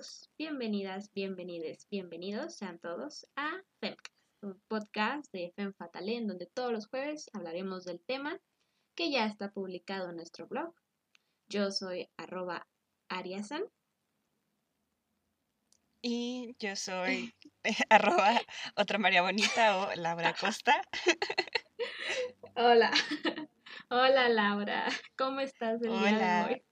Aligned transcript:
todos, 0.00 0.30
bienvenidas, 0.38 1.12
bienvenides, 1.12 1.86
bienvenidos 1.90 2.56
sean 2.56 2.78
todos 2.78 3.26
a 3.36 3.60
Femcast, 3.80 4.14
un 4.40 4.58
podcast 4.66 5.30
de 5.30 5.52
Fem 5.54 5.74
Fatale 5.74 6.16
en 6.16 6.26
donde 6.26 6.46
todos 6.46 6.72
los 6.72 6.86
jueves 6.86 7.28
hablaremos 7.34 7.84
del 7.84 8.00
tema 8.00 8.40
que 8.94 9.10
ya 9.10 9.26
está 9.26 9.50
publicado 9.50 10.08
en 10.08 10.16
nuestro 10.16 10.46
blog. 10.46 10.74
Yo 11.48 11.70
soy 11.70 12.08
arroba 12.16 12.66
ariasan. 13.10 13.62
Y 16.00 16.56
yo 16.58 16.76
soy 16.76 17.34
arroba 17.90 18.40
otra 18.76 18.98
María 18.98 19.20
Bonita 19.20 19.76
o 19.76 19.94
Laura 19.96 20.32
Costa. 20.40 20.80
Hola, 22.56 22.90
hola 23.90 24.30
Laura, 24.30 24.88
¿cómo 25.18 25.40
estás 25.40 25.82
el 25.82 25.90
día 25.90 26.46
de 26.46 26.54
hoy? 26.54 26.62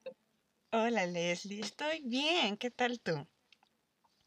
Hola 0.71 1.07
Leslie, 1.07 1.61
estoy 1.61 2.03
bien, 2.05 2.59
¿qué 2.59 2.71
tal 2.71 3.01
tú? 3.01 3.27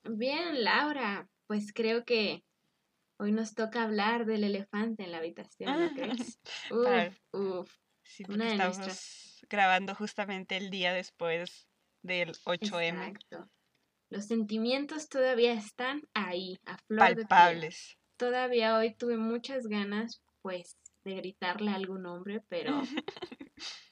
Bien, 0.04 0.64
Laura, 0.64 1.30
pues 1.46 1.72
creo 1.72 2.04
que 2.04 2.44
hoy 3.20 3.32
nos 3.32 3.54
toca 3.54 3.84
hablar 3.84 4.26
del 4.26 4.44
elefante 4.44 5.04
en 5.04 5.12
la 5.12 5.20
habitación, 5.20 5.80
¿no 5.80 5.94
crees? 5.94 6.40
Uf, 6.72 7.20
uf. 7.32 7.72
Sí, 8.02 8.26
estamos 8.28 9.46
grabando 9.48 9.94
justamente 9.94 10.58
el 10.58 10.72
día 10.72 10.94
después 10.94 11.68
del 12.02 12.32
8M. 12.46 13.06
Exacto. 13.06 13.52
Los 14.10 14.26
sentimientos 14.26 15.10
todavía 15.10 15.54
están 15.54 16.02
ahí, 16.16 16.58
a 16.66 16.78
flor 16.80 17.14
Palpables. 17.16 18.00
Todavía 18.18 18.78
hoy 18.78 18.96
tuve 18.96 19.18
muchas 19.18 19.68
ganas, 19.68 20.24
pues, 20.42 20.76
de 21.06 21.16
gritarle 21.16 21.70
a 21.70 21.76
algún 21.76 22.08
hombre, 22.08 22.44
pero 22.50 22.82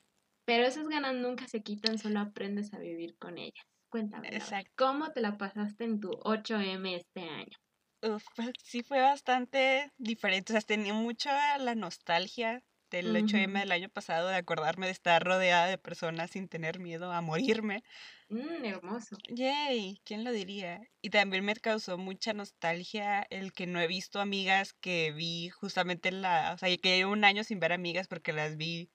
Pero 0.50 0.66
esas 0.66 0.88
ganas 0.88 1.14
nunca 1.14 1.48
se 1.48 1.62
quitan, 1.62 2.00
solo 2.00 2.20
aprendes 2.22 2.74
a 2.74 2.80
vivir 2.80 3.16
con 3.20 3.38
ellas. 3.38 3.64
Cuéntame, 3.88 4.32
¿cómo 4.76 5.12
te 5.12 5.22
la 5.22 5.38
pasaste 5.38 5.84
en 5.84 6.00
tu 6.00 6.10
8M 6.24 6.96
este 6.96 7.22
año? 7.22 7.56
Uf, 8.02 8.24
pues 8.36 8.52
sí 8.64 8.82
fue 8.82 9.00
bastante 9.02 9.92
diferente. 9.98 10.54
O 10.54 10.56
sea, 10.56 10.62
tenía 10.62 10.94
mucha 10.94 11.58
la 11.58 11.76
nostalgia 11.76 12.64
del 12.90 13.16
8M 13.16 13.60
del 13.60 13.72
año 13.72 13.90
pasado 13.90 14.30
de 14.30 14.36
acordarme 14.36 14.86
de 14.88 14.94
estar 14.94 15.24
rodeada 15.24 15.68
de 15.68 15.78
personas 15.78 16.32
sin 16.32 16.48
tener 16.48 16.80
miedo 16.80 17.12
a 17.12 17.22
morirme. 17.22 17.84
Mmm, 18.30 18.66
hermoso. 18.66 19.18
Yay, 19.28 20.02
¿quién 20.06 20.24
lo 20.24 20.32
diría? 20.32 20.82
Y 21.02 21.10
también 21.10 21.46
me 21.46 21.56
causó 21.56 21.98
mucha 21.98 22.34
nostalgia 22.34 23.26
el 23.30 23.54
que 23.54 23.68
no 23.68 23.80
he 23.80 23.88
visto 23.88 24.20
amigas 24.20 24.74
que 24.74 25.12
vi 25.12 25.50
justamente 25.50 26.10
en 26.10 26.22
la, 26.22 26.54
o 26.54 26.58
sea, 26.58 26.76
que 26.78 26.98
llevo 26.98 27.12
un 27.14 27.24
año 27.24 27.44
sin 27.44 27.60
ver 27.60 27.72
amigas 27.72 28.08
porque 28.08 28.34
las 28.34 28.58
vi 28.58 28.92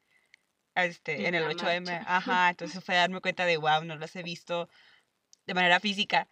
este, 0.75 1.27
en 1.27 1.35
el 1.35 1.45
8M. 1.45 2.05
Ajá, 2.07 2.51
entonces 2.51 2.83
fue 2.83 2.95
darme 2.95 3.21
cuenta 3.21 3.45
de, 3.47 3.57
wow, 3.57 3.85
no 3.85 3.97
las 3.97 4.15
he 4.17 4.23
visto 4.23 4.69
de 5.47 5.55
manera 5.55 5.81
física 5.81 6.29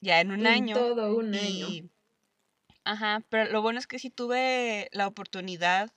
ya 0.00 0.20
en 0.20 0.30
un 0.30 0.46
año. 0.46 0.74
Todo 0.74 1.16
un 1.16 1.34
año. 1.34 1.88
Ajá, 2.84 3.22
pero 3.28 3.50
lo 3.50 3.60
bueno 3.60 3.78
es 3.78 3.86
que 3.86 3.98
sí 3.98 4.10
tuve 4.10 4.88
la 4.92 5.06
oportunidad 5.06 5.92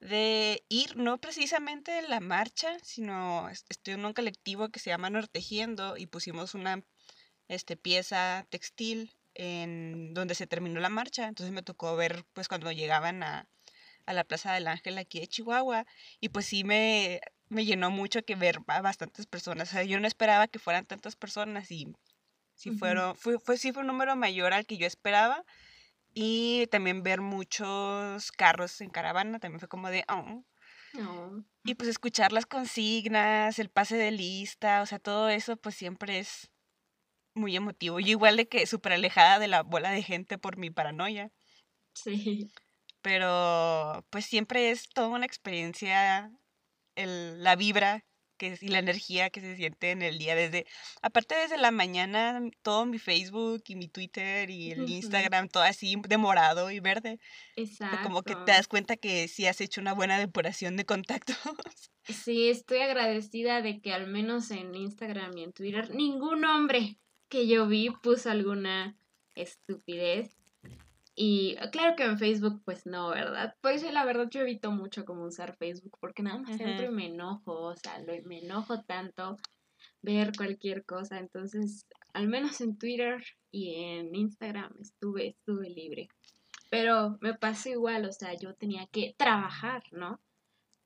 de 0.00 0.64
ir, 0.68 0.96
no 0.96 1.18
precisamente 1.18 1.98
en 1.98 2.10
la 2.10 2.20
marcha, 2.20 2.78
sino 2.82 3.48
estoy 3.48 3.94
en 3.94 4.04
un 4.04 4.12
colectivo 4.12 4.68
que 4.68 4.80
se 4.80 4.90
llama 4.90 5.10
Nortejiendo 5.10 5.96
y 5.96 6.06
pusimos 6.06 6.54
una 6.54 6.82
este, 7.48 7.76
pieza 7.76 8.46
textil 8.50 9.14
en 9.34 10.12
donde 10.14 10.34
se 10.34 10.46
terminó 10.46 10.80
la 10.80 10.88
marcha. 10.88 11.28
Entonces 11.28 11.54
me 11.54 11.62
tocó 11.62 11.96
ver 11.96 12.24
pues 12.32 12.48
cuando 12.48 12.72
llegaban 12.72 13.22
a, 13.22 13.48
a 14.06 14.12
la 14.12 14.24
Plaza 14.24 14.52
del 14.52 14.68
Ángel 14.68 14.98
aquí 14.98 15.20
de 15.20 15.26
Chihuahua 15.26 15.86
y 16.20 16.28
pues 16.28 16.46
sí 16.46 16.64
me, 16.64 17.20
me 17.48 17.64
llenó 17.64 17.90
mucho 17.90 18.24
que 18.24 18.34
ver 18.34 18.60
a 18.66 18.82
bastantes 18.82 19.26
personas. 19.26 19.68
O 19.68 19.72
sea, 19.72 19.84
yo 19.84 20.00
no 20.00 20.06
esperaba 20.06 20.48
que 20.48 20.58
fueran 20.58 20.86
tantas 20.86 21.16
personas 21.16 21.70
y 21.70 21.94
sí 22.54 22.70
fueron, 22.72 23.14
fue, 23.16 23.38
fue, 23.38 23.56
sí 23.56 23.72
fue 23.72 23.82
un 23.82 23.88
número 23.88 24.16
mayor 24.16 24.52
al 24.52 24.66
que 24.66 24.76
yo 24.76 24.86
esperaba. 24.86 25.44
Y 26.16 26.68
también 26.68 27.02
ver 27.02 27.20
muchos 27.20 28.30
carros 28.30 28.80
en 28.80 28.90
caravana, 28.90 29.40
también 29.40 29.58
fue 29.58 29.68
como 29.68 29.90
de, 29.90 30.04
oh. 30.08 30.44
Y 31.64 31.74
pues 31.74 31.88
escuchar 31.88 32.32
las 32.32 32.46
consignas, 32.46 33.58
el 33.58 33.68
pase 33.68 33.96
de 33.96 34.12
lista, 34.12 34.80
o 34.82 34.86
sea, 34.86 35.00
todo 35.00 35.28
eso 35.28 35.56
pues 35.56 35.74
siempre 35.74 36.20
es 36.20 36.52
muy 37.34 37.56
emotivo. 37.56 37.98
Y 37.98 38.10
igual 38.10 38.36
de 38.36 38.46
que 38.46 38.64
súper 38.66 38.92
alejada 38.92 39.40
de 39.40 39.48
la 39.48 39.64
bola 39.64 39.90
de 39.90 40.02
gente 40.02 40.38
por 40.38 40.56
mi 40.56 40.70
paranoia. 40.70 41.32
Sí 41.94 42.48
pero 43.04 44.02
pues 44.08 44.24
siempre 44.24 44.70
es 44.70 44.88
toda 44.88 45.08
una 45.08 45.26
experiencia 45.26 46.32
el, 46.96 47.42
la 47.42 47.54
vibra 47.54 48.02
que, 48.38 48.56
y 48.58 48.68
la 48.68 48.78
energía 48.78 49.28
que 49.28 49.42
se 49.42 49.56
siente 49.56 49.90
en 49.90 50.00
el 50.00 50.16
día 50.16 50.34
desde, 50.34 50.64
aparte 51.02 51.34
desde 51.34 51.58
la 51.58 51.70
mañana, 51.70 52.40
todo 52.62 52.86
mi 52.86 52.98
Facebook 52.98 53.62
y 53.68 53.76
mi 53.76 53.88
Twitter 53.88 54.48
y 54.48 54.70
el 54.70 54.88
Instagram, 54.88 55.48
todo 55.48 55.64
así 55.64 55.96
de 56.08 56.16
morado 56.16 56.70
y 56.70 56.80
verde. 56.80 57.20
Exacto. 57.56 57.98
Como 58.04 58.22
que 58.22 58.36
te 58.36 58.52
das 58.52 58.68
cuenta 58.68 58.96
que 58.96 59.28
sí 59.28 59.46
has 59.46 59.60
hecho 59.60 59.82
una 59.82 59.92
buena 59.92 60.18
depuración 60.18 60.76
de 60.76 60.86
contactos. 60.86 61.36
Sí, 62.06 62.50
estoy 62.50 62.80
agradecida 62.80 63.62
de 63.62 63.80
que 63.80 63.94
al 63.94 64.08
menos 64.08 64.50
en 64.50 64.74
Instagram 64.74 65.38
y 65.38 65.42
en 65.42 65.54
Twitter 65.54 65.94
ningún 65.94 66.44
hombre 66.44 66.98
que 67.30 67.46
yo 67.46 67.66
vi 67.66 67.88
puso 68.02 68.30
alguna 68.30 68.98
estupidez 69.34 70.36
y 71.16 71.56
claro 71.70 71.94
que 71.96 72.04
en 72.04 72.18
Facebook, 72.18 72.62
pues 72.64 72.86
no, 72.86 73.10
¿verdad? 73.10 73.56
Pues 73.60 73.82
la 73.84 74.04
verdad 74.04 74.28
yo 74.30 74.40
evito 74.40 74.70
mucho 74.72 75.04
como 75.04 75.24
usar 75.24 75.56
Facebook 75.56 75.96
porque 76.00 76.22
nada 76.22 76.38
más 76.38 76.56
siempre 76.56 76.90
me 76.90 77.06
enojo, 77.06 77.52
o 77.52 77.76
sea, 77.76 78.02
me 78.24 78.40
enojo 78.40 78.82
tanto 78.82 79.36
ver 80.02 80.32
cualquier 80.36 80.84
cosa. 80.84 81.18
Entonces, 81.18 81.86
al 82.12 82.28
menos 82.28 82.60
en 82.60 82.76
Twitter 82.76 83.24
y 83.50 83.74
en 83.74 84.14
Instagram 84.14 84.72
estuve, 84.80 85.28
estuve 85.28 85.70
libre. 85.70 86.08
Pero 86.70 87.18
me 87.20 87.34
pasó 87.34 87.68
igual, 87.68 88.04
o 88.04 88.12
sea, 88.12 88.34
yo 88.34 88.54
tenía 88.54 88.86
que 88.88 89.14
trabajar, 89.16 89.82
¿no? 89.92 90.20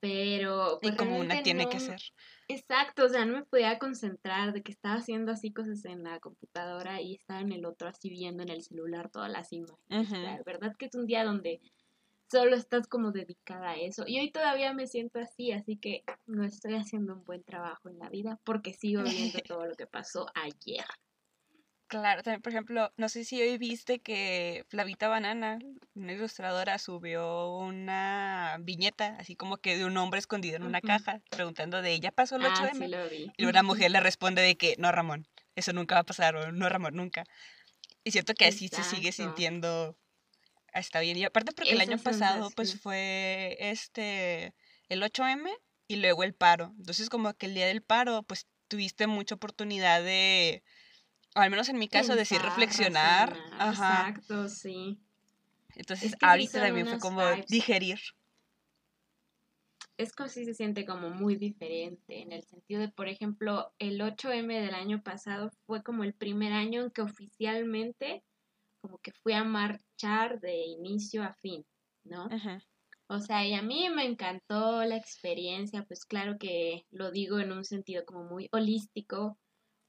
Pero... 0.01 0.79
Pues, 0.83 0.95
y 0.95 0.97
como 0.97 1.19
una 1.19 1.43
tiene 1.43 1.69
que 1.69 1.81
ser. 1.81 2.01
Exacto, 2.49 3.05
o 3.05 3.09
sea, 3.09 3.27
no 3.27 3.35
me 3.35 3.45
podía 3.45 3.79
concentrar 3.79 4.55
de 4.55 4.63
que 4.63 4.73
estaba 4.73 4.97
haciendo 4.97 5.33
así 5.33 5.53
cosas 5.53 5.85
en 5.85 6.03
la 6.03 6.19
computadora 6.19 7.01
y 7.03 7.17
estaba 7.17 7.41
en 7.41 7.53
el 7.53 7.67
otro 7.67 7.89
así 7.89 8.09
viendo 8.09 8.43
en 8.43 8.49
el 8.49 8.63
celular 8.63 9.11
todas 9.11 9.31
las 9.31 9.53
imágenes. 9.53 10.11
La 10.11 10.43
verdad 10.45 10.75
que 10.79 10.87
es 10.87 10.95
un 10.95 11.07
día 11.07 11.25
donde 11.25 11.61
solo 12.31 12.57
estás 12.57 12.87
como 12.89 13.13
dedicada 13.13 13.71
a 13.71 13.77
eso. 13.77 14.05
Y 14.07 14.19
hoy 14.19 14.31
todavía 14.31 14.73
me 14.73 14.87
siento 14.87 15.19
así, 15.19 15.53
así 15.53 15.77
que 15.77 16.05
no 16.27 16.45
estoy 16.45 16.75
haciendo 16.75 17.15
un 17.15 17.25
buen 17.25 17.43
trabajo 17.43 17.91
en 17.91 17.99
la 17.99 18.09
vida 18.09 18.41
porque 18.45 18.73
sigo 18.73 19.03
viendo 19.03 19.39
todo 19.47 19.67
lo 19.67 19.75
que 19.75 19.87
pasó 19.87 20.27
ayer. 20.35 20.87
Claro, 21.89 22.23
también, 22.23 22.43
por 22.43 22.53
ejemplo, 22.53 22.93
no 22.97 23.09
sé 23.09 23.25
si 23.25 23.41
hoy 23.41 23.57
viste 23.57 23.99
que 24.01 24.65
Flavita 24.69 25.09
Banana, 25.09 25.59
una 25.95 26.13
ilustradora, 26.13 26.79
subió 26.79 27.57
una 27.57 28.57
viñeta, 28.61 29.17
así 29.19 29.37
como 29.37 29.57
que 29.57 29.77
de 29.77 29.87
un 29.87 29.97
hombre 29.97 30.19
escondido 30.19 30.57
en 30.57 30.65
una 30.65 30.83
caja, 30.83 31.23
preguntando 31.31 31.81
de 31.81 31.93
ella 31.93 32.13
pasó 32.13 32.37
el 32.37 32.43
8M. 32.43 32.95
Ah, 32.95 33.09
sí 33.09 33.33
y 33.37 33.47
una 33.47 33.63
mujer 33.63 33.91
le 33.91 34.01
responde 34.01 34.43
de 34.43 34.57
que, 34.57 34.75
no, 34.79 34.93
Ramón, 34.93 35.27
eso 35.57 35.73
nunca 35.73 35.95
va 35.95 36.03
a 36.03 36.05
pasar, 36.05 36.37
o 36.37 36.53
no, 36.53 36.69
Ramón, 36.69 36.95
nunca. 36.95 37.25
Y 38.05 38.11
siento 38.11 38.35
que 38.35 38.47
así 38.47 38.69
se 38.69 38.85
sigue 38.85 39.11
sintiendo 39.11 39.97
está 40.75 41.01
bien. 41.01 41.17
Y 41.17 41.25
aparte 41.25 41.53
porque 41.53 41.73
el 41.73 41.81
año 41.81 41.99
pasado, 41.99 42.51
pues 42.55 42.81
fue 42.81 43.57
este, 43.59 44.55
el 44.89 45.03
8M 45.03 45.51
y 45.89 45.97
luego 45.97 46.23
el 46.23 46.35
paro. 46.35 46.75
Entonces, 46.79 47.09
como 47.09 47.33
que 47.35 47.47
el 47.47 47.55
día 47.55 47.67
del 47.67 47.83
paro, 47.83 48.23
pues 48.23 48.47
tuviste 48.69 49.07
mucha 49.07 49.35
oportunidad 49.35 50.03
de 50.03 50.63
al 51.41 51.51
menos 51.51 51.69
en 51.69 51.79
mi 51.79 51.89
caso, 51.89 52.15
decir 52.17 52.41
reflexionar. 52.41 53.37
Exacto, 53.61 54.49
sí. 54.49 54.99
Entonces, 55.75 56.15
ahorita 56.21 56.61
también 56.61 56.87
fue 56.87 56.99
como 56.99 57.23
digerir. 57.49 57.99
Es 59.97 60.13
que 60.13 60.29
sí 60.29 60.45
se 60.45 60.55
siente 60.55 60.87
como 60.87 61.11
muy 61.11 61.35
diferente, 61.37 62.23
en 62.23 62.33
el 62.33 62.45
sentido 62.45 62.81
de, 62.81 62.89
por 62.89 63.09
ejemplo, 63.09 63.73
el 63.81 64.01
8M 64.01 64.61
del 64.61 64.75
año 64.75 65.03
pasado 65.03 65.51
fue 65.67 65.83
como 65.83 66.05
el 66.05 66.15
primer 66.15 66.53
año 66.53 66.83
en 66.83 66.91
que 66.91 67.03
oficialmente 67.03 68.23
como 68.81 68.99
que 68.99 69.11
fui 69.11 69.33
a 69.33 69.43
marchar 69.43 70.39
de 70.39 70.57
inicio 70.57 71.25
a 71.25 71.33
fin, 71.33 71.67
¿no? 72.05 72.29
O 73.09 73.19
sea, 73.19 73.45
y 73.45 73.55
a 73.55 73.63
mí 73.63 73.89
me 73.91 74.05
encantó 74.05 74.85
la 74.85 74.97
experiencia, 74.97 75.85
pues 75.85 76.05
claro 76.05 76.39
que 76.39 76.87
lo 76.91 77.11
digo 77.11 77.41
en 77.41 77.51
un 77.51 77.65
sentido 77.65 78.05
como 78.05 78.23
muy 78.23 78.49
holístico, 78.53 79.37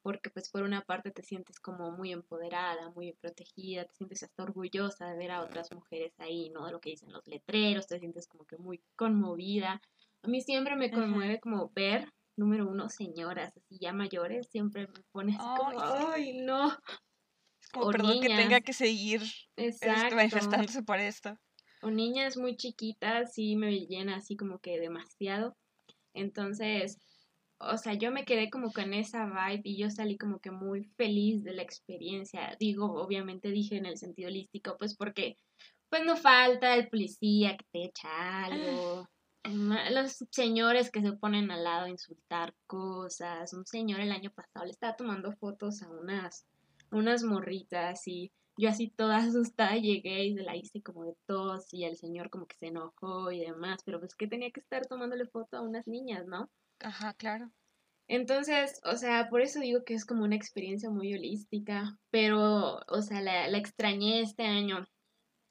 porque 0.02 0.30
pues 0.30 0.50
por 0.50 0.64
una 0.64 0.82
parte 0.82 1.12
te 1.12 1.24
sientes 1.24 1.60
como 1.60 1.92
muy 1.92 2.12
empoderada, 2.12 2.90
muy 2.92 3.14
protegida, 3.14 3.86
te 3.86 3.94
sientes 3.96 4.24
hasta 4.24 4.44
orgullosa 4.44 5.08
de 5.08 5.18
ver 5.18 5.32
a 5.32 5.42
otras 5.42 5.72
mujeres 5.72 6.14
ahí, 6.20 6.50
¿no? 6.50 6.66
De 6.66 6.72
lo 6.72 6.80
que 6.80 6.92
dicen 6.92 7.12
los 7.12 7.28
letreros, 7.28 7.88
te 7.88 8.00
sientes 8.00 8.28
como 8.28 8.46
que 8.46 8.58
muy 8.58 8.82
conmovida. 8.96 9.82
A 10.24 10.28
mí 10.28 10.42
siempre 10.42 10.76
me 10.76 10.92
conmueve 10.92 11.40
como 11.40 11.70
ver, 11.76 12.12
número 12.38 12.68
uno, 12.68 12.90
señoras 12.90 13.56
así 13.56 13.78
ya 13.80 13.94
mayores, 13.94 14.48
siempre 14.50 14.88
me 14.88 15.02
pone 15.12 15.36
así 15.36 15.46
como, 15.58 15.82
ay, 15.82 16.42
no. 16.42 16.78
como, 17.74 17.92
perdón 17.92 18.22
que 18.22 18.28
tenga 18.28 18.62
que 18.62 18.74
seguir 18.74 19.22
este, 19.56 19.90
manifestándose 20.16 20.84
por 20.84 21.00
esto. 21.00 21.38
O 21.82 21.90
niñas 21.90 22.36
muy 22.36 22.58
chiquitas, 22.58 23.34
sí 23.34 23.56
me 23.56 23.72
llena 23.72 24.18
así 24.18 24.36
como 24.36 24.60
que 24.60 24.80
demasiado. 24.80 25.58
Entonces, 26.14 26.98
o 27.60 27.78
sea, 27.78 27.94
yo 27.94 28.12
me 28.12 28.26
quedé 28.26 28.50
como 28.50 28.72
con 28.72 28.94
esa 28.94 29.26
vibe 29.26 29.62
y 29.66 29.78
yo 29.78 29.90
salí 29.90 30.18
como 30.18 30.40
que 30.40 30.52
muy 30.52 30.86
feliz 30.98 31.44
de 31.44 31.54
la 31.54 31.62
experiencia. 31.62 32.56
Digo, 32.60 32.86
obviamente 33.02 33.50
dije 33.50 33.76
en 33.76 33.86
el 33.86 33.98
sentido 33.98 34.30
holístico, 34.30 34.78
pues 34.78 34.96
porque 34.96 35.38
pues 35.90 36.06
no 36.06 36.16
falta 36.16 36.76
el 36.76 36.88
policía 36.88 37.58
que 37.58 37.66
te 37.72 37.86
echa 37.86 38.46
algo. 38.46 39.08
Los 39.92 40.24
señores 40.32 40.92
que 40.92 41.02
se 41.02 41.14
ponen 41.14 41.52
al 41.52 41.64
lado 41.64 41.86
a 41.86 41.90
insultar 41.90 42.54
cosas. 42.66 43.54
Un 43.54 43.66
señor 43.66 44.00
el 44.00 44.12
año 44.12 44.32
pasado 44.32 44.66
le 44.66 44.72
estaba 44.72 44.96
tomando 44.96 45.34
fotos 45.34 45.82
a 45.82 45.90
unas, 45.90 46.46
unas 46.92 47.24
morritas 47.24 48.08
y 48.08 48.32
yo 48.58 48.70
así 48.70 48.90
toda 48.90 49.18
asustada 49.34 49.76
llegué 49.76 50.26
y 50.26 50.36
se 50.36 50.44
la 50.44 50.56
hice 50.56 50.82
como 50.82 51.04
de 51.06 51.16
tos 51.26 51.74
y 51.74 51.84
el 51.84 51.98
señor 51.98 52.30
como 52.30 52.46
que 52.46 52.58
se 52.58 52.68
enojó 52.68 53.32
y 53.32 53.40
demás, 53.40 53.82
pero 53.84 54.00
pues 54.00 54.16
que 54.16 54.28
tenía 54.28 54.52
que 54.52 54.62
estar 54.62 54.86
tomándole 54.86 55.26
foto 55.26 55.58
a 55.58 55.62
unas 55.62 55.88
niñas, 55.88 56.26
¿no? 56.26 56.50
Ajá, 56.80 57.14
claro. 57.14 57.52
Entonces, 58.08 58.82
o 58.84 58.96
sea, 58.96 59.30
por 59.30 59.42
eso 59.42 59.60
digo 59.60 59.84
que 59.84 59.94
es 59.94 60.06
como 60.06 60.24
una 60.24 60.36
experiencia 60.36 60.90
muy 60.90 61.14
holística, 61.14 61.98
pero, 62.10 62.80
o 62.88 63.02
sea, 63.02 63.22
la, 63.22 63.48
la 63.48 63.58
extrañé 63.58 64.22
este 64.22 64.44
año. 64.44 64.88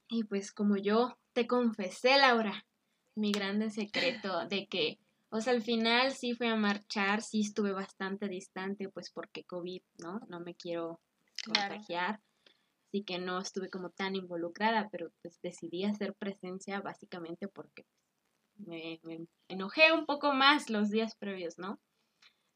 Y 0.09 0.25
pues 0.25 0.53
como 0.53 0.77
yo 0.77 1.17
te 1.35 1.47
confesé, 1.47 2.19
Laura, 2.19 2.67
mi 3.15 3.33
grande 3.33 3.71
secreto 3.71 4.47
de 4.47 4.67
que, 4.67 4.99
o 5.31 5.41
sea, 5.41 5.53
al 5.53 5.63
final 5.63 6.13
sí 6.13 6.35
fui 6.35 6.49
a 6.49 6.57
marchar, 6.57 7.23
sí 7.23 7.43
estuve 7.43 7.73
bastante 7.73 8.29
distante, 8.29 8.89
pues 8.89 9.11
porque 9.11 9.45
COVID, 9.45 9.83
¿no? 9.99 10.21
No 10.29 10.41
me 10.41 10.55
quiero 10.55 11.01
contagiar. 11.45 12.21
Así 12.89 13.05
que 13.05 13.19
no 13.19 13.39
estuve 13.39 13.69
como 13.69 13.91
tan 13.91 14.17
involucrada, 14.17 14.89
pero 14.91 15.13
pues 15.21 15.39
decidí 15.43 15.85
hacer 15.85 16.15
presencia 16.15 16.81
básicamente 16.81 17.47
porque 17.47 17.85
me, 18.59 19.01
enojé 19.49 19.93
un 19.93 20.07
poco 20.07 20.33
más 20.33 20.71
los 20.71 20.91
días 20.91 21.15
previos, 21.17 21.59
¿no? 21.59 21.79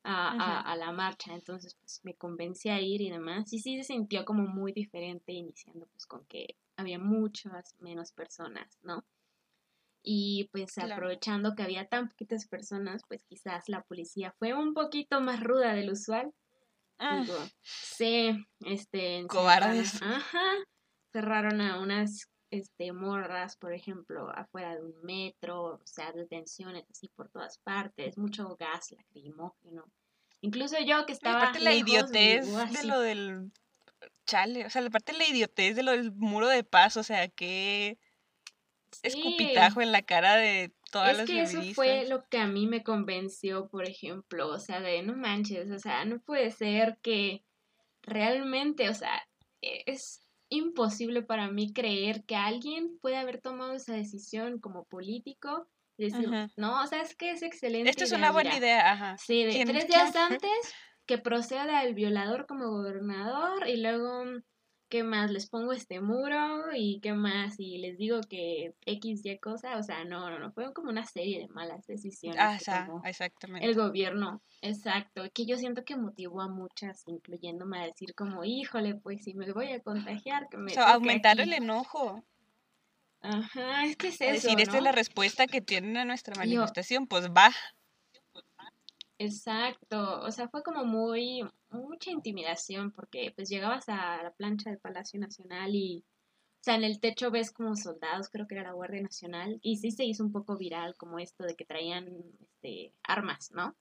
A, 0.05 0.61
a, 0.61 0.75
la 0.75 0.91
marcha, 0.91 1.33
entonces 1.33 1.77
pues 1.77 2.01
me 2.03 2.15
convencí 2.15 2.69
a 2.69 2.81
ir 2.81 3.01
y 3.01 3.11
demás, 3.11 3.53
y 3.53 3.61
sí 3.61 3.77
se 3.77 3.85
sintió 3.85 4.25
como 4.25 4.49
muy 4.49 4.73
diferente 4.73 5.31
iniciando 5.33 5.87
pues 5.87 6.07
con 6.07 6.25
que 6.25 6.57
había 6.77 6.99
muchas 6.99 7.77
menos 7.79 8.11
personas, 8.11 8.81
¿no? 8.83 9.05
Y 10.03 10.49
pues 10.51 10.77
aprovechando 10.79 11.55
que 11.55 11.63
había 11.63 11.87
tan 11.87 12.09
poquitas 12.09 12.49
personas, 12.49 13.03
pues 13.07 13.23
quizás 13.25 13.69
la 13.69 13.83
policía 13.83 14.35
fue 14.39 14.53
un 14.53 14.75
poquito 14.75 15.21
más 15.21 15.41
ruda 15.41 15.75
del 15.75 15.93
usual. 15.93 16.33
Ah. 16.99 17.25
sí, 17.63 18.45
este... 18.61 19.25
Cobardes. 19.29 20.03
Ajá. 20.03 20.43
Cerraron 21.13 21.61
a 21.61 21.81
unas 21.81 22.32
este, 22.53 22.93
morras, 22.93 23.57
por 23.57 23.73
ejemplo, 23.73 24.31
afuera 24.35 24.75
de 24.75 24.83
un 24.83 24.95
metro, 25.03 25.81
o 25.83 25.87
sea, 25.87 26.13
detenciones 26.13 26.85
así 26.91 27.09
por 27.09 27.31
todas 27.31 27.59
partes, 27.59 28.19
mucho 28.19 28.57
gas 28.57 28.93
lacrimógeno. 28.93 29.91
Incluso 30.43 30.77
yo 30.81 31.07
que 31.07 31.15
estaba. 31.15 31.41
Aparte 31.41 31.61
la 31.61 31.73
idiotez 31.75 32.47
de 32.47 32.85
lo 32.85 33.01
del. 33.01 33.51
Chale, 34.27 34.67
o 34.67 34.71
sea, 34.71 34.85
aparte 34.85 35.15
la 35.15 35.27
idiotez 35.27 35.77
de 35.77 35.83
lo 35.83 35.93
del 35.93 36.13
muro 36.13 36.47
de 36.47 36.63
paz, 36.63 36.97
o 36.99 37.03
sea, 37.03 37.27
que. 37.29 37.99
Escupitajo 39.03 39.81
en 39.81 39.91
la 39.91 40.03
cara 40.03 40.37
de 40.37 40.71
todas 40.91 41.17
las 41.17 41.21
Es 41.21 41.31
que 41.31 41.41
eso 41.41 41.63
fue 41.75 42.07
lo 42.07 42.23
que 42.29 42.37
a 42.37 42.47
mí 42.47 42.67
me 42.67 42.83
convenció, 42.83 43.69
por 43.69 43.89
ejemplo, 43.89 44.49
o 44.49 44.59
sea, 44.59 44.81
de 44.81 45.03
no 45.03 45.17
manches, 45.17 45.71
o 45.71 45.79
sea, 45.79 46.05
no 46.05 46.21
puede 46.21 46.51
ser 46.51 46.99
que 47.01 47.43
realmente, 48.03 48.91
o 48.91 48.95
sea, 48.95 49.27
es 49.63 50.22
imposible 50.53 51.23
para 51.23 51.51
mí 51.51 51.73
creer 51.73 52.25
que 52.25 52.37
alguien 52.37 52.99
puede 53.01 53.17
haber 53.17 53.41
tomado 53.41 53.73
esa 53.73 53.95
decisión 53.95 54.61
como 54.61 54.85
político 54.85 55.69
decir, 55.99 56.31
no, 56.57 56.83
o 56.83 56.87
sea, 56.87 57.03
es 57.03 57.15
que 57.15 57.31
es 57.31 57.43
excelente. 57.43 57.91
Esto 57.91 58.05
es 58.05 58.13
una 58.13 58.33
buena 58.33 58.57
idea, 58.57 58.93
ajá. 58.93 59.17
Sí, 59.19 59.45
de 59.45 59.65
tres 59.65 59.87
días 59.87 60.17
antes 60.17 60.51
que 61.07 61.19
proceda 61.19 61.83
el 61.85 61.95
violador 61.95 62.47
como 62.47 62.71
gobernador 62.71 63.69
y 63.69 63.77
luego 63.77 64.25
¿qué 64.93 65.03
más? 65.03 65.31
Les 65.31 65.49
pongo 65.49 65.73
este 65.73 66.03
muro 66.03 66.67
y 66.75 67.01
qué 67.01 67.15
más 67.15 67.59
y 67.59 67.79
les 67.79 67.97
digo 67.97 68.21
que 68.29 68.75
X, 68.85 69.25
Y 69.25 69.39
cosa, 69.39 69.79
o 69.79 69.83
sea, 69.83 70.05
no, 70.05 70.29
no, 70.29 70.39
no, 70.39 70.53
fue 70.53 70.71
como 70.75 70.91
una 70.91 71.07
serie 71.07 71.39
de 71.39 71.49
malas 71.49 71.87
decisiones. 71.87 72.39
Ah, 72.39 73.01
exactamente. 73.07 73.67
El 73.67 73.75
gobierno, 73.75 74.43
exacto, 74.61 75.23
que 75.33 75.47
yo 75.47 75.57
siento 75.57 75.83
que 75.87 75.97
motivó 75.97 76.43
a 76.43 76.49
muchas, 76.49 77.09
incluyéndome 77.09 77.81
a 77.81 77.87
decir 77.87 78.15
como, 78.15 78.45
híjole, 78.45 78.95
pues 78.97 79.25
si 79.25 79.33
me 79.33 79.51
voy 79.51 79.73
a 79.73 79.81
contagiar, 79.81 80.51
que 80.51 80.59
me... 80.59 80.73
O 80.73 80.75
sea, 80.75 80.93
aumentar 80.93 81.41
el 81.41 81.55
enojo. 81.55 82.23
Ajá, 83.23 83.87
es 83.87 83.97
que 83.97 84.09
es 84.09 84.21
eso, 84.21 84.25
Es 84.25 84.43
decir, 84.43 84.61
esta 84.61 84.77
es 84.77 84.83
la 84.83 84.93
respuesta 84.93 85.47
que 85.47 85.63
tienen 85.63 85.97
a 85.97 86.05
nuestra 86.05 86.35
manifestación, 86.35 87.07
pues 87.07 87.31
va. 87.31 87.51
Exacto, 89.17 90.21
o 90.21 90.31
sea, 90.31 90.49
fue 90.49 90.63
como 90.63 90.85
muy, 90.85 91.49
mucha 91.73 92.11
intimidación 92.11 92.93
porque 92.93 93.33
pues 93.35 93.49
llegabas 93.49 93.89
a 93.89 94.23
la 94.23 94.33
plancha 94.33 94.71
del 94.71 94.79
Palacio 94.79 95.19
Nacional 95.21 95.75
y, 95.75 96.05
o 96.07 96.65
sea, 96.65 96.77
en 96.77 96.85
el 96.85 97.01
techo 97.01 97.31
ves 97.31 97.53
como 97.53 97.77
soldados, 97.77 98.29
creo 98.29 98.47
que 98.47 98.55
era 98.55 98.65
la 98.65 98.73
Guardia 98.73 99.03
Nacional, 99.03 99.59
y 99.63 99.77
sí 99.77 99.91
se 99.91 100.05
hizo 100.05 100.25
un 100.25 100.33
poco 100.33 100.57
viral 100.57 100.97
como 100.97 101.19
esto 101.19 101.45
de 101.45 101.57
que 101.57 101.65
traían 101.65 102.09
este, 102.41 102.95
armas, 103.03 103.51
¿no? 103.53 103.77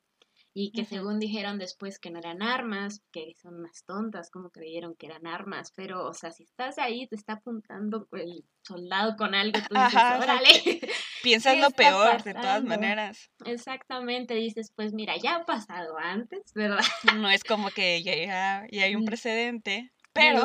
y 0.53 0.71
que 0.71 0.85
según 0.85 1.19
dijeron 1.19 1.57
después 1.57 1.97
que 1.97 2.11
no 2.11 2.19
eran 2.19 2.41
armas, 2.41 3.01
que 3.11 3.35
son 3.41 3.55
unas 3.59 3.85
tontas, 3.85 4.29
como 4.29 4.49
creyeron 4.49 4.95
que 4.95 5.05
eran 5.05 5.25
armas, 5.25 5.71
pero, 5.75 6.05
o 6.05 6.13
sea, 6.13 6.31
si 6.31 6.43
estás 6.43 6.77
ahí, 6.77 7.07
te 7.07 7.15
está 7.15 7.33
apuntando 7.33 8.07
el 8.11 8.43
soldado 8.61 9.15
con 9.15 9.33
algo, 9.33 9.59
tú 9.69 9.75
dices, 9.75 10.01
órale. 10.19 10.49
Piensas 11.23 11.57
lo 11.57 11.71
peor, 11.71 12.23
de 12.23 12.33
todas 12.33 12.63
maneras. 12.63 13.31
Exactamente, 13.45 14.35
dices, 14.35 14.71
pues 14.75 14.93
mira, 14.93 15.15
ya 15.17 15.37
ha 15.37 15.45
pasado 15.45 15.97
antes, 15.97 16.53
¿verdad? 16.53 16.83
No 17.15 17.29
es 17.29 17.43
como 17.43 17.69
que 17.69 18.01
ya, 18.03 18.65
ya 18.69 18.83
hay 18.83 18.95
un 18.95 19.03
mm. 19.03 19.05
precedente, 19.05 19.91
pero... 20.13 20.43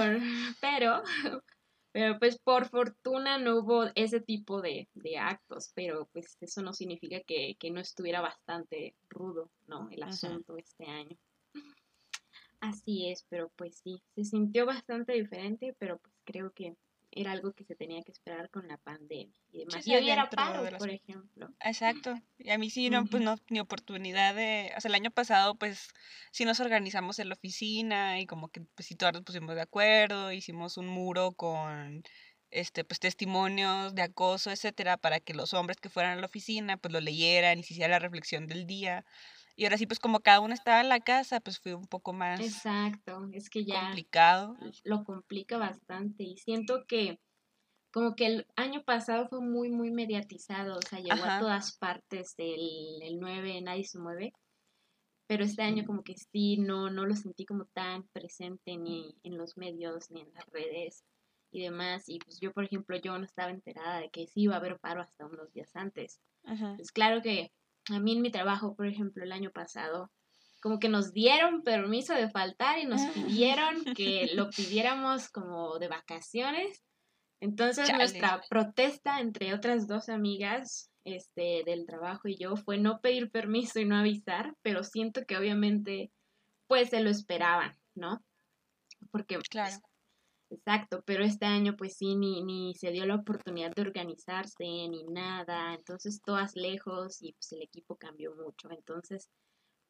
Pero, 0.60 1.02
pero 1.92 2.18
pues 2.18 2.38
por 2.38 2.68
fortuna 2.68 3.38
no 3.38 3.56
hubo 3.56 3.84
ese 3.94 4.20
tipo 4.20 4.60
de, 4.60 4.86
actos, 5.18 5.72
pero 5.74 6.06
pues 6.12 6.36
eso 6.42 6.60
no 6.60 6.74
significa 6.74 7.20
que, 7.20 7.56
no 7.70 7.80
estuviera 7.80 8.20
bastante 8.20 8.94
rudo, 9.08 9.50
¿no? 9.66 9.88
El 9.90 10.02
asunto 10.02 10.58
este 10.58 10.84
año. 10.84 11.16
Así 12.60 13.08
es, 13.08 13.24
pero 13.30 13.50
pues 13.56 13.80
sí, 13.82 14.02
se 14.14 14.24
sintió 14.24 14.66
bastante 14.66 15.14
diferente, 15.14 15.74
pero 15.78 15.98
pues 15.98 16.14
creo 16.24 16.52
que 16.52 16.76
era 17.16 17.32
algo 17.32 17.52
que 17.54 17.64
se 17.64 17.74
tenía 17.74 18.02
que 18.02 18.12
esperar 18.12 18.50
con 18.50 18.68
la 18.68 18.76
pandemia 18.76 19.40
y 19.50 19.60
demás. 19.60 19.86
y 19.86 19.94
hoy 19.94 20.10
era 20.10 20.28
paro, 20.28 20.62
por 20.78 20.90
ejemplo. 20.90 21.48
Exacto. 21.64 22.14
Y 22.38 22.50
a 22.50 22.58
mí 22.58 22.68
sí, 22.68 22.90
no, 22.90 23.06
pues 23.06 23.22
no, 23.22 23.36
ni 23.48 23.58
oportunidad 23.58 24.34
de, 24.34 24.72
o 24.76 24.80
sea, 24.80 24.90
el 24.90 24.94
año 24.94 25.10
pasado, 25.10 25.56
pues, 25.56 25.88
sí 26.30 26.44
nos 26.44 26.60
organizamos 26.60 27.18
en 27.18 27.30
la 27.30 27.34
oficina 27.34 28.20
y 28.20 28.26
como 28.26 28.48
que, 28.48 28.60
pues, 28.60 28.86
sí, 28.86 28.96
todos 28.96 29.14
nos 29.14 29.22
pusimos 29.22 29.54
de 29.54 29.62
acuerdo, 29.62 30.30
hicimos 30.30 30.76
un 30.76 30.88
muro 30.88 31.32
con, 31.32 32.02
este, 32.50 32.84
pues, 32.84 33.00
testimonios 33.00 33.94
de 33.94 34.02
acoso, 34.02 34.50
etcétera, 34.50 34.98
para 34.98 35.18
que 35.18 35.32
los 35.32 35.54
hombres 35.54 35.78
que 35.80 35.88
fueran 35.88 36.18
a 36.18 36.20
la 36.20 36.26
oficina, 36.26 36.76
pues, 36.76 36.92
lo 36.92 37.00
leyeran 37.00 37.58
y 37.58 37.62
se 37.62 37.72
hiciera 37.72 37.92
la 37.92 37.98
reflexión 37.98 38.46
del 38.46 38.66
día. 38.66 39.06
Y 39.56 39.64
ahora 39.64 39.78
sí, 39.78 39.86
pues 39.86 39.98
como 39.98 40.20
cada 40.20 40.40
uno 40.40 40.52
estaba 40.52 40.82
en 40.82 40.90
la 40.90 41.00
casa, 41.00 41.40
pues 41.40 41.58
fue 41.58 41.74
un 41.74 41.86
poco 41.86 42.12
más 42.12 42.40
Exacto, 42.40 43.28
es 43.32 43.48
que 43.48 43.64
ya 43.64 43.86
complicado. 43.86 44.56
Lo 44.84 45.02
complica 45.02 45.56
bastante 45.56 46.24
y 46.24 46.36
siento 46.36 46.84
que 46.86 47.18
como 47.90 48.14
que 48.14 48.26
el 48.26 48.46
año 48.56 48.84
pasado 48.84 49.26
fue 49.28 49.40
muy, 49.40 49.70
muy 49.70 49.90
mediatizado, 49.90 50.76
o 50.76 50.82
sea, 50.82 51.00
llegó 51.00 51.24
a 51.24 51.38
todas 51.38 51.78
partes 51.78 52.34
el, 52.36 53.00
el 53.00 53.18
9, 53.18 53.62
nadie 53.62 53.84
se 53.84 53.98
mueve, 53.98 54.34
pero 55.26 55.44
este 55.44 55.62
año 55.62 55.86
como 55.86 56.02
que 56.02 56.14
sí, 56.14 56.58
no, 56.58 56.90
no 56.90 57.06
lo 57.06 57.16
sentí 57.16 57.46
como 57.46 57.64
tan 57.64 58.06
presente 58.08 58.76
ni 58.76 59.16
en 59.22 59.38
los 59.38 59.56
medios 59.56 60.10
ni 60.10 60.20
en 60.20 60.32
las 60.34 60.44
redes 60.50 61.04
y 61.50 61.62
demás, 61.62 62.06
y 62.08 62.18
pues 62.18 62.38
yo, 62.38 62.52
por 62.52 62.64
ejemplo, 62.64 62.98
yo 62.98 63.18
no 63.18 63.24
estaba 63.24 63.50
enterada 63.50 64.00
de 64.00 64.10
que 64.10 64.26
sí 64.26 64.42
iba 64.42 64.56
a 64.56 64.58
haber 64.58 64.78
paro 64.78 65.00
hasta 65.00 65.24
unos 65.24 65.50
días 65.54 65.74
antes. 65.74 66.20
Pues 66.76 66.92
claro 66.92 67.22
que 67.22 67.50
a 67.90 68.00
mí 68.00 68.12
en 68.12 68.22
mi 68.22 68.30
trabajo, 68.30 68.74
por 68.74 68.86
ejemplo, 68.86 69.22
el 69.22 69.32
año 69.32 69.50
pasado, 69.50 70.10
como 70.60 70.78
que 70.78 70.88
nos 70.88 71.12
dieron 71.12 71.62
permiso 71.62 72.14
de 72.14 72.30
faltar 72.30 72.78
y 72.78 72.86
nos 72.86 73.00
ah. 73.00 73.10
pidieron 73.14 73.84
que 73.96 74.30
lo 74.34 74.50
pidiéramos 74.50 75.28
como 75.28 75.78
de 75.78 75.88
vacaciones. 75.88 76.82
Entonces 77.40 77.92
nuestra 77.92 78.40
protesta 78.48 79.20
entre 79.20 79.52
otras 79.52 79.86
dos 79.86 80.08
amigas 80.08 80.90
este, 81.04 81.62
del 81.64 81.86
trabajo 81.86 82.28
y 82.28 82.36
yo 82.36 82.56
fue 82.56 82.78
no 82.78 83.00
pedir 83.00 83.30
permiso 83.30 83.78
y 83.78 83.84
no 83.84 83.96
avisar, 83.96 84.56
pero 84.62 84.82
siento 84.82 85.24
que 85.26 85.36
obviamente 85.36 86.10
pues 86.66 86.90
se 86.90 87.00
lo 87.00 87.10
esperaban, 87.10 87.76
¿no? 87.94 88.24
Porque 89.12 89.36
pues, 89.36 89.48
claro. 89.48 89.76
Exacto, 90.48 91.02
pero 91.04 91.24
este 91.24 91.44
año 91.44 91.76
pues 91.76 91.96
sí, 91.96 92.14
ni, 92.14 92.42
ni 92.42 92.74
se 92.74 92.92
dio 92.92 93.04
la 93.04 93.16
oportunidad 93.16 93.74
de 93.74 93.82
organizarse 93.82 94.64
ni 94.64 95.04
nada, 95.04 95.74
entonces 95.74 96.22
todas 96.22 96.54
lejos 96.54 97.20
y 97.20 97.32
pues 97.32 97.50
el 97.52 97.62
equipo 97.62 97.96
cambió 97.96 98.34
mucho, 98.36 98.70
entonces 98.70 99.28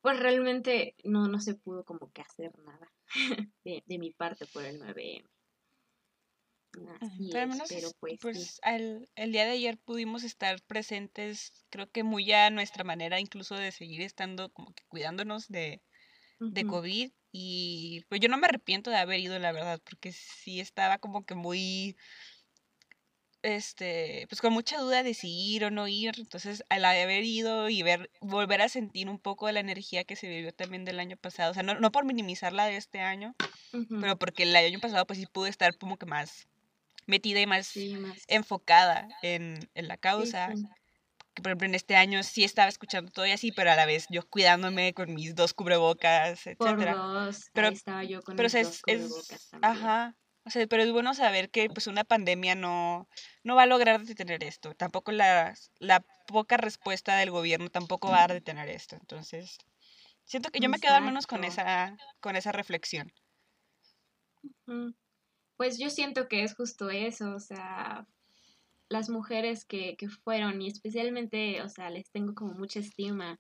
pues 0.00 0.18
realmente 0.18 0.94
no, 1.04 1.28
no 1.28 1.40
se 1.40 1.56
pudo 1.56 1.84
como 1.84 2.10
que 2.10 2.22
hacer 2.22 2.56
nada 2.60 2.90
de, 3.64 3.82
de 3.84 3.98
mi 3.98 4.12
parte 4.12 4.46
por 4.46 4.64
el 4.64 4.80
9M. 4.80 5.28
Así 7.00 7.30
pero, 7.32 7.52
es, 7.52 7.62
pero 7.68 7.88
pues, 8.00 8.18
pues 8.20 8.60
el 8.62 9.32
día 9.32 9.44
de 9.44 9.52
ayer 9.52 9.78
pudimos 9.78 10.25
estar 10.25 10.60
presentes, 10.62 11.64
creo 11.70 11.90
que 11.90 12.02
muy 12.02 12.30
a 12.32 12.50
nuestra 12.50 12.84
manera 12.84 13.18
incluso 13.18 13.54
de 13.54 13.72
seguir 13.72 14.02
estando 14.02 14.50
como 14.50 14.72
que 14.75 14.84
cuidándonos 14.88 15.48
de, 15.48 15.82
de 16.38 16.66
COVID 16.66 17.10
y 17.32 18.04
pues 18.08 18.20
yo 18.20 18.28
no 18.28 18.38
me 18.38 18.46
arrepiento 18.46 18.90
de 18.90 18.96
haber 18.96 19.20
ido, 19.20 19.38
la 19.38 19.52
verdad, 19.52 19.80
porque 19.84 20.12
sí 20.12 20.60
estaba 20.60 20.98
como 20.98 21.24
que 21.24 21.34
muy 21.34 21.96
este, 23.46 24.26
pues 24.28 24.40
con 24.40 24.52
mucha 24.52 24.80
duda 24.80 25.02
de 25.02 25.14
si 25.14 25.54
ir 25.54 25.64
o 25.64 25.70
no 25.70 25.86
ir. 25.86 26.14
Entonces, 26.18 26.64
al 26.68 26.84
haber 26.84 27.22
ido 27.22 27.68
y 27.68 27.82
ver, 27.82 28.10
volver 28.20 28.60
a 28.60 28.68
sentir 28.68 29.08
un 29.08 29.18
poco 29.18 29.46
de 29.46 29.52
la 29.52 29.60
energía 29.60 30.04
que 30.04 30.16
se 30.16 30.28
vivió 30.28 30.52
también 30.52 30.84
del 30.84 30.98
año 30.98 31.16
pasado, 31.16 31.52
o 31.52 31.54
sea, 31.54 31.62
no, 31.62 31.78
no 31.78 31.92
por 31.92 32.04
minimizar 32.04 32.52
la 32.52 32.66
de 32.66 32.76
este 32.76 33.00
año, 33.00 33.34
pero 34.00 34.18
porque 34.18 34.42
el 34.42 34.56
año 34.56 34.80
pasado 34.80 35.06
pues 35.06 35.18
sí 35.18 35.26
pude 35.26 35.48
estar 35.48 35.76
como 35.78 35.96
que 35.96 36.06
más 36.06 36.48
metida 37.06 37.40
y 37.40 37.46
más, 37.46 37.72
enfocada 38.26 39.08
en, 39.22 39.68
en, 39.74 39.88
la 39.88 39.96
causa. 39.96 40.52
Por 41.42 41.48
ejemplo, 41.48 41.66
en 41.66 41.74
este 41.74 41.96
año 41.96 42.22
sí 42.22 42.44
estaba 42.44 42.68
escuchando 42.68 43.10
todo 43.10 43.26
y 43.26 43.32
así, 43.32 43.52
pero 43.52 43.70
a 43.70 43.76
la 43.76 43.86
vez 43.86 44.06
yo 44.10 44.26
cuidándome 44.28 44.94
con 44.94 45.14
mis 45.14 45.34
dos 45.34 45.54
cubrebocas, 45.54 46.46
etcétera. 46.46 46.94
Por 46.94 46.96
dos, 46.96 47.50
pero, 47.52 47.68
estaba 47.68 48.04
yo 48.04 48.22
con 48.22 48.36
pero 48.36 48.48
mis 48.52 48.66
dos 48.66 48.82
cubrebocas 48.82 49.50
Ajá, 49.62 50.16
o 50.46 50.50
sea, 50.50 50.64
pero 50.68 50.84
es 50.84 50.92
bueno 50.92 51.12
saber 51.12 51.50
que 51.50 51.68
pues 51.68 51.88
una 51.88 52.04
pandemia 52.04 52.54
no, 52.54 53.08
no 53.42 53.56
va 53.56 53.64
a 53.64 53.66
lograr 53.66 54.04
detener 54.04 54.44
esto. 54.44 54.74
Tampoco 54.74 55.10
la, 55.10 55.54
la 55.80 56.04
poca 56.28 56.56
respuesta 56.56 57.16
del 57.16 57.32
gobierno 57.32 57.68
tampoco 57.68 58.10
va 58.10 58.24
a 58.24 58.28
detener 58.28 58.68
esto. 58.68 58.94
Entonces, 58.94 59.58
siento 60.24 60.50
que 60.50 60.60
yo 60.60 60.68
me 60.68 60.78
quedo 60.78 60.94
al 60.94 61.02
menos 61.02 61.26
con 61.26 61.42
esa, 61.42 61.96
con 62.20 62.36
esa 62.36 62.52
reflexión. 62.52 63.12
Pues 65.56 65.78
yo 65.78 65.90
siento 65.90 66.28
que 66.28 66.44
es 66.44 66.54
justo 66.54 66.90
eso, 66.90 67.34
o 67.34 67.40
sea, 67.40 68.06
las 68.88 69.08
mujeres 69.08 69.64
que, 69.64 69.96
que 69.96 70.08
fueron, 70.08 70.62
y 70.62 70.68
especialmente, 70.68 71.62
o 71.62 71.68
sea, 71.68 71.90
les 71.90 72.10
tengo 72.10 72.34
como 72.34 72.54
mucha 72.54 72.80
estima 72.80 73.38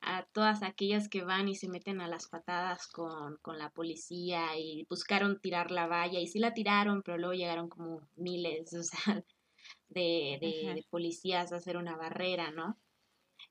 a 0.00 0.24
todas 0.32 0.62
aquellas 0.62 1.08
que 1.08 1.24
van 1.24 1.48
y 1.48 1.56
se 1.56 1.68
meten 1.68 2.00
a 2.00 2.08
las 2.08 2.28
patadas 2.28 2.86
con, 2.86 3.38
la 3.58 3.70
policía 3.70 4.56
y 4.58 4.86
buscaron 4.88 5.40
tirar 5.40 5.70
la 5.70 5.86
valla 5.86 6.20
y 6.20 6.26
sí 6.28 6.38
la 6.38 6.54
tiraron, 6.54 7.02
pero 7.02 7.18
luego 7.18 7.34
llegaron 7.34 7.68
como 7.68 8.08
miles, 8.14 8.72
o 8.74 8.82
sea, 8.82 8.98
de, 9.88 10.38
de, 10.40 10.84
policías 10.90 11.52
a 11.52 11.56
hacer 11.56 11.76
una 11.76 11.96
barrera, 11.96 12.50
¿no? 12.50 12.78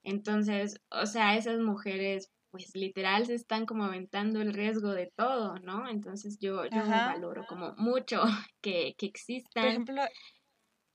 Entonces, 0.03 0.81
o 0.89 1.05
sea, 1.05 1.35
esas 1.35 1.59
mujeres 1.59 2.31
pues 2.51 2.73
literal 2.73 3.25
se 3.25 3.33
están 3.33 3.65
como 3.65 3.83
aventando 3.83 4.41
el 4.41 4.53
riesgo 4.53 4.93
de 4.93 5.11
todo, 5.13 5.59
¿no? 5.59 5.89
Entonces 5.89 6.39
yo, 6.39 6.65
yo 6.67 6.85
valoro 6.87 7.45
como 7.47 7.73
mucho 7.75 8.21
que, 8.61 8.95
que 8.97 9.07
existan. 9.07 9.63
Por 9.63 9.71
ejemplo, 9.71 10.01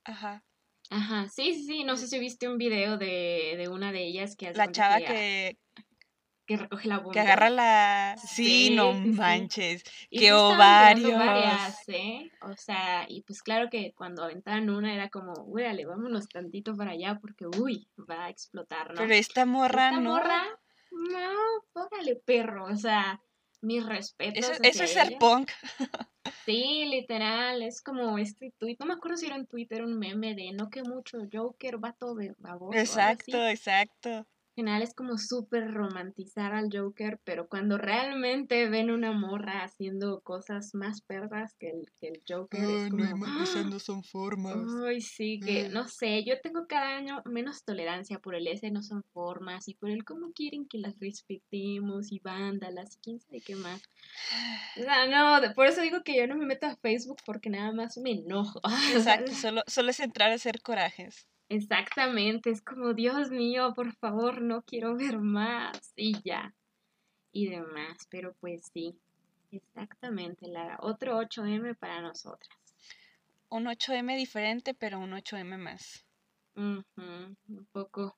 ajá. 0.03 0.43
Ajá, 0.89 1.29
sí, 1.29 1.53
sí, 1.53 1.63
sí, 1.65 1.83
no 1.85 1.95
sé 1.95 2.07
si 2.07 2.19
viste 2.19 2.49
un 2.49 2.57
video 2.57 2.97
de, 2.97 3.55
de 3.57 3.69
una 3.69 3.93
de 3.93 4.03
ellas 4.03 4.35
que... 4.35 4.51
La 4.51 4.69
chava 4.73 4.97
que, 4.97 5.57
que... 6.45 6.57
recoge 6.57 6.89
la 6.89 6.97
bomba. 6.97 7.13
Que 7.13 7.21
agarra 7.21 7.49
la... 7.49 8.17
Sí, 8.17 8.71
no 8.75 8.91
manches, 8.91 9.85
qué 10.09 10.33
ovarios. 10.33 11.17
Varias, 11.17 11.87
¿eh? 11.87 12.29
O 12.41 12.57
sea, 12.57 13.05
y 13.07 13.21
pues 13.21 13.41
claro 13.41 13.69
que 13.69 13.93
cuando 13.95 14.25
aventaban 14.25 14.69
una 14.69 14.93
era 14.93 15.07
como, 15.09 15.33
le 15.55 15.85
vámonos 15.85 16.27
tantito 16.27 16.75
para 16.75 16.91
allá 16.91 17.19
porque, 17.21 17.45
uy, 17.47 17.87
va 18.09 18.25
a 18.25 18.29
explotar, 18.29 18.89
¿no? 18.89 18.99
Pero 18.99 19.13
esta 19.13 19.45
morra, 19.45 19.91
esta 19.91 20.01
morra, 20.01 20.43
no, 20.91 21.31
póngale 21.71 22.17
perro, 22.17 22.65
o 22.65 22.75
sea, 22.75 23.21
mis 23.61 23.85
respetos. 23.85 24.49
Eso, 24.49 24.63
eso 24.63 24.83
es 24.83 24.91
ser 24.91 25.17
punk. 25.19 25.51
Sí, 26.45 26.85
literal, 26.85 27.61
es 27.61 27.81
como 27.81 28.17
este 28.17 28.53
tweet, 28.57 28.77
no 28.79 28.85
me 28.85 28.93
acuerdo 28.93 29.17
si 29.17 29.25
era 29.25 29.35
en 29.35 29.47
Twitter 29.47 29.83
un 29.83 29.97
meme 29.97 30.35
de 30.35 30.51
no 30.53 30.69
que 30.69 30.83
mucho 30.83 31.19
Joker, 31.31 31.77
vato 31.77 32.15
de 32.15 32.33
baboso. 32.37 32.77
Exacto, 32.77 33.47
exacto 33.47 34.27
final 34.61 34.83
es 34.83 34.93
como 34.93 35.17
súper 35.17 35.73
romantizar 35.73 36.53
al 36.53 36.69
Joker, 36.71 37.19
pero 37.23 37.47
cuando 37.47 37.79
realmente 37.79 38.69
ven 38.69 38.91
una 38.91 39.11
morra 39.11 39.63
haciendo 39.63 40.21
cosas 40.21 40.75
más 40.75 41.01
perras 41.01 41.55
que 41.59 41.69
el, 41.69 41.91
que 41.99 42.09
el 42.09 42.21
Joker, 42.27 42.63
es 42.63 42.89
como... 42.91 43.03
No, 43.03 43.63
no 43.63 43.79
son 43.79 44.03
formas. 44.03 44.57
Ay, 44.85 45.01
sí, 45.01 45.39
que 45.39 45.69
no 45.69 45.87
sé, 45.87 46.23
yo 46.23 46.39
tengo 46.41 46.67
cada 46.67 46.95
año 46.97 47.23
menos 47.25 47.63
tolerancia 47.63 48.19
por 48.19 48.35
el 48.35 48.47
ese 48.47 48.69
no 48.69 48.83
son 48.83 49.03
formas 49.13 49.67
y 49.67 49.73
por 49.73 49.89
el 49.89 50.05
cómo 50.05 50.31
quieren 50.31 50.67
que 50.67 50.77
las 50.77 50.99
respetemos 50.99 52.11
y 52.11 52.19
vándalas 52.19 52.97
y 52.97 52.99
quién 52.99 53.19
sabe 53.19 53.41
qué 53.41 53.55
más. 53.55 53.81
O 54.77 54.81
sea, 54.83 55.07
no, 55.07 55.55
por 55.55 55.65
eso 55.65 55.81
digo 55.81 56.03
que 56.03 56.15
yo 56.15 56.27
no 56.27 56.37
me 56.37 56.45
meto 56.45 56.67
a 56.67 56.75
Facebook 56.75 57.17
porque 57.25 57.49
nada 57.49 57.71
más 57.71 57.97
me 57.97 58.11
enojo. 58.11 58.61
Exacto, 58.93 59.31
solo, 59.33 59.63
solo 59.65 59.89
es 59.89 59.99
entrar 59.99 60.29
a 60.31 60.35
hacer 60.35 60.61
corajes. 60.61 61.27
Exactamente, 61.51 62.49
es 62.49 62.61
como, 62.61 62.93
Dios 62.93 63.29
mío, 63.29 63.73
por 63.75 63.93
favor, 63.95 64.41
no 64.41 64.61
quiero 64.61 64.95
ver 64.95 65.19
más 65.19 65.91
y 65.97 66.17
ya. 66.23 66.55
Y 67.33 67.49
demás, 67.49 68.07
pero 68.09 68.33
pues 68.39 68.71
sí, 68.73 68.97
exactamente, 69.51 70.47
la 70.47 70.77
otro 70.79 71.19
8M 71.19 71.77
para 71.77 71.99
nosotras. 71.99 72.57
Un 73.49 73.65
8M 73.65 74.15
diferente, 74.15 74.73
pero 74.73 74.99
un 74.99 75.11
8M 75.11 75.57
más. 75.57 76.05
un 76.55 76.85
poco, 77.73 78.17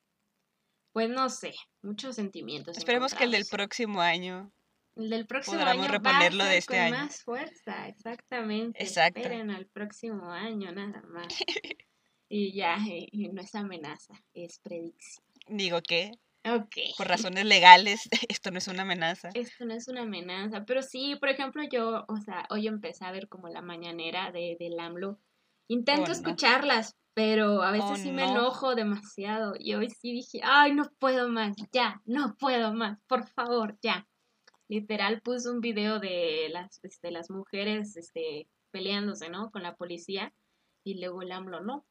pues 0.92 1.10
no 1.10 1.28
sé, 1.32 1.56
muchos 1.82 2.16
sentimientos. 2.16 2.78
Esperemos 2.78 3.16
que 3.16 3.24
el 3.24 3.32
del 3.32 3.46
próximo 3.50 4.00
año. 4.00 4.52
El 4.96 5.10
del 5.10 5.25
próximo 5.25 5.60
año 5.60 5.88
reponerlo 5.88 6.44
de 6.46 6.58
este 6.58 6.78
con 6.78 6.92
más 6.92 7.24
fuerza, 7.24 7.88
exactamente. 7.88 8.84
Exacto. 8.84 9.22
Esperen 9.22 9.50
al 9.50 9.66
próximo 9.66 10.30
año 10.30 10.72
nada 10.72 11.02
más. 11.08 11.34
Y 12.36 12.52
ya, 12.54 12.78
y 12.88 13.30
no 13.30 13.44
es 13.44 13.54
amenaza, 13.54 14.16
es 14.34 14.58
predicción. 14.58 15.24
Digo 15.48 15.82
que 15.84 16.13
Ok. 16.46 16.75
Por 16.98 17.08
razones 17.08 17.46
legales, 17.46 18.10
esto 18.28 18.50
no 18.50 18.58
es 18.58 18.68
una 18.68 18.82
amenaza. 18.82 19.30
Esto 19.36 19.66
no 19.66 19.75
es 19.75 19.88
una 19.88 20.02
amenaza, 20.02 20.66
pero 20.66 20.82
sí, 20.82 21.16
por 21.16 21.30
ejemplo, 21.30 21.63
yo, 21.72 22.06
o 22.08 22.18
sea, 22.18 22.48
hoy 22.50 22.68
empecé 22.68 23.06
a 23.06 23.12
ver 23.12 23.30
como 23.30 23.50
la 23.50 23.62
mañanera 23.62 24.32
de, 24.32 24.58
del 24.60 24.80
AMLO. 24.80 25.20
Intento 25.68 26.10
oh, 26.10 26.12
escucharlas, 26.12 26.98
pero 27.13 27.62
a 27.62 27.72
veces 27.72 27.92
oh, 27.92 27.96
sí 27.98 28.12
me 28.12 28.24
enojo 28.24 28.75
demasiado. 28.75 29.54
Y 29.58 29.75
hoy 29.75 29.92
sí 29.92 30.12
dije, 30.12 30.42
ay, 30.44 30.74
no 30.74 30.92
puedo 31.00 31.30
más, 31.30 31.56
ya, 31.72 32.02
no 32.04 32.36
puedo 32.38 32.74
más, 32.74 33.00
por 33.08 33.28
favor, 33.28 33.78
ya. 33.82 34.08
Literal 34.68 35.22
puso 35.22 35.52
un 35.52 35.62
video 35.62 36.00
de 36.00 36.50
las, 36.52 36.84
este, 36.84 37.12
las 37.12 37.30
mujeres 37.30 37.96
este, 37.96 38.50
peleándose, 38.72 39.30
¿no? 39.30 39.52
Con 39.52 39.62
la 39.62 39.75
policía. 39.75 40.34
Y 40.84 41.00
luego 41.00 41.22
el 41.22 41.32
AMLO, 41.32 41.62
no, 41.62 41.86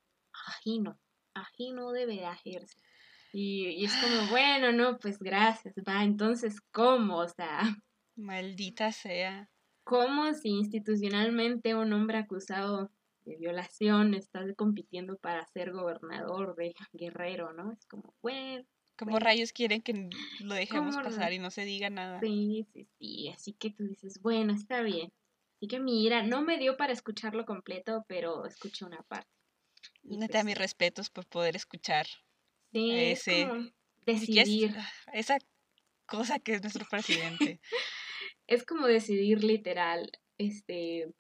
ajino, 0.49 0.99
ajino 1.35 1.93
debe 1.93 2.25
hacerse. 2.27 2.77
Y, 3.33 3.69
y 3.69 3.85
es 3.87 3.93
como, 3.97 4.31
bueno, 4.31 4.73
no, 4.73 4.99
pues 4.99 5.19
gracias, 5.19 5.75
va, 5.89 6.05
entonces, 6.05 6.61
¿cómo? 6.71 7.19
O 7.19 7.29
sea... 7.29 7.61
Maldita 8.17 8.93
sea. 8.93 9.49
¿Cómo 9.85 10.33
si 10.35 10.51
institucionalmente 10.51 11.75
un 11.75 11.93
hombre 11.93 12.19
acusado 12.19 12.91
de 13.25 13.37
violación 13.37 14.15
está 14.15 14.41
compitiendo 14.55 15.17
para 15.17 15.47
ser 15.47 15.73
gobernador 15.73 16.55
de 16.57 16.75
Guerrero, 16.93 17.53
¿no? 17.53 17.73
Es 17.73 17.87
como, 17.87 18.15
bueno. 18.23 18.65
¿Cómo 18.97 19.19
rayos 19.19 19.53
quieren 19.53 19.83
que 19.83 20.09
lo 20.41 20.55
dejemos 20.55 20.97
pasar 20.97 21.33
y 21.33 21.39
no 21.39 21.51
se 21.51 21.65
diga 21.65 21.91
nada? 21.91 22.21
Sí, 22.21 22.67
sí, 22.73 22.87
sí. 22.99 23.29
Así 23.31 23.55
que 23.55 23.71
tú 23.71 23.85
dices, 23.85 24.21
bueno, 24.21 24.53
está 24.53 24.83
bien. 24.83 25.13
Así 25.57 25.67
que 25.67 25.81
mira, 25.81 26.23
no 26.23 26.43
me 26.43 26.59
dio 26.59 26.77
para 26.77 26.93
escucharlo 26.93 27.45
completo, 27.45 28.05
pero 28.07 28.45
escuché 28.47 28.85
una 28.85 29.03
parte. 29.03 29.31
Neta, 30.05 30.45
mis 30.45 30.59
respetos 30.59 31.11
por 31.11 31.27
poder 31.27 31.57
escuchar 31.57 32.07
sí, 32.73 32.91
ese, 32.93 33.49
decidir. 34.05 34.75
Ah, 34.77 34.91
esa 35.13 35.39
cosa 36.07 36.39
que 36.39 36.55
es 36.55 36.63
nuestro 36.63 36.85
presidente. 36.89 37.61
es 38.47 38.65
como 38.65 38.87
decidir 38.87 39.45
literal, 39.45 40.11
este, 40.39 41.13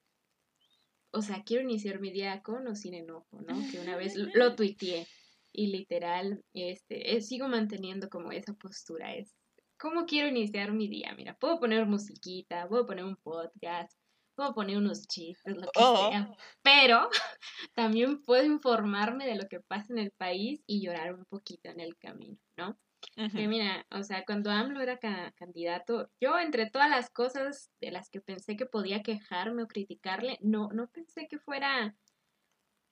o 1.12 1.22
sea, 1.22 1.42
quiero 1.44 1.62
iniciar 1.62 2.00
mi 2.00 2.10
día 2.10 2.42
con 2.42 2.66
o 2.66 2.74
sin 2.74 2.94
enojo, 2.94 3.40
¿no? 3.42 3.58
Que 3.70 3.78
una 3.78 3.96
vez 3.96 4.14
lo 4.34 4.54
tuiteé 4.56 5.06
y 5.52 5.68
literal, 5.68 6.44
este, 6.54 7.14
eh, 7.16 7.20
sigo 7.20 7.48
manteniendo 7.48 8.08
como 8.08 8.32
esa 8.32 8.54
postura, 8.54 9.14
es, 9.14 9.34
¿cómo 9.78 10.06
quiero 10.06 10.28
iniciar 10.28 10.72
mi 10.72 10.88
día? 10.88 11.14
Mira, 11.16 11.36
puedo 11.36 11.60
poner 11.60 11.86
musiquita, 11.86 12.66
puedo 12.68 12.86
poner 12.86 13.04
un 13.04 13.16
podcast, 13.16 13.98
puedo 14.34 14.54
poner 14.54 14.76
unos 14.76 15.06
chistes, 15.06 15.54
lo 15.54 15.62
que 15.62 15.80
oh. 15.80 16.10
sea, 16.10 16.30
pero 16.62 17.08
también 17.74 18.22
puedo 18.22 18.44
informarme 18.44 19.26
de 19.26 19.36
lo 19.36 19.48
que 19.48 19.60
pasa 19.60 19.92
en 19.92 19.98
el 19.98 20.10
país 20.12 20.62
y 20.66 20.82
llorar 20.84 21.14
un 21.14 21.24
poquito 21.24 21.68
en 21.68 21.80
el 21.80 21.96
camino, 21.96 22.38
¿no? 22.56 22.78
Que 23.14 23.48
mira, 23.48 23.84
o 23.90 24.02
sea, 24.04 24.24
cuando 24.24 24.50
AMLO 24.50 24.80
era 24.80 24.98
candidato, 25.34 26.08
yo 26.20 26.38
entre 26.38 26.70
todas 26.70 26.88
las 26.88 27.10
cosas 27.10 27.70
de 27.80 27.90
las 27.90 28.08
que 28.08 28.20
pensé 28.20 28.56
que 28.56 28.64
podía 28.64 29.02
quejarme 29.02 29.64
o 29.64 29.66
criticarle, 29.66 30.38
no, 30.40 30.68
no 30.72 30.88
pensé 30.88 31.26
que 31.28 31.38
fuera 31.38 31.96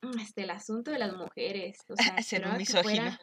mm, 0.03 0.19
este, 0.19 0.43
el 0.43 0.51
asunto 0.51 0.91
de 0.91 0.99
las 0.99 1.15
mujeres, 1.15 1.79
o 1.89 1.95
sea, 2.19 2.23
ser 2.23 2.47
un 2.47 2.57
misógino. 2.57 3.17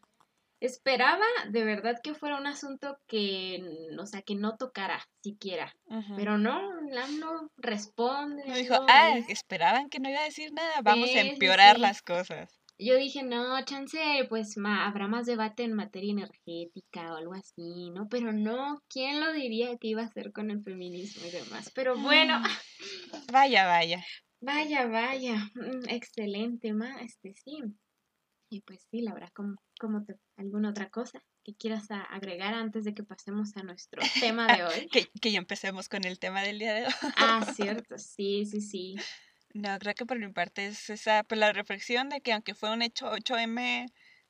Esperaba 0.59 1.25
de 1.49 1.63
verdad 1.63 1.99
que 2.01 2.15
fuera 2.15 2.37
un 2.37 2.47
asunto 2.47 2.97
que, 3.07 3.61
o 3.99 4.05
sea, 4.07 4.23
que 4.23 4.35
no 4.35 4.57
tocara 4.57 5.07
siquiera. 5.21 5.73
Pero 6.15 6.37
no, 6.37 6.59
Lam 6.89 7.19
no 7.19 7.51
responde. 7.57 8.43
Me 8.47 8.57
dijo, 8.57 8.75
ah, 8.89 9.19
esperaban 9.27 9.89
que 9.89 9.99
no 9.99 10.09
iba 10.09 10.21
a 10.21 10.25
decir 10.25 10.51
nada, 10.53 10.81
vamos 10.81 11.09
a 11.09 11.21
empeorar 11.21 11.79
las 11.79 12.01
cosas. 12.01 12.59
Yo 12.79 12.95
dije, 12.95 13.23
no, 13.23 13.59
chance, 13.65 13.99
pues 14.29 14.55
habrá 14.63 15.07
más 15.07 15.25
debate 15.25 15.63
en 15.63 15.73
materia 15.73 16.11
energética 16.11 17.11
o 17.11 17.17
algo 17.17 17.33
así, 17.33 17.89
¿no? 17.89 18.07
Pero 18.07 18.33
no, 18.33 18.83
¿quién 18.87 19.19
lo 19.19 19.33
diría 19.33 19.75
que 19.77 19.87
iba 19.87 20.03
a 20.03 20.05
hacer 20.05 20.31
con 20.31 20.51
el 20.51 20.61
feminismo 20.63 21.25
y 21.25 21.31
demás? 21.31 21.71
Pero 21.73 21.97
bueno. 21.97 22.41
Vaya, 23.31 23.65
vaya. 23.65 24.03
Vaya, 24.39 24.85
vaya. 24.85 25.49
Mm, 25.55 25.89
excelente, 25.89 26.71
ma, 26.71 27.01
este 27.01 27.33
sí. 27.33 27.57
Y 28.49 28.61
pues 28.61 28.87
sí, 28.89 29.01
Laura, 29.01 29.29
¿cómo, 29.33 29.55
cómo 29.79 30.03
te, 30.03 30.15
alguna 30.37 30.69
otra 30.69 30.89
cosa 30.89 31.21
que 31.43 31.55
quieras 31.55 31.87
agregar 31.91 32.53
antes 32.53 32.83
de 32.85 32.93
que 32.93 33.03
pasemos 33.03 33.55
a 33.57 33.63
nuestro 33.63 34.01
tema 34.21 34.47
de 34.55 34.63
hoy? 34.63 34.87
que, 34.87 35.09
que 35.21 35.31
ya 35.31 35.39
empecemos 35.39 35.89
con 35.89 36.05
el 36.05 36.19
tema 36.19 36.41
del 36.41 36.59
día 36.59 36.73
de 36.73 36.85
hoy. 36.85 36.93
ah, 37.17 37.41
cierto, 37.55 37.97
sí, 37.97 38.45
sí, 38.45 38.61
sí. 38.61 38.95
No, 39.53 39.77
creo 39.79 39.95
que 39.95 40.05
por 40.05 40.19
mi 40.19 40.31
parte 40.31 40.67
es 40.67 40.89
esa, 40.89 41.23
pues 41.23 41.39
la 41.39 41.51
reflexión 41.51 42.09
de 42.09 42.21
que 42.21 42.31
aunque 42.33 42.53
fue 42.53 42.71
un 42.71 42.81
hecho 42.81 43.11
8M 43.11 43.87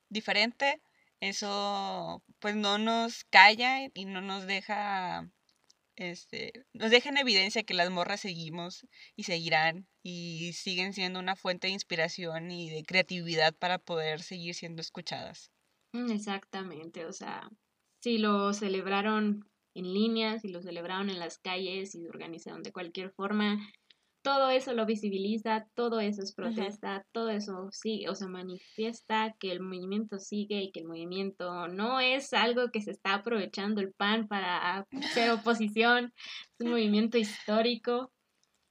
diferente, 0.08 0.80
eso 1.20 2.22
pues 2.38 2.56
no 2.56 2.78
nos 2.78 3.24
calla 3.24 3.88
y 3.92 4.04
no 4.04 4.20
nos 4.20 4.46
deja, 4.46 5.28
este, 5.98 6.52
nos 6.72 6.90
deja 6.90 7.08
en 7.10 7.18
evidencia 7.18 7.64
que 7.64 7.74
las 7.74 7.90
morras 7.90 8.20
seguimos 8.20 8.86
y 9.16 9.24
seguirán 9.24 9.86
y 10.02 10.52
siguen 10.54 10.92
siendo 10.92 11.18
una 11.18 11.36
fuente 11.36 11.66
de 11.66 11.74
inspiración 11.74 12.50
y 12.50 12.70
de 12.70 12.84
creatividad 12.84 13.54
para 13.54 13.78
poder 13.78 14.22
seguir 14.22 14.54
siendo 14.54 14.80
escuchadas. 14.80 15.50
Mm, 15.92 16.10
exactamente, 16.12 17.04
o 17.04 17.12
sea, 17.12 17.48
si 18.02 18.18
lo 18.18 18.52
celebraron 18.52 19.48
en 19.74 19.92
línea, 19.92 20.38
si 20.38 20.48
lo 20.48 20.62
celebraron 20.62 21.10
en 21.10 21.18
las 21.18 21.38
calles, 21.38 21.94
y 21.94 22.02
lo 22.02 22.10
organizaron 22.10 22.62
de 22.62 22.72
cualquier 22.72 23.10
forma, 23.10 23.58
todo 24.22 24.50
eso 24.50 24.72
lo 24.72 24.86
visibiliza, 24.86 25.66
todo 25.74 26.00
eso 26.00 26.22
es 26.22 26.34
protesta, 26.34 27.06
todo 27.12 27.30
eso 27.30 27.68
sigue 27.70 28.08
o 28.08 28.14
se 28.14 28.26
manifiesta 28.26 29.34
que 29.38 29.52
el 29.52 29.60
movimiento 29.60 30.18
sigue 30.18 30.60
y 30.62 30.72
que 30.72 30.80
el 30.80 30.86
movimiento 30.86 31.68
no 31.68 32.00
es 32.00 32.32
algo 32.32 32.70
que 32.70 32.82
se 32.82 32.90
está 32.90 33.14
aprovechando 33.14 33.80
el 33.80 33.92
PAN 33.92 34.28
para 34.28 34.80
hacer 34.80 35.30
oposición, 35.30 36.12
es 36.58 36.66
un 36.66 36.70
movimiento 36.72 37.18
histórico 37.18 38.12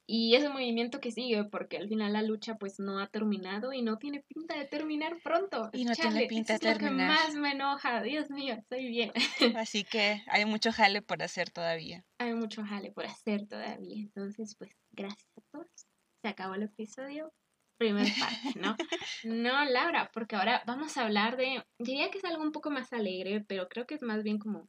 y 0.10 0.36
es 0.36 0.46
un 0.46 0.54
movimiento 0.54 1.02
que 1.02 1.12
sigue 1.12 1.44
porque 1.44 1.76
al 1.76 1.90
final 1.90 2.14
la 2.14 2.22
lucha 2.22 2.56
pues 2.56 2.80
no 2.80 3.00
ha 3.00 3.08
terminado 3.08 3.74
y 3.74 3.82
no 3.82 3.98
tiene 3.98 4.24
pinta 4.24 4.58
de 4.58 4.64
terminar 4.64 5.18
pronto. 5.22 5.70
Y 5.74 5.84
no 5.84 5.94
tiene 5.94 6.28
pinta 6.28 6.54
de 6.54 6.60
terminar. 6.60 7.20
Es 7.20 7.28
lo 7.28 7.34
que 7.34 7.36
más 7.36 7.36
me 7.36 7.52
enoja, 7.52 8.02
Dios 8.02 8.30
mío, 8.30 8.56
estoy 8.56 8.88
bien. 8.88 9.12
Así 9.58 9.84
que 9.84 10.24
hay 10.28 10.46
mucho 10.46 10.72
jale 10.72 11.02
por 11.02 11.22
hacer 11.22 11.50
todavía. 11.52 12.06
Hay 12.20 12.34
mucho 12.34 12.64
jale 12.64 12.90
por 12.94 13.06
hacer 13.06 13.48
todavía, 13.48 13.98
entonces 13.98 14.56
pues 14.58 14.72
gracias 14.92 15.30
a 15.38 15.42
todos. 15.52 15.68
Se 16.22 16.30
acabó 16.30 16.56
el 16.56 16.64
episodio. 16.64 17.34
Primer 17.78 18.08
parte, 18.20 18.60
¿no? 18.60 18.76
no, 19.26 19.66
Laura, 19.66 20.10
porque 20.14 20.36
ahora 20.38 20.64
vamos 20.66 20.98
a 20.98 21.04
hablar 21.04 21.36
de, 21.36 21.64
diría 21.78 22.10
que 22.10 22.18
es 22.18 22.24
algo 22.24 22.42
un 22.42 22.52
poco 22.52 22.72
más 22.72 22.92
alegre, 22.94 23.44
pero 23.46 23.68
creo 23.68 23.86
que 23.86 23.94
es 23.96 24.02
más 24.02 24.24
bien 24.24 24.40
como, 24.40 24.68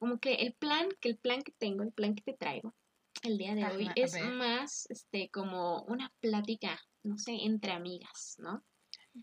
como 0.00 0.18
que 0.18 0.34
el 0.36 0.54
plan, 0.54 0.88
que 1.00 1.10
el 1.10 1.18
plan 1.18 1.42
que 1.42 1.52
tengo, 1.52 1.84
el 1.84 1.92
plan 1.92 2.16
que 2.16 2.22
te 2.22 2.32
traigo 2.32 2.74
el 3.22 3.38
día 3.38 3.54
de 3.54 3.64
hoy 3.66 3.90
es 3.96 4.20
más, 4.22 4.86
este, 4.90 5.30
como 5.30 5.82
una 5.82 6.12
plática, 6.20 6.80
no 7.02 7.18
sé, 7.18 7.32
entre 7.42 7.72
amigas, 7.72 8.36
¿no? 8.38 8.64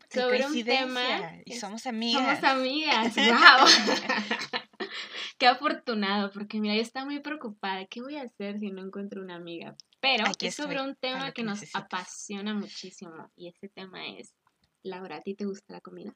Sobre 0.10 0.46
un 0.46 0.64
tema. 0.64 1.42
Y 1.46 1.56
somos 1.56 1.86
amigas. 1.86 2.40
Somos 2.40 2.44
amigas, 2.44 3.16
wow. 3.16 3.68
Qué 5.38 5.48
afortunado, 5.48 6.32
porque 6.32 6.60
mira, 6.60 6.76
yo 6.76 6.82
estaba 6.82 7.06
muy 7.06 7.20
preocupada. 7.20 7.86
¿Qué 7.88 8.02
voy 8.02 8.16
a 8.16 8.24
hacer 8.24 8.60
si 8.60 8.72
no 8.72 8.84
encuentro 8.86 9.22
una 9.22 9.36
amiga? 9.36 9.76
Pero 10.00 10.26
es 10.40 10.56
sobre 10.56 10.82
un 10.82 10.96
tema 10.96 11.32
que, 11.32 11.44
nos 11.44 11.64
apasiona 11.74 12.54
muchísimo. 12.54 13.32
Y 13.36 13.50
ese 13.50 13.70
tema 13.70 14.08
es, 14.08 14.34
Laura, 14.84 15.18
¿a 15.18 15.22
ti 15.22 15.36
te 15.36 15.46
gusta 15.46 15.74
la 15.74 15.82
comida? 15.82 16.16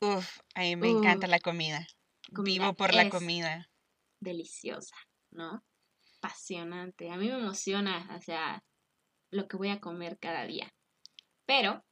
Uf, 0.00 0.38
a 0.54 0.60
mí 0.60 0.76
me 0.76 0.90
encanta 0.90 1.26
la 1.26 1.40
comida. 1.40 1.86
Vivo 2.30 2.74
por 2.74 2.94
la 2.94 3.08
comida. 3.08 3.70
Deliciosa, 4.20 4.96
¿no? 5.30 5.62
Apasionante. 6.24 7.10
A 7.10 7.18
mí 7.18 7.28
me 7.28 7.38
emociona, 7.38 8.08
o 8.16 8.22
sea, 8.22 8.64
lo 9.30 9.46
que 9.46 9.58
voy 9.58 9.68
a 9.68 9.80
comer 9.80 10.18
cada 10.18 10.46
día. 10.46 10.72
Pero 11.44 11.84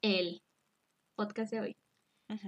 el 0.00 0.42
podcast 1.14 1.52
de 1.52 1.60
hoy 1.60 1.76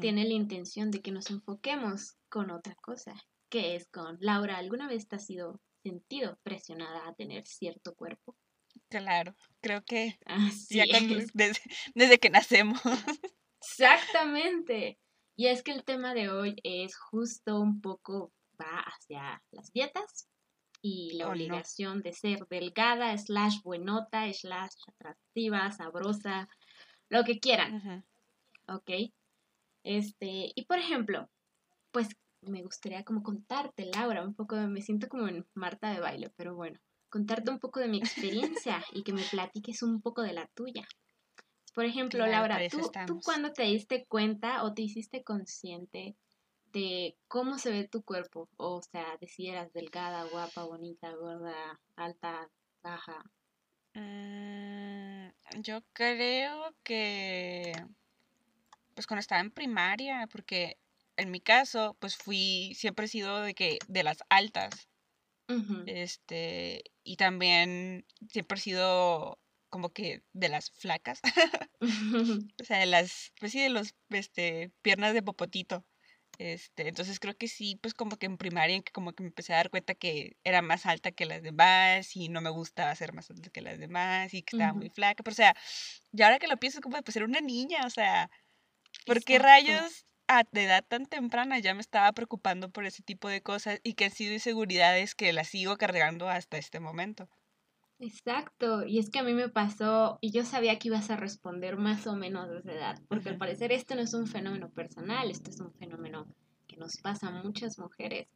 tiene 0.01 0.25
la 0.25 0.33
intención 0.33 0.91
de 0.91 1.03
que 1.03 1.11
nos 1.11 1.29
enfoquemos 1.29 2.17
con 2.31 2.51
otra 2.51 2.75
cosa, 2.77 3.15
que 3.51 3.77
es 3.77 3.87
con 3.91 4.17
Laura. 4.21 4.57
¿Alguna 4.57 4.89
vez 4.89 5.07
te 5.07 5.17
has 5.17 5.27
sido 5.27 5.61
sentido 5.83 6.39
presionada 6.43 7.07
a 7.07 7.15
tener 7.15 7.47
cierto 7.47 7.95
cuerpo? 7.95 8.35
Claro, 8.89 9.35
creo 9.61 9.85
que 9.85 10.19
desde, 11.95 12.19
que 12.19 12.31
nacemos. 12.31 12.81
Exactamente. 13.61 14.99
Y 15.37 15.49
es 15.49 15.63
que 15.63 15.73
el 15.73 15.85
tema 15.85 16.15
de 16.15 16.31
hoy 16.31 16.57
es 16.63 16.97
justo 16.97 17.61
un 17.61 17.83
poco 17.83 18.33
va 18.59 18.85
hacia 18.87 19.43
las 19.51 19.71
dietas 19.71 20.31
y 20.87 21.15
la 21.15 21.29
oh, 21.29 21.31
obligación 21.31 22.03
de 22.03 22.13
ser 22.13 22.47
delgada, 22.51 23.17
slash 23.17 23.63
buenota, 23.63 24.31
slash 24.31 24.75
atractiva, 24.87 25.73
sabrosa, 25.73 26.47
lo 27.09 27.25
que 27.25 27.41
quieran. 27.41 28.05
¿Ok? 28.69 28.91
Este, 29.83 30.53
y 30.55 30.67
por 30.67 30.79
ejemplo, 30.79 31.31
pues 31.91 32.09
me 32.43 32.63
gustaría 32.63 33.03
como 33.03 33.23
contarte, 33.23 33.87
Laura, 33.95 34.23
un 34.23 34.35
poco, 34.35 34.57
me 34.57 34.83
siento 34.83 35.09
como 35.09 35.27
en 35.27 35.47
Marta 35.55 35.91
de 35.91 36.01
baile, 36.01 36.31
pero 36.37 36.55
bueno, 36.55 36.79
contarte 37.09 37.51
un 37.51 37.61
poco 37.61 37.81
de 37.81 37.89
mi 37.89 37.97
experiencia 37.97 38.85
y 38.93 39.05
que 39.05 39.15
me 39.15 39.23
platiques 39.23 39.83
un 39.83 40.03
poco 40.03 40.21
de 40.21 40.35
la 40.35 40.49
tuya. 40.49 40.87
Por 41.75 41.87
ejemplo, 41.87 42.27
Laura, 42.27 42.61
¿tú, 42.69 42.91
¿tú 43.07 43.21
cuándo 43.25 43.55
te 43.55 43.63
diste 43.63 44.05
cuenta 44.05 44.63
o 44.65 44.75
te 44.75 44.83
hiciste 44.83 45.25
consciente 45.25 46.19
de 46.75 47.17
cómo 47.29 47.59
se 47.59 47.71
ve 47.71 47.89
tu 47.89 48.03
cuerpo? 48.03 48.51
O 48.59 48.83
sea, 48.83 49.17
de 49.19 49.29
si 49.29 49.49
eras 49.49 49.73
delgada, 49.73 50.25
guapa, 50.25 50.65
bonita, 50.65 51.11
gorda, 51.15 51.81
alta, 51.97 52.51
baja. 52.83 53.25
Mm, 53.95 55.29
yo 55.63 55.83
creo 55.93 56.75
que 56.83 57.73
pues 58.95 59.07
cuando 59.07 59.21
estaba 59.21 59.41
en 59.41 59.51
primaria, 59.51 60.29
porque 60.31 60.79
en 61.17 61.31
mi 61.31 61.41
caso, 61.41 61.97
pues 62.01 62.17
fui, 62.17 62.75
siempre 62.75 63.07
he 63.07 63.09
sido 63.09 63.41
de 63.41 63.55
que, 63.55 63.79
de 63.89 64.03
las 64.03 64.19
altas. 64.29 64.89
Este, 65.87 66.83
y 67.05 67.17
también 67.17 68.07
siempre 68.31 68.59
he 68.59 68.61
sido 68.61 69.39
como 69.69 69.93
que 69.93 70.23
de 70.33 70.49
las 70.49 70.71
flacas. 70.71 71.21
o 72.61 72.65
sea, 72.65 72.79
de 72.79 72.87
las, 72.87 73.33
pues 73.39 73.53
sí, 73.53 73.61
de 73.61 73.69
los, 73.69 73.95
este, 74.11 74.73
piernas 74.83 75.13
de 75.15 75.23
popotito. 75.23 75.85
Este, 76.39 76.89
entonces 76.89 77.21
creo 77.21 77.37
que 77.37 77.47
sí, 77.47 77.79
pues 77.81 77.95
como 77.95 78.17
que 78.17 78.27
en 78.27 78.37
primaria 78.39 78.81
que 78.83 78.93
como 78.93 79.13
que 79.13 79.23
me 79.23 79.29
empecé 79.29 79.53
a 79.53 79.57
dar 79.59 79.71
cuenta 79.71 79.95
que 79.95 80.37
era 80.43 80.63
más 80.63 80.85
alta 80.85 81.13
que 81.13 81.27
las 81.27 81.43
demás 81.43 82.17
y 82.17 82.29
no 82.29 82.41
me 82.41 82.51
gustaba 82.51 82.95
ser 82.97 83.13
más 83.13 83.31
alta 83.31 83.51
que 83.51 83.61
las 83.61 83.79
demás 83.79 84.35
y 84.35 84.43
que 84.43 84.51
estaba 84.57 84.73
muy 84.75 84.91
flaca, 84.91 85.23
pero 85.23 85.33
o 85.33 85.37
sea, 85.37 85.55
y 86.13 86.23
ahora 86.23 86.39
que 86.41 86.49
lo 86.49 86.57
pienso 86.57 86.81
como 86.81 87.01
pues 87.03 87.17
era 87.17 87.25
una 87.25 87.41
niña, 87.41 87.87
o 87.87 87.91
sea, 87.91 88.31
¿por 89.07 89.23
qué 89.23 89.39
rayos 89.39 90.07
a 90.29 90.43
de 90.51 90.65
edad 90.65 90.85
tan 90.87 91.07
temprana 91.07 91.59
ya 91.59 91.75
me 91.75 91.81
estaba 91.81 92.13
preocupando 92.13 92.71
por 92.71 92.85
ese 92.87 93.03
tipo 93.03 93.29
de 93.29 93.43
cosas 93.43 93.81
y 93.85 93.95
que 93.95 94.07
han 94.07 94.11
sido 94.11 94.33
inseguridades 94.33 95.15
que 95.15 95.33
las 95.33 95.49
sigo 95.49 95.77
cargando 95.77 96.29
hasta 96.29 96.59
este 96.59 96.81
momento. 96.81 97.29
Exacto, 97.99 98.85
y 98.85 98.99
es 98.99 99.09
que 99.11 99.21
a 99.21 99.23
mí 99.23 99.33
me 99.35 99.49
pasó 99.49 100.19
y 100.21 100.33
yo 100.33 100.45
sabía 100.45 100.79
que 100.79 100.89
ibas 100.89 101.11
a 101.11 101.17
responder 101.17 101.77
más 101.77 102.07
o 102.07 102.17
menos 102.17 102.51
de 102.51 102.59
esa 102.59 102.73
edad, 102.73 103.01
porque 103.09 103.29
al 103.29 103.39
parecer 103.39 103.73
esto 103.73 103.95
no 103.95 104.03
es 104.03 104.15
un 104.15 104.27
fenómeno 104.27 104.69
personal, 104.71 105.31
esto 105.31 105.51
es 105.51 105.61
un 105.61 105.73
fenómeno 105.75 106.27
que 106.67 106.77
nos 106.77 106.97
pasa 106.99 107.29
a 107.29 107.43
muchas 107.43 107.79
mujeres, 107.79 108.29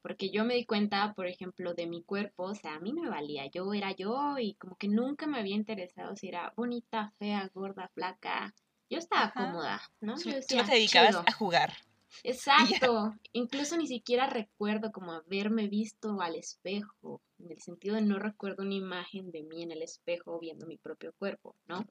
porque 0.00 0.30
yo 0.30 0.44
me 0.44 0.54
di 0.54 0.64
cuenta, 0.64 1.12
por 1.14 1.26
ejemplo, 1.26 1.74
de 1.74 1.86
mi 1.86 2.02
cuerpo, 2.02 2.44
o 2.44 2.54
sea, 2.54 2.76
a 2.76 2.80
mí 2.80 2.92
me 2.92 3.08
valía, 3.08 3.46
yo 3.46 3.72
era 3.74 3.92
yo 3.92 4.38
y 4.38 4.54
como 4.54 4.76
que 4.76 4.88
nunca 4.88 5.26
me 5.26 5.38
había 5.38 5.56
interesado 5.56 6.16
si 6.16 6.28
era 6.28 6.52
bonita, 6.56 7.12
fea, 7.18 7.50
gorda, 7.52 7.90
flaca, 7.94 8.54
yo 8.88 8.98
estaba 8.98 9.32
cómoda, 9.32 9.80
¿no? 10.00 10.16
Yo 10.16 10.32
decía, 10.32 10.64
te 10.64 10.72
dedicabas 10.72 11.16
a 11.16 11.32
jugar. 11.32 11.74
Exacto. 12.22 13.14
Incluso 13.32 13.76
ni 13.76 13.86
siquiera 13.86 14.26
recuerdo 14.26 14.92
como 14.92 15.12
haberme 15.12 15.68
visto 15.68 16.20
al 16.20 16.36
espejo, 16.36 17.20
en 17.38 17.50
el 17.50 17.60
sentido 17.60 17.96
de 17.96 18.02
no 18.02 18.18
recuerdo 18.18 18.62
una 18.62 18.74
imagen 18.74 19.30
de 19.30 19.42
mí 19.42 19.62
en 19.62 19.72
el 19.72 19.82
espejo 19.82 20.38
viendo 20.38 20.66
mi 20.66 20.78
propio 20.78 21.12
cuerpo, 21.18 21.54
¿no? 21.66 21.86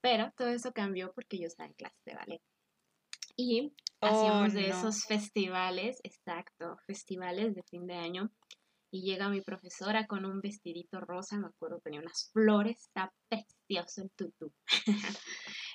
Pero 0.00 0.32
todo 0.36 0.48
eso 0.48 0.72
cambió 0.72 1.12
porque 1.12 1.38
yo 1.38 1.46
estaba 1.46 1.68
en 1.68 1.74
clase 1.74 1.96
de 2.04 2.14
ballet. 2.14 2.42
Y 3.36 3.72
hacíamos 4.00 4.52
oh, 4.52 4.54
de 4.54 4.68
esos 4.68 5.04
festivales, 5.04 6.00
exacto, 6.02 6.76
festivales 6.86 7.54
de 7.54 7.62
fin 7.62 7.86
de 7.86 7.94
año. 7.94 8.30
Y 8.90 9.02
llega 9.02 9.28
mi 9.28 9.42
profesora 9.42 10.06
con 10.06 10.24
un 10.24 10.40
vestidito 10.40 11.00
rosa, 11.00 11.38
me 11.38 11.48
acuerdo, 11.48 11.80
tenía 11.80 12.00
unas 12.00 12.30
flores, 12.32 12.80
está 12.80 13.12
precioso 13.28 14.02
el 14.02 14.10
tutú. 14.12 14.52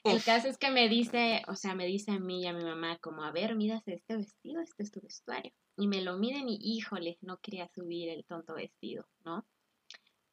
El 0.03 0.21
caso 0.21 0.49
es 0.49 0.57
que 0.57 0.69
me 0.69 0.89
dice, 0.89 1.43
o 1.47 1.55
sea, 1.55 1.75
me 1.75 1.85
dice 1.85 2.11
a 2.11 2.19
mí 2.19 2.41
y 2.41 2.47
a 2.47 2.53
mi 2.53 2.63
mamá 2.63 2.97
como, 2.97 3.23
a 3.23 3.31
ver, 3.31 3.55
miras 3.55 3.87
este 3.87 4.17
vestido, 4.17 4.61
este 4.61 4.83
es 4.83 4.91
tu 4.91 4.99
vestuario. 4.99 5.53
Y 5.77 5.87
me 5.87 6.01
lo 6.01 6.17
miden 6.17 6.49
y 6.49 6.59
híjole, 6.61 7.17
no 7.21 7.37
quería 7.37 7.69
subir 7.69 8.09
el 8.09 8.25
tonto 8.25 8.53
vestido, 8.53 9.07
¿no? 9.23 9.45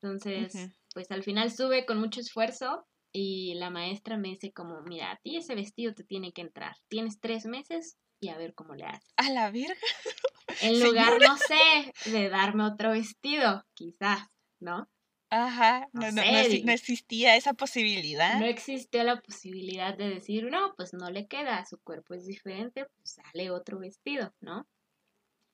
Entonces, 0.03 0.73
pues 0.93 1.11
al 1.13 1.23
final 1.23 1.53
sube 1.53 1.87
con 1.87 2.01
mucho 2.01 2.21
esfuerzo 2.21 2.87
y 3.13 3.55
la 3.55 3.71
maestra 3.71 4.17
me 4.17 4.31
dice 4.31 4.53
como, 4.53 4.83
mira, 4.83 5.13
a 5.13 5.17
ti 5.19 5.37
ese 5.37 5.55
vestido 5.55 5.95
te 5.95 6.05
tiene 6.05 6.33
que 6.33 6.43
entrar. 6.43 6.75
Tienes 6.89 7.21
tres 7.21 7.47
meses 7.47 7.97
y 8.21 8.29
a 8.29 8.37
ver 8.37 8.55
cómo 8.55 8.75
le 8.75 8.85
haces. 8.85 9.13
A 9.17 9.31
la 9.31 9.51
virga. 9.51 9.75
En 10.63 10.83
lugar, 10.83 11.19
no 11.29 11.37
sé, 11.37 12.11
de 12.11 12.29
darme 12.29 12.65
otro 12.65 12.91
vestido, 12.91 13.65
quizás, 13.75 14.29
¿no? 14.59 14.89
Ajá, 15.31 15.89
no, 15.93 16.11
no, 16.11 16.23
no, 16.23 16.73
existía 16.73 17.37
esa 17.37 17.55
posibilidad. 17.55 18.41
No 18.41 18.47
existía 18.47 19.05
la 19.05 19.21
posibilidad 19.21 19.97
de 19.97 20.09
decir, 20.09 20.51
no, 20.51 20.75
pues 20.77 20.93
no 20.93 21.09
le 21.09 21.29
queda, 21.29 21.65
su 21.67 21.79
cuerpo 21.79 22.15
es 22.15 22.27
diferente, 22.27 22.85
pues 22.97 23.21
sale 23.23 23.53
otro 23.53 23.79
vestido, 23.79 24.35
¿no? 24.41 24.67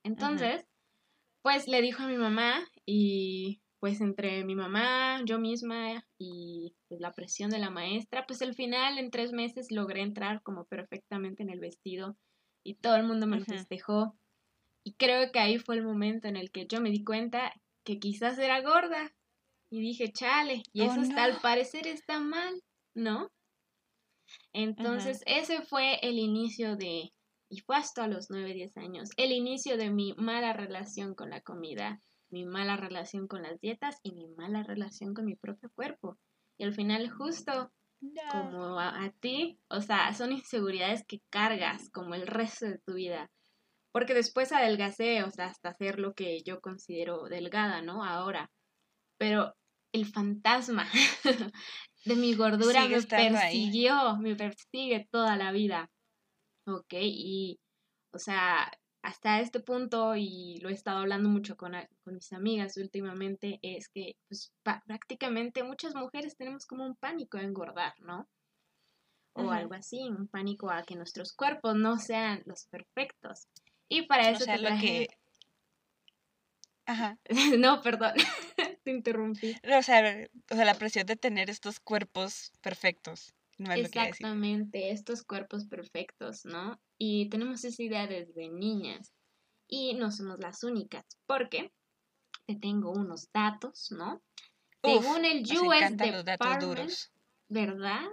Entonces, 0.02 0.64
pues 1.42 1.68
le 1.68 1.82
dijo 1.82 2.04
a 2.04 2.06
mi 2.06 2.16
mamá 2.16 2.66
y 2.86 3.60
pues 3.78 4.00
entre 4.00 4.44
mi 4.44 4.54
mamá, 4.54 5.20
yo 5.26 5.38
misma 5.38 6.06
y 6.18 6.74
pues, 6.88 7.00
la 7.00 7.12
presión 7.12 7.50
de 7.50 7.58
la 7.58 7.68
maestra, 7.68 8.26
pues 8.26 8.40
al 8.40 8.54
final 8.54 8.98
en 8.98 9.10
tres 9.10 9.32
meses 9.32 9.70
logré 9.70 10.00
entrar 10.00 10.42
como 10.42 10.64
perfectamente 10.64 11.42
en 11.42 11.50
el 11.50 11.60
vestido 11.60 12.16
y 12.66 12.74
todo 12.74 12.96
el 12.96 13.04
mundo 13.04 13.26
me 13.26 13.38
lo 13.38 13.44
festejó. 13.44 14.16
Y 14.82 14.94
creo 14.94 15.32
que 15.32 15.38
ahí 15.38 15.58
fue 15.58 15.76
el 15.76 15.84
momento 15.84 16.28
en 16.28 16.36
el 16.36 16.50
que 16.50 16.66
yo 16.66 16.80
me 16.80 16.90
di 16.90 17.04
cuenta 17.04 17.52
que 17.84 17.98
quizás 17.98 18.38
era 18.38 18.60
gorda. 18.60 19.14
Y 19.70 19.80
dije, 19.80 20.12
chale, 20.12 20.62
y 20.72 20.82
oh, 20.82 20.92
eso 20.92 21.00
está, 21.00 21.24
al 21.24 21.40
parecer 21.40 21.86
está 21.86 22.20
mal, 22.20 22.62
¿no? 22.94 23.32
Entonces, 24.52 25.22
ese 25.26 25.62
fue 25.62 25.98
el 26.02 26.18
inicio 26.18 26.76
de, 26.76 27.12
y 27.48 27.60
fue 27.60 27.76
hasta 27.76 28.06
los 28.06 28.30
9, 28.30 28.54
10 28.54 28.76
años, 28.76 29.10
el 29.16 29.32
inicio 29.32 29.76
de 29.76 29.90
mi 29.90 30.14
mala 30.14 30.52
relación 30.52 31.14
con 31.14 31.30
la 31.30 31.40
comida 31.40 32.00
mi 32.30 32.44
mala 32.44 32.76
relación 32.76 33.28
con 33.28 33.42
las 33.42 33.60
dietas 33.60 33.98
y 34.02 34.12
mi 34.12 34.26
mala 34.28 34.62
relación 34.62 35.14
con 35.14 35.26
mi 35.26 35.36
propio 35.36 35.70
cuerpo. 35.74 36.18
Y 36.58 36.64
al 36.64 36.74
final 36.74 37.10
justo 37.10 37.72
como 38.30 38.78
a, 38.78 39.10
ti, 39.20 39.58
o 39.68 39.80
sea, 39.80 40.12
son 40.14 40.32
inseguridades 40.32 41.04
que 41.06 41.20
cargas 41.30 41.90
como 41.90 42.14
el 42.14 42.26
resto 42.26 42.66
de 42.66 42.78
tu 42.78 42.94
vida. 42.94 43.30
Porque 43.92 44.14
después 44.14 44.52
adelgacé, 44.52 45.22
o 45.22 45.30
sea, 45.30 45.46
hasta 45.46 45.70
hacer 45.70 45.98
lo 45.98 46.14
que 46.14 46.42
yo 46.42 46.60
considero 46.60 47.24
delgada, 47.24 47.82
¿no? 47.82 48.04
Ahora. 48.04 48.50
Pero 49.18 49.54
el 49.92 50.04
fantasma 50.04 50.86
de 52.04 52.16
mi 52.16 52.34
gordura 52.34 52.86
me 52.86 53.00
persiguió, 53.02 54.16
me 54.18 54.36
persigue 54.36 55.08
toda 55.10 55.36
la 55.36 55.52
vida. 55.52 55.90
¿Ok? 56.66 56.94
Y, 57.00 57.58
o 58.12 58.18
sea, 58.18 58.70
hasta 59.06 59.38
este 59.38 59.60
punto, 59.60 60.16
y 60.16 60.58
lo 60.62 60.68
he 60.68 60.72
estado 60.72 60.98
hablando 60.98 61.28
mucho 61.28 61.56
con, 61.56 61.76
mis 62.06 62.32
amigas 62.32 62.76
últimamente, 62.76 63.60
es 63.62 63.88
que 63.88 64.16
pues, 64.26 64.52
prácticamente 64.64 65.62
muchas 65.62 65.94
mujeres 65.94 66.36
tenemos 66.36 66.66
como 66.66 66.84
un 66.84 66.96
pánico 66.96 67.38
a 67.38 67.42
engordar, 67.42 67.94
¿no? 68.00 68.28
O 69.34 69.52
algo 69.52 69.74
así, 69.74 70.00
un 70.08 70.26
pánico 70.26 70.70
a 70.70 70.82
que 70.82 70.96
nuestros 70.96 71.34
cuerpos 71.34 71.76
no 71.76 71.98
sean 72.00 72.42
los 72.46 72.64
perfectos. 72.64 73.46
Y 73.88 74.06
para 74.08 74.30
eso 74.30 74.44
te 74.44 74.58
traje... 74.58 74.80
que... 74.80 75.08
Ajá. 76.86 77.16
no, 77.58 77.82
perdón, 77.82 78.14
te 78.82 78.90
interrumpí. 78.90 79.54
O 79.78 79.82
sea, 79.82 80.26
o 80.50 80.54
sea, 80.56 80.64
la 80.64 80.74
presión 80.74 81.06
de 81.06 81.14
tener 81.14 81.48
estos 81.48 81.78
cuerpos 81.78 82.50
perfectos. 82.60 83.36
Exactamente, 83.58 84.90
estos 84.90 85.22
cuerpos 85.22 85.66
perfectos, 85.66 86.44
¿no? 86.44 86.78
Y 86.98 87.28
tenemos 87.30 87.64
esa 87.64 87.82
idea 87.82 88.06
desde 88.06 88.48
niñas. 88.48 89.12
Y 89.68 89.94
no 89.94 90.12
somos 90.12 90.38
las 90.38 90.62
únicas, 90.62 91.04
porque 91.26 91.72
te 92.46 92.54
tengo 92.54 92.92
unos 92.92 93.28
datos, 93.32 93.88
¿no? 93.90 94.22
Según 94.84 95.24
el 95.24 95.42
US 95.42 95.96
Department, 95.96 96.92
¿verdad? 97.48 98.04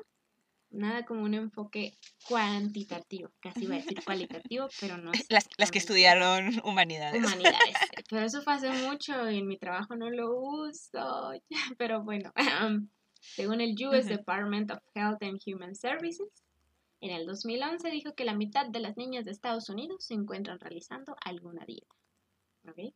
Nada 0.71 1.05
como 1.05 1.21
un 1.23 1.35
enfoque 1.35 1.95
cuantitativo, 2.27 3.29
casi 3.39 3.65
iba 3.65 3.75
a 3.75 3.77
decir 3.77 3.99
cualitativo, 4.05 4.67
pero 4.79 4.97
no. 4.97 5.11
Las, 5.29 5.47
las 5.57 5.69
que 5.69 5.77
estudiaron 5.77 6.59
humanidades. 6.63 7.23
Humanidades, 7.23 7.75
pero 8.09 8.25
eso 8.25 8.41
fue 8.41 8.53
hace 8.53 8.71
mucho 8.71 9.29
y 9.29 9.37
en 9.37 9.47
mi 9.47 9.59
trabajo 9.59 9.95
no 9.95 10.09
lo 10.09 10.33
uso, 10.35 11.33
pero 11.77 12.03
bueno. 12.03 12.31
Según 13.23 13.61
el 13.61 13.75
US 13.87 14.07
Department 14.07 14.71
of 14.71 14.79
Health 14.93 15.23
and 15.23 15.39
Human 15.45 15.75
Services, 15.75 16.43
en 16.99 17.11
el 17.11 17.25
2011 17.25 17.89
dijo 17.89 18.13
que 18.13 18.25
la 18.25 18.35
mitad 18.35 18.67
de 18.67 18.79
las 18.79 18.97
niñas 18.97 19.25
de 19.25 19.31
Estados 19.31 19.69
Unidos 19.69 20.05
se 20.05 20.13
encuentran 20.13 20.59
realizando 20.59 21.15
alguna 21.23 21.65
dieta. 21.65 21.95
¿Ok? 22.67 22.93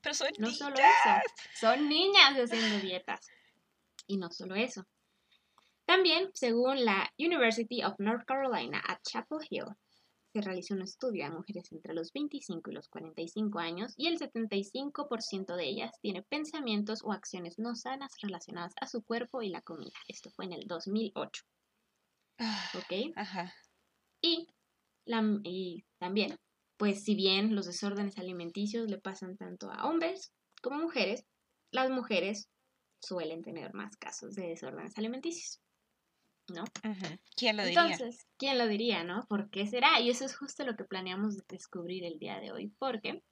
Pero 0.00 0.14
son 0.14 0.28
no 0.38 0.50
solo 0.50 0.76
eso, 0.76 1.60
son 1.60 1.88
niñas 1.88 2.34
haciendo 2.36 2.78
dietas. 2.80 3.28
Y 4.06 4.18
no 4.18 4.30
solo 4.30 4.54
eso. 4.54 4.86
También, 5.84 6.30
según 6.34 6.84
la 6.84 7.12
University 7.18 7.82
of 7.82 7.94
North 7.98 8.24
Carolina 8.24 8.82
at 8.86 8.98
Chapel 9.02 9.38
Hill, 9.48 9.66
se 10.32 10.40
realizó 10.40 10.74
un 10.74 10.82
estudio 10.82 11.26
a 11.26 11.30
mujeres 11.30 11.70
entre 11.72 11.94
los 11.94 12.12
25 12.12 12.70
y 12.70 12.74
los 12.74 12.88
45 12.88 13.58
años 13.58 13.92
y 13.96 14.08
el 14.08 14.18
75% 14.18 15.56
de 15.56 15.64
ellas 15.64 15.92
tiene 16.00 16.22
pensamientos 16.22 17.02
o 17.04 17.12
acciones 17.12 17.58
no 17.58 17.74
sanas 17.74 18.12
relacionadas 18.22 18.72
a 18.80 18.86
su 18.86 19.02
cuerpo 19.02 19.42
y 19.42 19.50
la 19.50 19.60
comida. 19.60 19.98
Esto 20.08 20.30
fue 20.30 20.46
en 20.46 20.52
el 20.52 20.66
2008. 20.66 21.44
Ah, 22.38 22.70
¿Ok? 22.74 23.12
Ajá. 23.16 23.52
Y, 24.22 24.48
y 25.44 25.84
también, 25.98 26.36
pues 26.78 27.04
si 27.04 27.14
bien 27.14 27.54
los 27.54 27.66
desórdenes 27.66 28.18
alimenticios 28.18 28.88
le 28.88 28.98
pasan 28.98 29.36
tanto 29.36 29.70
a 29.70 29.86
hombres 29.86 30.32
como 30.62 30.76
a 30.76 30.82
mujeres, 30.82 31.26
las 31.72 31.90
mujeres 31.90 32.48
suelen 33.00 33.42
tener 33.42 33.74
más 33.74 33.96
casos 33.96 34.34
de 34.34 34.48
desórdenes 34.48 34.96
alimenticios. 34.96 35.60
¿No? 36.48 36.64
¿Quién 37.36 37.56
lo 37.56 37.64
diría? 37.64 37.82
Entonces, 37.82 38.26
¿quién 38.36 38.58
lo 38.58 38.66
diría, 38.66 39.04
no? 39.04 39.24
¿Por 39.28 39.50
qué 39.50 39.66
será? 39.66 40.00
Y 40.00 40.10
eso 40.10 40.24
es 40.24 40.36
justo 40.36 40.64
lo 40.64 40.76
que 40.76 40.84
planeamos 40.84 41.38
descubrir 41.48 42.04
el 42.04 42.18
día 42.18 42.40
de 42.40 42.52
hoy, 42.52 42.72
porque... 42.78 43.22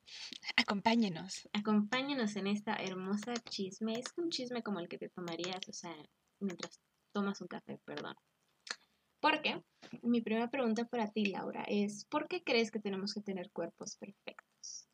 Acompáñenos. 0.57 1.49
Acompáñenos 1.53 2.37
en 2.37 2.47
esta 2.47 2.75
hermosa 2.77 3.35
chisme. 3.49 3.99
Es 3.99 4.13
un 4.17 4.31
chisme 4.31 4.63
como 4.63 4.81
el 4.81 4.89
que 4.89 4.99
te 4.99 5.09
tomarías, 5.09 5.69
o 5.69 5.73
sea, 5.73 5.95
mientras 6.39 6.81
tomas 7.13 7.41
un 7.41 7.49
café, 7.49 7.79
perdón. 7.85 8.15
Porque 9.21 9.63
mi 10.03 10.23
primera 10.23 10.51
pregunta 10.51 10.87
para 10.87 11.11
ti, 11.11 11.27
Laura, 11.27 11.65
es 11.69 12.07
¿por 12.07 12.27
qué 12.27 12.43
crees 12.43 12.71
que 12.71 12.81
tenemos 12.81 13.13
que 13.13 13.21
tener 13.21 13.51
cuerpos 13.51 13.97
perfectos? 13.97 14.89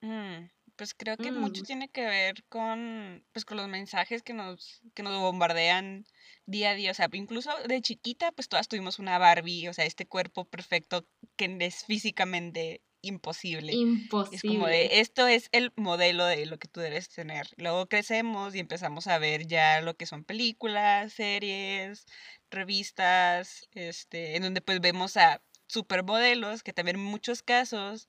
Mm, 0.00 0.48
pues 0.78 0.94
creo 0.94 1.16
que 1.16 1.32
mucho 1.32 1.62
mm. 1.62 1.66
tiene 1.66 1.88
que 1.88 2.06
ver 2.06 2.44
con, 2.48 3.24
pues, 3.32 3.44
con 3.44 3.56
los 3.56 3.68
mensajes 3.68 4.22
que 4.22 4.32
nos, 4.32 4.80
que 4.94 5.02
nos 5.02 5.18
bombardean 5.18 6.06
día 6.46 6.70
a 6.70 6.74
día. 6.74 6.92
O 6.92 6.94
sea, 6.94 7.08
incluso 7.12 7.50
de 7.66 7.82
chiquita, 7.82 8.30
pues 8.30 8.48
todas 8.48 8.68
tuvimos 8.68 9.00
una 9.00 9.18
Barbie, 9.18 9.68
o 9.68 9.74
sea, 9.74 9.84
este 9.84 10.06
cuerpo 10.06 10.44
perfecto 10.44 11.04
que 11.36 11.56
es 11.60 11.84
físicamente 11.84 12.80
imposible. 13.02 13.72
Imposible. 13.72 14.36
Es 14.36 14.42
como 14.42 14.66
de, 14.68 15.00
esto 15.00 15.26
es 15.26 15.48
el 15.50 15.72
modelo 15.74 16.24
de 16.24 16.46
lo 16.46 16.58
que 16.58 16.68
tú 16.68 16.78
debes 16.78 17.08
tener. 17.08 17.48
Luego 17.56 17.88
crecemos 17.88 18.54
y 18.54 18.60
empezamos 18.60 19.08
a 19.08 19.18
ver 19.18 19.48
ya 19.48 19.80
lo 19.80 19.96
que 19.96 20.06
son 20.06 20.22
películas, 20.22 21.12
series, 21.12 22.06
revistas, 22.52 23.68
este, 23.72 24.36
en 24.36 24.44
donde 24.44 24.60
pues 24.60 24.80
vemos 24.80 25.16
a 25.16 25.42
supermodelos 25.66 26.62
que 26.62 26.72
también 26.72 26.96
en 26.96 27.04
muchos 27.04 27.42
casos 27.42 28.08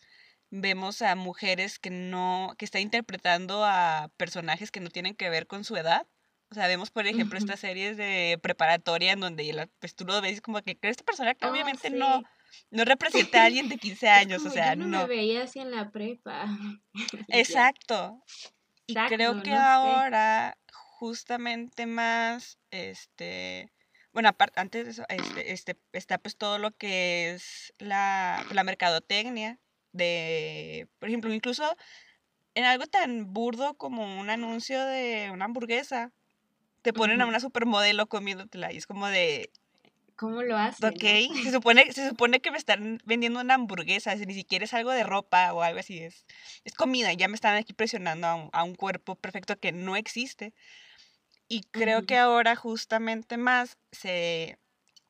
vemos 0.52 1.02
a 1.02 1.16
mujeres 1.16 1.80
que 1.80 1.90
no, 1.90 2.56
que 2.58 2.66
está 2.66 2.80
interpretando 2.80 3.64
a 3.64 4.10
personajes 4.18 4.72
que 4.72 4.80
no 4.80 4.90
tienen 4.90 5.16
que 5.16 5.30
ver 5.30 5.48
con 5.48 5.64
su 5.64 5.76
edad. 5.76 6.08
O 6.52 6.56
sea, 6.56 6.68
vemos, 6.68 6.90
por 6.90 7.06
ejemplo, 7.06 7.38
estas 7.38 7.60
series 7.60 7.96
de 7.96 8.40
preparatoria 8.42 9.12
en 9.12 9.20
donde 9.20 9.54
la, 9.54 9.68
pues, 9.80 9.94
tú 9.94 10.06
lo 10.06 10.20
ves 10.22 10.42
como 10.42 10.62
que 10.64 10.78
este 10.82 11.04
personaje 11.04 11.38
oh, 11.44 11.50
obviamente 11.50 11.92
no, 11.92 12.24
no 12.72 12.86
representa 12.86 13.44
a 13.44 13.46
alguien 13.46 13.70
de 13.70 13.78
15 13.78 14.10
años, 14.10 14.46
o 14.46 14.50
sea, 14.50 14.76
no. 14.76 14.88
no. 14.88 15.02
me 15.02 15.08
veía 15.08 15.44
así 15.44 15.60
en 15.60 15.72
la 15.72 15.92
prepa. 15.92 16.46
Exacto. 17.28 18.24
Y 18.88 18.96
creo 18.96 19.44
que 19.44 19.54
ahora, 19.54 20.58
justamente 20.72 21.86
más, 21.86 22.58
este, 22.72 23.72
bueno, 24.12 24.30
aparte, 24.30 24.60
antes 24.60 24.86
de 24.86 24.92
eso, 24.92 25.04
este, 25.10 25.54
este, 25.54 25.78
está 25.94 26.18
pues 26.18 26.36
todo 26.36 26.58
lo 26.58 26.72
que 26.72 27.30
es 27.30 27.76
la, 27.78 28.44
la 28.52 28.64
mercadotecnia, 28.64 29.60
de, 29.92 30.88
por 31.00 31.10
ejemplo, 31.10 31.34
incluso 31.34 31.76
en 32.56 32.66
algo 32.66 32.86
tan 32.88 33.34
burdo 33.34 33.76
como 33.76 34.20
un 34.20 34.30
anuncio 34.30 34.84
de 34.86 35.30
una 35.32 35.46
hamburguesa, 35.46 36.12
te 36.82 36.94
ponen 36.94 37.22
a 37.22 37.26
una 37.26 37.40
supermodelo 37.40 38.08
comiéndotela 38.08 38.72
y 38.72 38.78
es 38.78 38.88
como 38.88 39.08
de... 39.08 39.52
¿Cómo 40.16 40.42
lo 40.44 40.58
hacen? 40.58 40.90
Ok, 40.90 41.44
se, 41.44 41.52
supone, 41.52 41.94
se 41.94 42.10
supone 42.10 42.42
que 42.42 42.52
me 42.52 42.58
están 42.58 43.00
vendiendo 43.06 43.40
una 43.40 43.54
hamburguesa, 43.54 44.16
ni 44.16 44.34
siquiera 44.34 44.66
es 44.66 44.74
algo 44.74 44.92
de 44.92 45.04
ropa 45.04 45.54
o 45.54 45.62
algo 45.62 45.80
así, 45.80 46.00
es, 46.00 46.26
es 46.66 46.74
comida, 46.74 47.14
ya 47.14 47.28
me 47.28 47.36
están 47.36 47.56
aquí 47.56 47.74
presionando 47.74 48.28
a 48.28 48.36
un, 48.36 48.50
a 48.52 48.64
un 48.64 48.76
cuerpo 48.76 49.16
perfecto 49.16 49.58
que 49.58 49.72
no 49.72 49.96
existe. 49.96 50.54
Y 51.48 51.62
creo 51.72 52.06
que 52.06 52.18
ahora 52.18 52.56
justamente 52.56 53.38
más 53.38 53.78
se, 53.92 54.60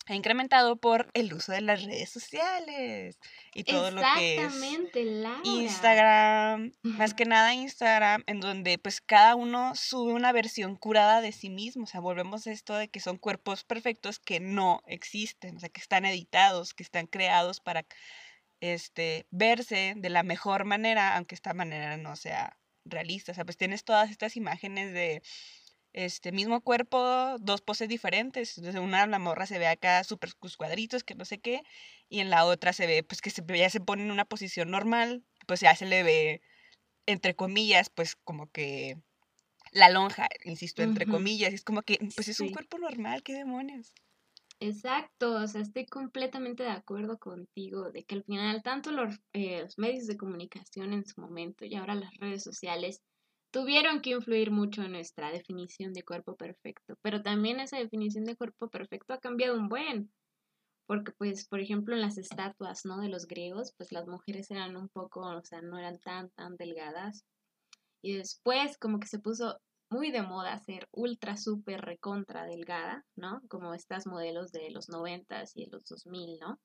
ha 0.09 0.15
incrementado 0.15 0.75
por 0.75 1.09
el 1.13 1.33
uso 1.33 1.51
de 1.51 1.61
las 1.61 1.83
redes 1.83 2.09
sociales 2.09 3.19
y 3.53 3.63
todo 3.63 3.91
lo 3.91 4.01
que 4.15 4.43
es 4.43 4.53
Instagram, 5.43 6.71
más 6.81 7.13
que 7.15 7.25
nada 7.25 7.53
Instagram, 7.53 8.23
en 8.27 8.39
donde 8.39 8.77
pues 8.77 9.01
cada 9.01 9.35
uno 9.35 9.75
sube 9.75 10.13
una 10.13 10.31
versión 10.31 10.75
curada 10.75 11.21
de 11.21 11.31
sí 11.31 11.49
mismo, 11.49 11.83
o 11.83 11.87
sea, 11.87 11.99
volvemos 11.99 12.47
a 12.47 12.51
esto 12.51 12.75
de 12.75 12.87
que 12.89 12.99
son 12.99 13.17
cuerpos 13.17 13.63
perfectos 13.63 14.19
que 14.19 14.39
no 14.39 14.81
existen, 14.87 15.57
o 15.57 15.59
sea, 15.59 15.69
que 15.69 15.81
están 15.81 16.05
editados, 16.05 16.73
que 16.73 16.83
están 16.83 17.07
creados 17.07 17.59
para 17.59 17.85
este 18.61 19.27
verse 19.31 19.93
de 19.95 20.09
la 20.09 20.23
mejor 20.23 20.65
manera, 20.65 21.15
aunque 21.15 21.35
esta 21.35 21.53
manera 21.53 21.97
no 21.97 22.15
sea 22.15 22.57
realista, 22.85 23.31
o 23.31 23.35
sea, 23.35 23.45
pues 23.45 23.57
tienes 23.57 23.83
todas 23.83 24.09
estas 24.09 24.35
imágenes 24.35 24.93
de 24.93 25.21
este 25.93 26.31
mismo 26.31 26.61
cuerpo, 26.61 27.37
dos 27.39 27.61
poses 27.61 27.89
diferentes. 27.89 28.57
Entonces, 28.57 28.81
una 28.81 29.05
la 29.07 29.19
morra 29.19 29.45
se 29.45 29.59
ve 29.59 29.67
acá 29.67 30.03
súper 30.03 30.31
cuadritos, 30.57 31.03
que 31.03 31.15
no 31.15 31.25
sé 31.25 31.39
qué, 31.39 31.63
y 32.09 32.19
en 32.19 32.29
la 32.29 32.45
otra 32.45 32.73
se 32.73 32.87
ve, 32.87 33.03
pues 33.03 33.21
que 33.21 33.29
se, 33.31 33.43
ya 33.57 33.69
se 33.69 33.79
pone 33.81 34.03
en 34.03 34.11
una 34.11 34.25
posición 34.25 34.71
normal, 34.71 35.23
pues 35.47 35.61
ya 35.61 35.75
se 35.75 35.85
le 35.85 36.03
ve, 36.03 36.41
entre 37.07 37.35
comillas, 37.35 37.89
pues 37.89 38.15
como 38.15 38.51
que 38.51 38.97
la 39.71 39.89
lonja, 39.89 40.27
insisto, 40.45 40.83
entre 40.83 41.07
comillas, 41.07 41.53
es 41.53 41.63
como 41.63 41.81
que, 41.83 41.99
pues 42.15 42.27
es 42.27 42.39
un 42.41 42.49
cuerpo 42.49 42.77
normal, 42.79 43.23
¿qué 43.23 43.33
demonios? 43.33 43.93
Exacto, 44.61 45.35
o 45.35 45.47
sea, 45.47 45.61
estoy 45.61 45.85
completamente 45.85 46.63
de 46.63 46.69
acuerdo 46.69 47.17
contigo 47.17 47.91
de 47.91 48.03
que 48.03 48.15
al 48.15 48.23
final 48.25 48.61
tanto 48.61 48.91
los, 48.91 49.19
eh, 49.33 49.61
los 49.61 49.77
medios 49.77 50.05
de 50.07 50.17
comunicación 50.17 50.91
en 50.93 51.05
su 51.05 51.21
momento 51.21 51.65
y 51.65 51.75
ahora 51.75 51.95
las 51.95 52.13
redes 52.17 52.43
sociales 52.43 53.01
tuvieron 53.51 54.01
que 54.01 54.11
influir 54.11 54.51
mucho 54.51 54.83
en 54.83 54.91
nuestra 54.93 55.31
definición 55.31 55.93
de 55.93 56.03
cuerpo 56.03 56.35
perfecto, 56.35 56.95
pero 57.01 57.21
también 57.21 57.59
esa 57.59 57.77
definición 57.77 58.25
de 58.25 58.35
cuerpo 58.35 58.69
perfecto 58.69 59.13
ha 59.13 59.19
cambiado 59.19 59.57
un 59.57 59.69
buen, 59.69 60.11
porque 60.87 61.11
pues, 61.13 61.47
por 61.47 61.59
ejemplo, 61.59 61.95
en 61.95 62.01
las 62.01 62.17
estatuas, 62.17 62.85
¿no? 62.85 62.99
De 62.99 63.09
los 63.09 63.27
griegos, 63.27 63.73
pues 63.77 63.91
las 63.91 64.07
mujeres 64.07 64.49
eran 64.49 64.75
un 64.75 64.89
poco, 64.89 65.21
o 65.21 65.43
sea, 65.43 65.61
no 65.61 65.77
eran 65.77 65.99
tan, 65.99 66.29
tan 66.31 66.57
delgadas. 66.57 67.25
Y 68.01 68.15
después 68.15 68.77
como 68.77 68.99
que 68.99 69.07
se 69.07 69.19
puso 69.19 69.59
muy 69.91 70.11
de 70.11 70.21
moda 70.21 70.57
ser 70.59 70.87
ultra, 70.91 71.37
súper, 71.37 71.81
recontra 71.81 72.45
delgada, 72.45 73.05
¿no? 73.15 73.41
Como 73.49 73.73
estas 73.73 74.07
modelos 74.07 74.51
de 74.51 74.69
los 74.71 74.89
noventas 74.89 75.55
y 75.55 75.65
de 75.65 75.71
los 75.71 75.85
2000, 75.85 76.39
¿no? 76.39 76.59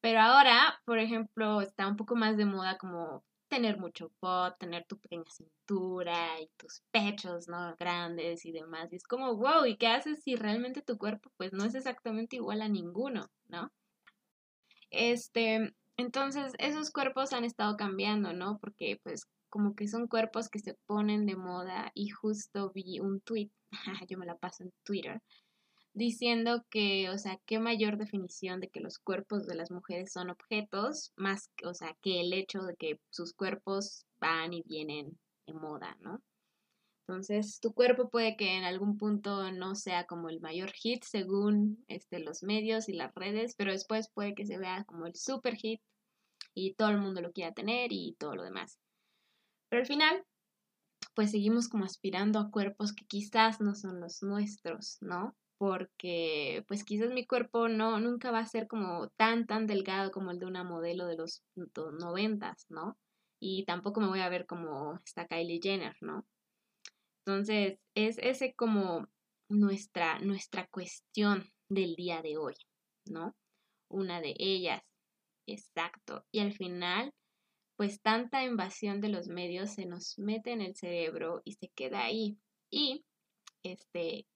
Pero 0.00 0.20
ahora, 0.20 0.80
por 0.84 0.98
ejemplo, 0.98 1.60
está 1.60 1.88
un 1.88 1.96
poco 1.96 2.16
más 2.16 2.36
de 2.36 2.44
moda 2.44 2.78
como 2.78 3.24
tener 3.48 3.78
mucho 3.78 4.10
pot, 4.20 4.58
tener 4.58 4.84
tu 4.86 4.98
pequeña 4.98 5.30
cintura 5.30 6.40
y 6.40 6.48
tus 6.56 6.82
pechos, 6.90 7.48
¿no? 7.48 7.74
Grandes 7.76 8.44
y 8.44 8.52
demás. 8.52 8.92
Y 8.92 8.96
es 8.96 9.04
como, 9.04 9.36
wow, 9.36 9.64
¿y 9.66 9.76
qué 9.76 9.88
haces 9.88 10.22
si 10.22 10.36
realmente 10.36 10.82
tu 10.82 10.98
cuerpo 10.98 11.30
pues 11.36 11.52
no 11.52 11.64
es 11.64 11.74
exactamente 11.74 12.36
igual 12.36 12.62
a 12.62 12.68
ninguno, 12.68 13.30
¿no? 13.48 13.70
Este, 14.90 15.74
entonces 15.96 16.52
esos 16.58 16.90
cuerpos 16.90 17.32
han 17.32 17.44
estado 17.44 17.76
cambiando, 17.76 18.32
¿no? 18.32 18.58
Porque 18.58 19.00
pues 19.02 19.26
como 19.48 19.74
que 19.74 19.88
son 19.88 20.08
cuerpos 20.08 20.48
que 20.48 20.58
se 20.58 20.74
ponen 20.86 21.26
de 21.26 21.36
moda 21.36 21.90
y 21.94 22.08
justo 22.08 22.72
vi 22.72 23.00
un 23.00 23.20
tweet, 23.20 23.50
yo 24.08 24.18
me 24.18 24.26
la 24.26 24.36
paso 24.36 24.64
en 24.64 24.72
Twitter, 24.84 25.22
diciendo 25.96 26.62
que, 26.68 27.08
o 27.08 27.16
sea, 27.16 27.40
qué 27.46 27.58
mayor 27.58 27.96
definición 27.96 28.60
de 28.60 28.68
que 28.68 28.80
los 28.80 28.98
cuerpos 28.98 29.46
de 29.46 29.54
las 29.54 29.70
mujeres 29.70 30.12
son 30.12 30.28
objetos, 30.28 31.12
más, 31.16 31.50
o 31.64 31.72
sea, 31.72 31.96
que 32.02 32.20
el 32.20 32.34
hecho 32.34 32.60
de 32.60 32.76
que 32.76 33.00
sus 33.08 33.32
cuerpos 33.32 34.04
van 34.18 34.52
y 34.52 34.62
vienen 34.62 35.18
en 35.46 35.56
moda, 35.56 35.96
¿no? 36.00 36.22
Entonces, 37.08 37.60
tu 37.60 37.72
cuerpo 37.72 38.10
puede 38.10 38.36
que 38.36 38.56
en 38.56 38.64
algún 38.64 38.98
punto 38.98 39.50
no 39.52 39.74
sea 39.74 40.04
como 40.04 40.28
el 40.28 40.40
mayor 40.40 40.70
hit 40.72 41.02
según 41.04 41.82
este, 41.88 42.18
los 42.18 42.42
medios 42.42 42.90
y 42.90 42.92
las 42.92 43.14
redes, 43.14 43.54
pero 43.56 43.72
después 43.72 44.10
puede 44.12 44.34
que 44.34 44.44
se 44.44 44.58
vea 44.58 44.84
como 44.84 45.06
el 45.06 45.14
super 45.14 45.54
hit 45.56 45.80
y 46.52 46.74
todo 46.74 46.90
el 46.90 46.98
mundo 46.98 47.22
lo 47.22 47.32
quiera 47.32 47.54
tener 47.54 47.90
y 47.90 48.16
todo 48.18 48.34
lo 48.34 48.42
demás. 48.42 48.78
Pero 49.70 49.80
al 49.80 49.86
final, 49.86 50.24
pues 51.14 51.30
seguimos 51.30 51.68
como 51.68 51.86
aspirando 51.86 52.38
a 52.38 52.50
cuerpos 52.50 52.92
que 52.92 53.06
quizás 53.06 53.62
no 53.62 53.74
son 53.74 54.00
los 54.00 54.22
nuestros, 54.22 54.98
¿no? 55.00 55.34
Porque 55.58 56.64
pues 56.68 56.84
quizás 56.84 57.10
mi 57.10 57.26
cuerpo 57.26 57.68
no 57.68 57.98
nunca 58.00 58.30
va 58.30 58.40
a 58.40 58.46
ser 58.46 58.66
como 58.68 59.08
tan 59.16 59.46
tan 59.46 59.66
delgado 59.66 60.10
como 60.10 60.30
el 60.30 60.38
de 60.38 60.46
una 60.46 60.64
modelo 60.64 61.06
de 61.06 61.16
los 61.16 61.42
noventas, 61.98 62.66
¿no? 62.68 62.98
Y 63.40 63.64
tampoco 63.64 64.00
me 64.00 64.08
voy 64.08 64.20
a 64.20 64.28
ver 64.28 64.46
como 64.46 64.98
esta 65.04 65.26
Kylie 65.26 65.60
Jenner, 65.62 65.96
¿no? 66.00 66.26
Entonces, 67.26 67.78
es 67.94 68.18
ese 68.18 68.54
como 68.54 69.08
nuestra 69.48 70.18
nuestra 70.20 70.66
cuestión 70.68 71.44
del 71.68 71.96
día 71.96 72.22
de 72.22 72.36
hoy, 72.38 72.54
¿no? 73.06 73.34
Una 73.88 74.20
de 74.20 74.34
ellas, 74.38 74.82
exacto. 75.46 76.24
Y 76.32 76.40
al 76.40 76.52
final, 76.52 77.12
pues 77.76 78.00
tanta 78.02 78.44
invasión 78.44 79.00
de 79.00 79.08
los 79.08 79.28
medios 79.28 79.70
se 79.70 79.86
nos 79.86 80.18
mete 80.18 80.52
en 80.52 80.60
el 80.62 80.76
cerebro 80.76 81.42
y 81.44 81.54
se 81.54 81.68
queda 81.74 82.04
ahí. 82.04 82.38
Y 82.70 83.04
este 83.62 84.26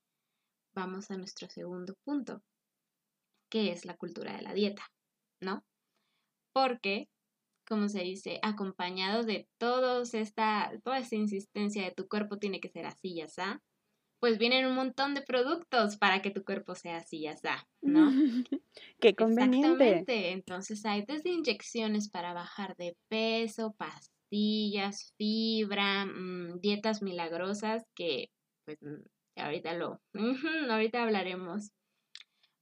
vamos 0.75 1.11
a 1.11 1.17
nuestro 1.17 1.49
segundo 1.49 1.95
punto, 2.05 2.43
que 3.51 3.73
es 3.73 3.85
la 3.85 3.97
cultura 3.97 4.37
de 4.37 4.43
la 4.43 4.55
dieta, 4.55 4.87
¿no? 5.41 5.65
Porque, 6.53 7.09
como 7.67 7.89
se 7.89 8.03
dice, 8.03 8.39
acompañado 8.43 9.23
de 9.23 9.49
todos 9.59 10.15
esta, 10.15 10.73
toda 10.83 10.99
esta 10.99 11.17
insistencia 11.17 11.85
de 11.85 11.93
tu 11.93 12.09
cuerpo 12.09 12.39
tiene 12.39 12.61
que 12.61 12.69
ser 12.69 12.87
así 12.87 13.13
y 13.15 13.21
así, 13.23 13.43
pues 14.21 14.39
vienen 14.39 14.67
un 14.67 14.75
montón 14.75 15.15
de 15.15 15.23
productos 15.23 15.97
para 15.97 16.21
que 16.21 16.31
tu 16.31 16.45
cuerpo 16.45 16.75
sea 16.75 16.99
así 16.99 17.21
y 17.21 17.27
así, 17.27 17.49
¿no? 17.81 18.11
Qué 19.01 19.15
conveniente. 19.15 19.69
Exactamente. 19.69 20.31
Entonces 20.33 20.85
hay 20.85 21.05
desde 21.07 21.31
inyecciones 21.31 22.11
para 22.11 22.35
bajar 22.35 22.77
de 22.77 22.97
peso, 23.09 23.75
pastillas, 23.79 25.15
fibra, 25.17 26.05
mm, 26.05 26.61
dietas 26.61 27.03
milagrosas 27.03 27.83
que 27.95 28.31
pues 28.67 28.79
ahorita 29.37 29.75
lo, 29.75 30.01
ahorita 30.71 31.03
hablaremos 31.03 31.73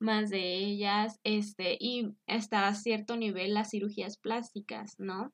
más 0.01 0.31
de 0.31 0.57
ellas, 0.57 1.19
este, 1.25 1.77
y 1.81 2.15
hasta 2.27 2.73
cierto 2.75 3.17
nivel 3.17 3.55
las 3.55 3.71
cirugías 3.71 4.17
plásticas, 4.17 4.95
¿no? 4.99 5.33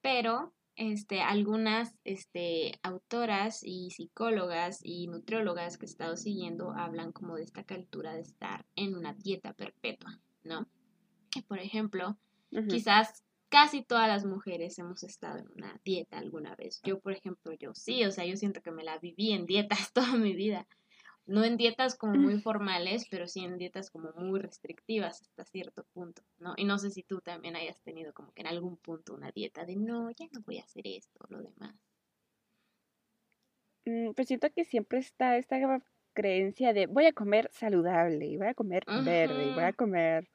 Pero, 0.00 0.54
este, 0.76 1.20
algunas, 1.20 1.94
este, 2.04 2.78
autoras 2.82 3.60
y 3.62 3.90
psicólogas 3.90 4.80
y 4.82 5.06
nutriólogas 5.06 5.78
que 5.78 5.86
he 5.86 5.88
estado 5.88 6.16
siguiendo 6.16 6.72
hablan 6.72 7.12
como 7.12 7.36
de 7.36 7.44
esta 7.44 7.64
cultura 7.64 8.14
de 8.14 8.22
estar 8.22 8.66
en 8.74 8.94
una 8.94 9.14
dieta 9.14 9.52
perpetua, 9.52 10.20
¿no? 10.42 10.68
Por 11.48 11.58
ejemplo, 11.58 12.18
quizás 12.68 13.23
casi 13.54 13.84
todas 13.84 14.08
las 14.08 14.24
mujeres 14.24 14.76
hemos 14.80 15.04
estado 15.04 15.38
en 15.38 15.46
una 15.54 15.80
dieta 15.84 16.18
alguna 16.18 16.56
vez. 16.56 16.80
Yo, 16.82 16.98
por 16.98 17.12
ejemplo, 17.12 17.52
yo 17.52 17.72
sí, 17.72 18.04
o 18.04 18.10
sea, 18.10 18.26
yo 18.26 18.36
siento 18.36 18.60
que 18.60 18.72
me 18.72 18.82
la 18.82 18.98
viví 18.98 19.30
en 19.30 19.46
dietas 19.46 19.92
toda 19.92 20.16
mi 20.16 20.34
vida. 20.34 20.66
No 21.24 21.44
en 21.44 21.56
dietas 21.56 21.96
como 21.96 22.16
muy 22.16 22.40
formales, 22.40 23.06
pero 23.08 23.28
sí 23.28 23.44
en 23.44 23.56
dietas 23.56 23.90
como 23.90 24.12
muy 24.16 24.40
restrictivas 24.40 25.22
hasta 25.22 25.44
cierto 25.44 25.86
punto, 25.92 26.22
¿no? 26.38 26.54
Y 26.56 26.64
no 26.64 26.78
sé 26.78 26.90
si 26.90 27.04
tú 27.04 27.20
también 27.20 27.54
hayas 27.54 27.80
tenido 27.82 28.12
como 28.12 28.32
que 28.32 28.42
en 28.42 28.48
algún 28.48 28.76
punto 28.76 29.14
una 29.14 29.30
dieta 29.30 29.64
de 29.64 29.76
no, 29.76 30.10
ya 30.10 30.26
no 30.32 30.40
voy 30.44 30.58
a 30.58 30.64
hacer 30.64 30.88
esto 30.88 31.20
o 31.20 31.32
lo 31.32 31.42
demás. 31.42 31.76
Mm, 33.86 34.14
pues 34.14 34.26
siento 34.26 34.50
que 34.50 34.64
siempre 34.64 34.98
está 34.98 35.38
esta 35.38 35.56
creencia 36.12 36.72
de 36.72 36.86
voy 36.86 37.06
a 37.06 37.12
comer 37.12 37.48
saludable 37.52 38.26
y 38.26 38.36
voy 38.36 38.48
a 38.48 38.54
comer 38.54 38.84
verde 38.86 39.46
y 39.46 39.54
voy 39.54 39.64
a 39.64 39.72
comer 39.72 40.28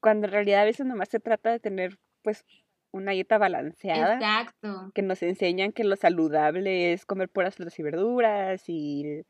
cuando 0.00 0.26
en 0.26 0.32
realidad 0.32 0.62
a 0.62 0.64
veces 0.64 0.84
nomás 0.84 1.08
se 1.08 1.20
trata 1.20 1.50
de 1.50 1.58
tener 1.58 1.98
pues 2.22 2.44
una 2.92 3.12
dieta 3.12 3.38
balanceada. 3.38 4.14
Exacto. 4.14 4.92
Que 4.94 5.02
nos 5.02 5.22
enseñan 5.22 5.72
que 5.72 5.84
lo 5.84 5.96
saludable 5.96 6.92
es 6.92 7.06
comer 7.06 7.28
puras 7.28 7.56
frutas 7.56 7.78
y 7.78 7.82
verduras 7.82 8.68
y 8.68 9.24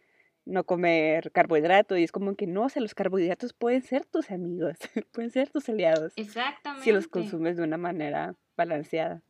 no 0.45 0.65
comer 0.65 1.31
carbohidratos. 1.33 1.99
Y 1.99 2.03
es 2.03 2.13
como 2.13 2.35
que 2.35 2.47
no, 2.47 2.65
o 2.65 2.69
sea, 2.69 2.83
los 2.83 2.95
carbohidratos 2.95 3.53
pueden 3.53 3.83
ser 3.83 4.05
tus 4.05 4.31
amigos, 4.31 4.77
pueden 5.13 5.31
ser 5.31 5.51
tus 5.51 5.69
aliados. 5.69 6.13
Exactamente. 6.17 6.85
Si 6.85 6.93
los 6.93 7.09
consumes 7.09 7.57
de 7.57 7.63
una 7.63 7.79
manera 7.79 8.35
balanceada. 8.57 9.23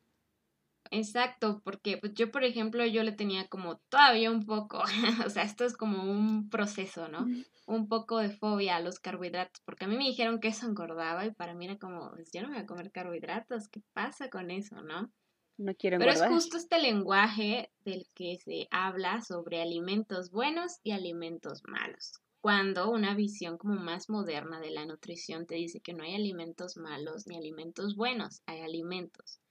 Exacto, 0.95 1.63
porque 1.65 1.97
pues 1.97 2.13
yo, 2.13 2.31
por 2.31 2.45
ejemplo, 2.45 2.85
yo 2.85 3.03
le 3.03 3.13
tenía 3.13 3.49
como 3.49 3.79
todavía 3.89 4.31
un 4.31 4.45
poco, 4.45 4.83
o 5.27 5.31
sea, 5.31 5.43
esto 5.43 5.65
es 5.65 5.75
como 5.75 6.05
un 6.05 6.51
proceso, 6.51 7.09
¿no? 7.09 7.27
Un 7.65 7.89
poco 7.89 8.19
de 8.19 8.29
fobia 8.29 8.77
a 8.77 8.81
los 8.81 9.01
carbohidratos, 9.01 9.63
porque 9.65 9.87
a 9.87 9.89
mí 9.89 9.97
me 9.97 10.05
dijeron 10.05 10.39
que 10.39 10.49
eso 10.49 10.67
engordaba 10.67 11.25
y 11.25 11.33
para 11.33 11.55
mí 11.55 11.65
era 11.65 11.79
como, 11.79 12.11
pues 12.11 12.31
yo 12.31 12.43
no 12.43 12.49
voy 12.49 12.59
a 12.59 12.67
comer 12.67 12.93
carbohidratos, 12.93 13.71
¿qué 13.71 13.81
pasa 13.95 14.29
con 14.29 14.51
eso, 14.51 14.83
no? 14.83 15.11
No 15.57 15.75
quiero 15.77 15.97
engordar. 15.97 16.15
Pero 16.15 16.27
es 16.27 16.35
justo 16.35 16.59
este 16.59 16.79
lenguaje 16.79 17.71
del 17.87 18.07
que 18.15 18.37
se 18.45 18.69
habla 18.71 19.23
sobre 19.23 19.63
alimentos 19.63 20.31
buenos 20.31 20.79
y 20.83 20.91
alimentos 20.91 21.63
malos. 21.67 22.21
Cuando 22.43 22.91
una 22.91 23.15
visión 23.15 23.57
como 23.57 23.81
más 23.81 24.11
moderna 24.11 24.61
de 24.61 24.73
la 24.73 24.85
nutrición 24.85 25.47
te 25.47 25.55
dice 25.55 25.81
que 25.81 25.95
no 25.95 26.05
hay 26.05 26.17
alimentos 26.17 26.77
malos 26.77 27.27
ni 27.27 27.37
alimentos 27.39 27.97
buenos, 27.97 28.43
hay 28.45 28.61
alimentos 28.61 29.42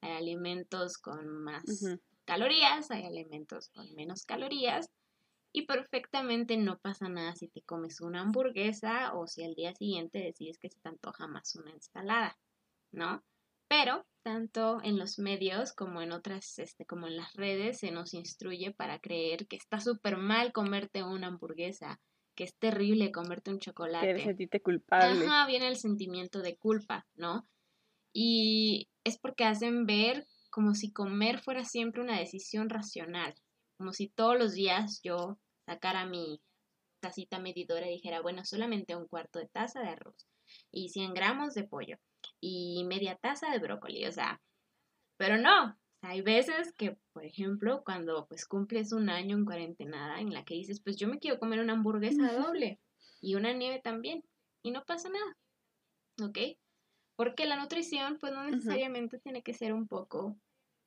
hay 0.00 0.12
alimentos 0.12 0.98
con 0.98 1.26
más 1.42 1.64
calorías, 2.24 2.90
hay 2.90 3.06
alimentos 3.06 3.68
con 3.70 3.92
menos 3.94 4.24
calorías 4.24 4.88
Y 5.52 5.66
perfectamente 5.66 6.56
no 6.56 6.78
pasa 6.78 7.08
nada 7.08 7.34
si 7.34 7.48
te 7.48 7.62
comes 7.62 8.00
una 8.00 8.20
hamburguesa 8.20 9.14
o 9.14 9.26
si 9.26 9.42
al 9.42 9.54
día 9.54 9.74
siguiente 9.74 10.20
decides 10.20 10.58
que 10.58 10.70
se 10.70 10.78
te 10.80 10.88
antoja 10.88 11.26
más 11.26 11.56
una 11.56 11.72
ensalada, 11.72 12.38
¿no? 12.92 13.24
Pero 13.68 14.06
tanto 14.22 14.80
en 14.82 14.98
los 14.98 15.18
medios 15.18 15.72
como 15.72 16.02
en 16.02 16.12
otras, 16.12 16.58
este, 16.58 16.86
como 16.86 17.08
en 17.08 17.16
las 17.16 17.34
redes, 17.34 17.78
se 17.78 17.90
nos 17.90 18.14
instruye 18.14 18.72
para 18.72 19.00
creer 19.00 19.46
que 19.48 19.56
está 19.56 19.80
súper 19.80 20.16
mal 20.16 20.52
comerte 20.52 21.02
una 21.02 21.28
hamburguesa, 21.28 22.00
que 22.36 22.44
es 22.44 22.54
terrible 22.56 23.10
comerte 23.10 23.50
un 23.50 23.58
chocolate. 23.58 24.14
Que 24.14 24.20
sentirte 24.20 24.60
culpable. 24.60 25.26
Ajá, 25.26 25.46
viene 25.46 25.68
el 25.68 25.76
sentimiento 25.76 26.42
de 26.42 26.56
culpa, 26.56 27.06
¿no? 27.14 27.48
Y 28.12 28.88
es 29.04 29.18
porque 29.18 29.44
hacen 29.44 29.86
ver 29.86 30.26
como 30.50 30.74
si 30.74 30.92
comer 30.92 31.38
fuera 31.38 31.64
siempre 31.64 32.02
una 32.02 32.18
decisión 32.18 32.68
racional, 32.68 33.34
como 33.78 33.92
si 33.92 34.08
todos 34.08 34.38
los 34.38 34.52
días 34.52 35.00
yo 35.02 35.38
sacara 35.66 36.06
mi 36.06 36.42
tacita 37.00 37.38
medidora 37.38 37.88
y 37.88 37.94
dijera, 37.94 38.20
bueno, 38.20 38.44
solamente 38.44 38.96
un 38.96 39.06
cuarto 39.06 39.38
de 39.38 39.48
taza 39.48 39.80
de 39.80 39.88
arroz 39.88 40.26
y 40.70 40.88
100 40.90 41.14
gramos 41.14 41.54
de 41.54 41.64
pollo 41.64 41.98
y 42.40 42.84
media 42.84 43.16
taza 43.16 43.50
de 43.50 43.58
brócoli, 43.58 44.06
o 44.06 44.12
sea, 44.12 44.40
pero 45.16 45.38
no, 45.38 45.78
hay 46.02 46.22
veces 46.22 46.72
que, 46.76 46.96
por 47.12 47.24
ejemplo, 47.24 47.82
cuando 47.84 48.26
pues 48.26 48.46
cumples 48.46 48.92
un 48.92 49.10
año 49.10 49.36
en 49.36 49.44
cuarentena 49.44 50.20
en 50.20 50.32
la 50.32 50.44
que 50.44 50.54
dices, 50.54 50.80
pues 50.82 50.96
yo 50.96 51.08
me 51.08 51.18
quiero 51.18 51.38
comer 51.38 51.60
una 51.60 51.74
hamburguesa 51.74 52.32
doble 52.32 52.80
y 53.20 53.34
una 53.34 53.52
nieve 53.52 53.80
también 53.82 54.24
y 54.62 54.70
no 54.70 54.84
pasa 54.84 55.08
nada, 55.08 55.38
¿ok? 56.22 56.38
Porque 57.20 57.44
la 57.44 57.56
nutrición 57.56 58.16
pues 58.18 58.32
no 58.32 58.44
necesariamente 58.44 59.18
tiene 59.18 59.42
que 59.42 59.52
ser 59.52 59.74
un 59.74 59.86
poco, 59.86 60.38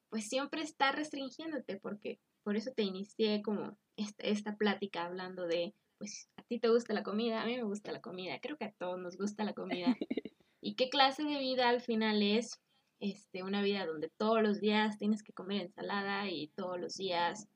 pues 0.10 0.28
siempre 0.28 0.64
está 0.64 0.92
restringiéndote 0.92 1.78
porque 1.78 2.20
por 2.42 2.56
eso 2.56 2.72
te 2.72 2.82
inicié 2.82 3.44
como 3.44 3.78
esta, 3.98 4.24
esta 4.24 4.56
plática 4.56 5.06
hablando 5.06 5.46
de, 5.46 5.76
pues 6.00 6.32
a 6.38 6.42
ti 6.42 6.58
te 6.58 6.70
gusta 6.70 6.96
la 6.96 7.04
comida, 7.04 7.44
a 7.44 7.46
mí 7.46 7.56
me 7.56 7.62
gusta 7.62 7.92
la 7.92 8.02
comida, 8.02 8.40
creo 8.42 8.58
que 8.58 8.66
a 8.66 8.72
todos 8.72 9.00
nos 9.00 9.16
gusta 9.16 9.44
la 9.44 9.54
comida. 9.54 9.96
¿Y 10.60 10.74
qué 10.74 10.90
clase 10.90 11.24
de 11.24 11.38
vida 11.38 11.70
al 11.70 11.82
final 11.82 12.24
es? 12.24 12.60
Este, 13.00 13.44
una 13.44 13.62
vida 13.62 13.86
donde 13.86 14.10
todos 14.18 14.42
los 14.42 14.60
días 14.60 14.98
tienes 14.98 15.22
que 15.22 15.34
comer 15.34 15.62
ensalada 15.62 16.32
y 16.32 16.48
todos 16.56 16.80
los 16.80 16.96
días, 16.96 17.48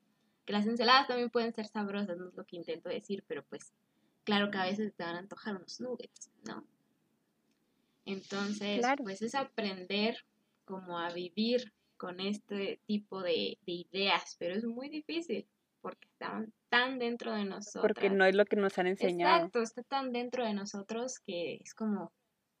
que 0.44 0.52
las 0.52 0.68
ensaladas 0.68 1.08
también 1.08 1.30
pueden 1.30 1.52
ser 1.52 1.66
sabrosas, 1.66 2.16
no 2.16 2.28
es 2.28 2.34
lo 2.36 2.44
que 2.44 2.54
intento 2.54 2.88
decir, 2.88 3.24
pero 3.26 3.42
pues 3.42 3.72
claro 4.22 4.52
que 4.52 4.58
a 4.58 4.66
veces 4.66 4.94
te 4.94 5.02
van 5.02 5.16
a 5.16 5.18
antojar 5.18 5.56
unos 5.56 5.80
nuggets, 5.80 6.30
¿no? 6.46 6.64
Entonces, 8.08 8.82
pues 9.02 9.20
es 9.20 9.34
aprender 9.34 10.16
como 10.64 10.98
a 10.98 11.12
vivir 11.12 11.74
con 11.98 12.20
este 12.20 12.80
tipo 12.86 13.20
de, 13.20 13.58
de, 13.66 13.72
ideas, 13.72 14.36
pero 14.38 14.54
es 14.54 14.64
muy 14.64 14.88
difícil 14.88 15.46
porque 15.82 16.06
están 16.06 16.54
tan 16.70 16.98
dentro 16.98 17.34
de 17.34 17.44
nosotros. 17.44 17.82
Porque 17.82 18.08
no 18.08 18.24
es 18.24 18.34
lo 18.34 18.46
que 18.46 18.56
nos 18.56 18.78
han 18.78 18.86
enseñado. 18.86 19.36
Exacto, 19.36 19.60
está 19.60 19.82
tan 19.82 20.12
dentro 20.12 20.42
de 20.46 20.54
nosotros 20.54 21.18
que 21.20 21.56
es 21.56 21.74
como, 21.74 22.10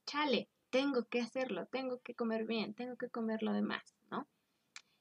chale, 0.06 0.50
tengo 0.68 1.06
que 1.06 1.22
hacerlo, 1.22 1.66
tengo 1.66 2.00
que 2.00 2.14
comer 2.14 2.44
bien, 2.44 2.74
tengo 2.74 2.96
que 2.96 3.08
comer 3.08 3.42
lo 3.42 3.54
demás, 3.54 3.96
¿no? 4.10 4.28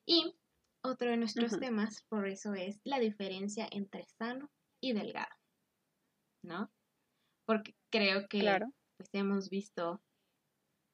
Y 0.05 0.33
otro 0.81 1.10
de 1.10 1.17
nuestros 1.17 1.60
temas, 1.60 2.03
por 2.07 2.25
eso 2.29 2.53
es 2.53 2.79
la 2.86 2.99
diferencia 2.99 3.67
entre 3.69 4.05
sano 4.17 4.49
y 4.79 4.93
delgado, 4.93 5.36
¿no? 6.41 6.71
Porque 7.45 7.75
creo 7.89 8.29
que 8.29 8.39
pues 8.95 9.10
hemos 9.12 9.49
visto 9.49 10.01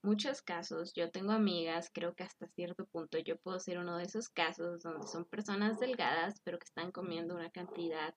muchos 0.03 0.41
casos, 0.41 0.93
yo 0.93 1.09
tengo 1.09 1.31
amigas, 1.31 1.89
creo 1.93 2.13
que 2.13 2.23
hasta 2.23 2.47
cierto 2.47 2.85
punto 2.85 3.17
yo 3.17 3.37
puedo 3.37 3.59
ser 3.59 3.79
uno 3.79 3.97
de 3.97 4.03
esos 4.03 4.29
casos 4.29 4.83
donde 4.83 5.07
son 5.07 5.25
personas 5.25 5.79
delgadas, 5.79 6.41
pero 6.43 6.59
que 6.59 6.65
están 6.65 6.91
comiendo 6.91 7.35
una 7.35 7.49
cantidad 7.49 8.13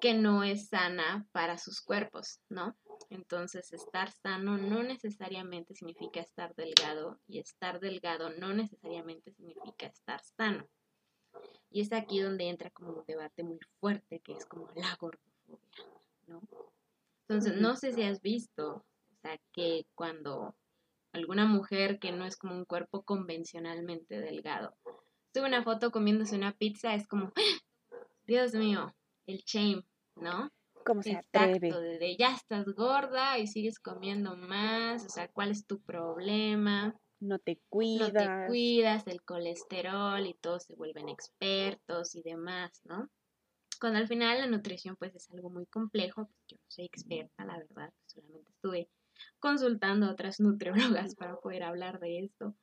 que 0.00 0.14
no 0.14 0.44
es 0.44 0.68
sana 0.68 1.26
para 1.32 1.58
sus 1.58 1.80
cuerpos, 1.80 2.40
¿no? 2.48 2.76
Entonces, 3.08 3.72
estar 3.72 4.10
sano 4.10 4.58
no 4.58 4.82
necesariamente 4.82 5.74
significa 5.74 6.20
estar 6.20 6.54
delgado 6.54 7.18
y 7.26 7.38
estar 7.38 7.80
delgado 7.80 8.30
no 8.30 8.52
necesariamente 8.52 9.32
significa 9.32 9.86
estar 9.86 10.20
sano. 10.22 10.68
Y 11.70 11.80
es 11.82 11.92
aquí 11.92 12.20
donde 12.20 12.48
entra 12.48 12.70
como 12.70 12.92
un 12.92 13.04
debate 13.06 13.42
muy 13.42 13.60
fuerte 13.80 14.20
que 14.20 14.32
es 14.32 14.44
como 14.44 14.68
la 14.74 14.94
gordofobia, 14.96 15.86
¿no? 16.26 16.42
Entonces, 17.28 17.56
no 17.56 17.76
sé 17.76 17.92
si 17.92 18.02
has 18.02 18.20
visto, 18.20 18.84
o 19.12 19.16
sea, 19.22 19.38
que 19.52 19.86
cuando 19.94 20.54
alguna 21.16 21.46
mujer 21.46 21.98
que 21.98 22.12
no 22.12 22.24
es 22.24 22.36
como 22.36 22.54
un 22.54 22.64
cuerpo 22.64 23.02
convencionalmente 23.02 24.20
delgado 24.20 24.74
sube 25.36 25.48
una 25.48 25.62
foto 25.62 25.90
comiéndose 25.90 26.34
una 26.34 26.56
pizza, 26.56 26.94
es 26.94 27.06
como, 27.06 27.26
¡Ah! 27.36 27.60
Dios 28.26 28.54
mío, 28.54 28.94
el 29.26 29.42
shame, 29.44 29.84
¿no? 30.16 30.50
¿Cómo 30.84 31.02
se 31.02 31.14
atreve? 31.14 31.98
de 31.98 32.16
ya 32.16 32.34
estás 32.34 32.64
gorda 32.74 33.38
y 33.38 33.46
sigues 33.46 33.78
comiendo 33.78 34.34
más, 34.36 35.04
o 35.04 35.08
sea, 35.10 35.28
¿cuál 35.28 35.50
es 35.50 35.66
tu 35.66 35.82
problema? 35.82 36.98
No 37.20 37.38
te 37.38 37.60
cuidas. 37.68 38.14
No 38.14 38.20
te 38.20 38.46
cuidas, 38.46 39.06
el 39.08 39.22
colesterol 39.22 40.26
y 40.26 40.34
todos 40.40 40.64
se 40.64 40.74
vuelven 40.74 41.10
expertos 41.10 42.14
y 42.14 42.22
demás, 42.22 42.80
¿no? 42.84 43.10
Cuando 43.78 43.98
al 43.98 44.08
final 44.08 44.38
la 44.38 44.46
nutrición 44.46 44.96
pues 44.96 45.14
es 45.14 45.30
algo 45.32 45.50
muy 45.50 45.66
complejo, 45.66 46.26
pues 46.26 46.46
yo 46.48 46.56
no 46.56 46.64
soy 46.68 46.86
experta, 46.86 47.44
la 47.44 47.58
verdad, 47.58 47.92
solamente 48.06 48.50
estuve 48.52 48.88
consultando 49.38 50.06
a 50.06 50.12
otras 50.12 50.40
nutriólogas 50.94 51.14
para 51.14 51.36
poder 51.36 51.62
hablar 51.62 52.00
de 52.00 52.20
esto, 52.24 52.54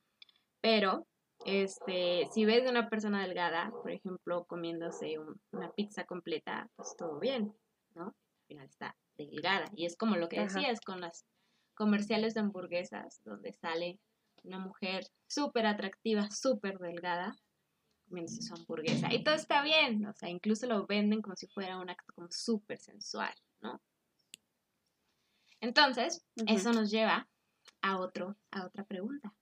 pero 0.61 1.07
este, 1.45 2.27
si 2.31 2.45
ves 2.45 2.65
a 2.65 2.71
una 2.71 2.89
persona 2.89 3.21
delgada, 3.21 3.71
por 3.81 3.91
ejemplo, 3.91 4.45
comiéndose 4.45 5.17
una 5.51 5.71
pizza 5.71 6.05
completa, 6.05 6.69
pues 6.75 6.95
todo 6.97 7.19
bien, 7.19 7.53
¿no? 7.95 8.05
Al 8.05 8.47
final 8.47 8.65
está 8.65 8.95
delgada. 9.17 9.65
Y 9.75 9.85
es 9.85 9.97
como 9.97 10.15
lo 10.15 10.29
que 10.29 10.39
decías 10.39 10.79
con 10.81 11.01
las 11.01 11.25
comerciales 11.73 12.33
de 12.33 12.41
hamburguesas, 12.41 13.21
donde 13.25 13.53
sale 13.53 13.99
una 14.43 14.59
mujer 14.59 15.05
súper 15.27 15.65
atractiva, 15.65 16.29
súper 16.31 16.77
delgada, 16.77 17.35
comiéndose 18.07 18.41
su 18.41 18.53
hamburguesa. 18.53 19.13
Y 19.13 19.23
todo 19.23 19.35
está 19.35 19.63
bien, 19.63 20.05
o 20.05 20.13
sea, 20.13 20.29
incluso 20.29 20.67
lo 20.67 20.85
venden 20.85 21.21
como 21.21 21.35
si 21.35 21.47
fuera 21.47 21.79
un 21.79 21.89
acto 21.89 22.13
como 22.13 22.27
súper 22.29 22.79
sensual, 22.79 23.33
¿no? 23.61 23.81
Entonces, 25.63 26.25
eso 26.45 26.73
nos 26.73 26.91
lleva 26.91 27.29
a, 27.81 27.97
otro, 27.97 28.35
a 28.51 28.65
otra 28.65 28.83
pregunta. 28.83 29.33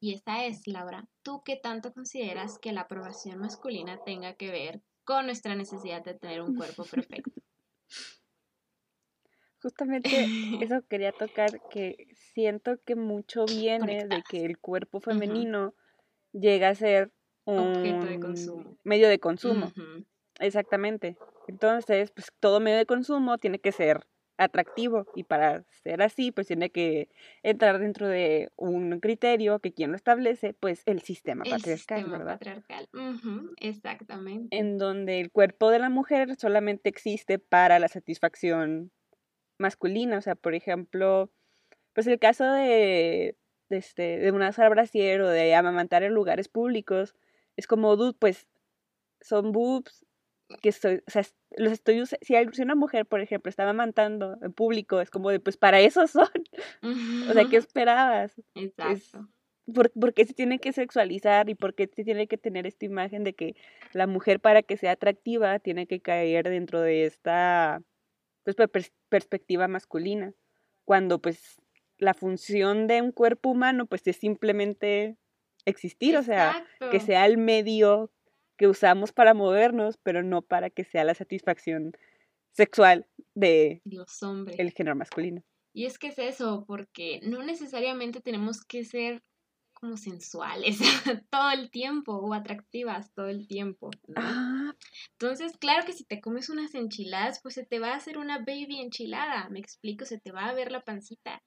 Y 0.00 0.14
esta 0.14 0.46
es, 0.46 0.66
Laura, 0.66 1.06
¿tú 1.22 1.42
qué 1.44 1.56
tanto 1.56 1.92
consideras 1.92 2.58
que 2.58 2.72
la 2.72 2.80
aprobación 2.82 3.38
masculina 3.40 4.02
tenga 4.02 4.32
que 4.36 4.50
ver 4.50 4.80
con 5.04 5.26
nuestra 5.26 5.54
necesidad 5.54 6.02
de 6.02 6.14
tener 6.14 6.40
un 6.40 6.56
cuerpo 6.56 6.84
perfecto? 6.84 7.42
Justamente 9.62 10.08
eso 10.64 10.80
quería 10.88 11.12
tocar, 11.12 11.60
que 11.68 12.08
siento 12.14 12.78
que 12.82 12.96
mucho 12.96 13.44
viene 13.44 14.06
de 14.06 14.22
que 14.26 14.46
el 14.46 14.56
cuerpo 14.56 15.00
femenino 15.00 15.74
llega 16.32 16.70
a 16.70 16.74
ser 16.74 17.12
un 17.44 17.82
medio 18.82 19.10
de 19.10 19.18
consumo. 19.18 19.70
Exactamente. 20.38 21.18
Entonces, 21.48 22.12
pues 22.12 22.32
todo 22.40 22.60
medio 22.60 22.78
de 22.78 22.86
consumo 22.86 23.36
tiene 23.36 23.58
que 23.58 23.72
ser 23.72 24.06
atractivo 24.40 25.06
y 25.14 25.24
para 25.24 25.62
ser 25.82 26.02
así 26.02 26.32
pues 26.32 26.46
tiene 26.46 26.70
que 26.70 27.08
entrar 27.42 27.78
dentro 27.78 28.08
de 28.08 28.50
un 28.56 28.98
criterio 29.00 29.58
que 29.60 29.72
quien 29.72 29.90
lo 29.90 29.96
establece 29.96 30.54
pues 30.54 30.82
el 30.86 31.02
sistema 31.02 31.44
patriarcal, 31.44 32.04
¿verdad? 32.06 32.38
Patriarcal. 32.38 32.88
Exactamente. 33.58 34.56
En 34.56 34.78
donde 34.78 35.20
el 35.20 35.30
cuerpo 35.30 35.70
de 35.70 35.78
la 35.78 35.90
mujer 35.90 36.36
solamente 36.36 36.88
existe 36.88 37.38
para 37.38 37.78
la 37.78 37.88
satisfacción 37.88 38.90
masculina, 39.58 40.16
o 40.16 40.22
sea, 40.22 40.36
por 40.36 40.54
ejemplo, 40.54 41.30
pues 41.92 42.06
el 42.06 42.18
caso 42.18 42.44
de, 42.50 43.36
de 43.68 43.76
este 43.76 44.18
de 44.18 44.32
una 44.32 44.50
brasier 44.70 45.20
o 45.20 45.28
de 45.28 45.54
amamantar 45.54 46.02
en 46.02 46.14
lugares 46.14 46.48
públicos 46.48 47.14
es 47.56 47.66
como 47.66 47.96
dude, 47.96 48.16
pues 48.18 48.48
son 49.20 49.52
boobs 49.52 50.06
que 50.62 50.68
estoy, 50.68 51.02
o 51.06 51.10
sea, 51.10 51.22
los 51.56 51.72
estoy 51.72 52.02
si, 52.06 52.62
una 52.62 52.74
mujer, 52.74 53.06
por 53.06 53.20
ejemplo, 53.20 53.48
estaba 53.48 53.70
amantando 53.70 54.36
en 54.42 54.52
público, 54.52 55.00
es 55.00 55.10
como 55.10 55.30
de, 55.30 55.40
pues 55.40 55.56
para 55.56 55.80
eso 55.80 56.06
son. 56.06 56.28
o 57.30 57.32
sea, 57.32 57.44
¿qué 57.48 57.56
esperabas? 57.56 58.40
Exacto. 58.54 59.28
¿por, 59.72 60.14
qué 60.14 60.24
se 60.24 60.34
tiene 60.34 60.58
que 60.58 60.72
sexualizar 60.72 61.48
y 61.48 61.54
por 61.54 61.74
qué 61.74 61.88
se 61.94 62.04
tiene 62.04 62.26
que 62.26 62.36
tener 62.36 62.66
esta 62.66 62.84
imagen 62.84 63.24
de 63.24 63.34
que 63.34 63.54
la 63.92 64.06
mujer 64.06 64.40
para 64.40 64.62
que 64.62 64.76
sea 64.76 64.92
atractiva 64.92 65.58
tiene 65.58 65.86
que 65.86 66.00
caer 66.00 66.48
dentro 66.48 66.80
de 66.80 67.04
esta 67.04 67.82
pues, 68.44 68.56
perspectiva 69.08 69.68
masculina? 69.68 70.34
Cuando 70.84 71.20
pues 71.20 71.60
la 71.98 72.14
función 72.14 72.86
de 72.86 73.02
un 73.02 73.12
cuerpo 73.12 73.50
humano 73.50 73.86
pues 73.86 74.06
es 74.06 74.16
simplemente 74.16 75.16
existir, 75.66 76.16
o 76.16 76.22
sea, 76.22 76.66
que 76.90 77.00
sea 77.00 77.26
el 77.26 77.36
medio 77.36 78.10
que 78.60 78.68
usamos 78.68 79.10
para 79.10 79.32
movernos, 79.32 79.96
pero 80.02 80.22
no 80.22 80.42
para 80.42 80.68
que 80.68 80.84
sea 80.84 81.02
la 81.02 81.14
satisfacción 81.14 81.92
sexual 82.52 83.06
de 83.34 83.80
los 83.86 84.22
hombres. 84.22 84.58
El 84.58 84.72
género 84.72 84.94
masculino. 84.96 85.42
Y 85.72 85.86
es 85.86 85.98
que 85.98 86.08
es 86.08 86.18
eso, 86.18 86.66
porque 86.66 87.20
no 87.22 87.42
necesariamente 87.42 88.20
tenemos 88.20 88.62
que 88.62 88.84
ser 88.84 89.22
como 89.72 89.96
sensuales 89.96 90.78
todo 91.30 91.52
el 91.52 91.70
tiempo 91.70 92.16
o 92.16 92.34
atractivas 92.34 93.10
todo 93.14 93.28
el 93.28 93.48
tiempo. 93.48 93.88
Ah. 94.14 94.74
Entonces, 95.12 95.56
claro 95.56 95.86
que 95.86 95.94
si 95.94 96.04
te 96.04 96.20
comes 96.20 96.50
unas 96.50 96.74
enchiladas, 96.74 97.40
pues 97.40 97.54
se 97.54 97.64
te 97.64 97.78
va 97.78 97.92
a 97.92 97.96
hacer 97.96 98.18
una 98.18 98.40
baby 98.40 98.82
enchilada, 98.82 99.48
me 99.48 99.58
explico, 99.58 100.04
se 100.04 100.20
te 100.20 100.32
va 100.32 100.48
a 100.48 100.52
ver 100.52 100.70
la 100.70 100.82
pancita. 100.82 101.42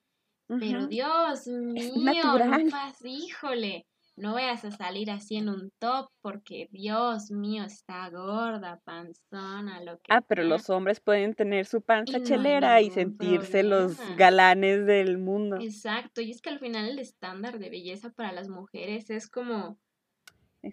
Pero 0.47 0.87
Dios 0.87 1.45
mío, 1.45 1.93
no 1.93 2.91
híjole 3.05 3.85
no 4.15 4.33
vayas 4.33 4.63
a 4.65 4.71
salir 4.71 5.09
así 5.09 5.37
en 5.37 5.49
un 5.49 5.71
top 5.79 6.09
porque 6.21 6.67
Dios 6.71 7.31
mío 7.31 7.63
está 7.63 8.09
gorda, 8.09 8.79
panzona, 8.83 9.81
lo 9.81 9.97
que 9.97 10.03
Ah, 10.09 10.21
pero 10.21 10.43
los 10.43 10.69
hombres 10.69 10.99
pueden 10.99 11.33
tener 11.33 11.65
su 11.65 11.81
panza 11.81 12.21
chelera 12.21 12.81
y 12.81 12.91
sentirse 12.91 13.63
los 13.63 13.97
galanes 14.15 14.85
del 14.85 15.17
mundo. 15.17 15.57
Exacto, 15.59 16.21
y 16.21 16.31
es 16.31 16.41
que 16.41 16.49
al 16.49 16.59
final 16.59 16.89
el 16.89 16.99
estándar 16.99 17.59
de 17.59 17.69
belleza 17.69 18.11
para 18.11 18.31
las 18.31 18.49
mujeres 18.49 19.09
es 19.09 19.29
como 19.29 19.79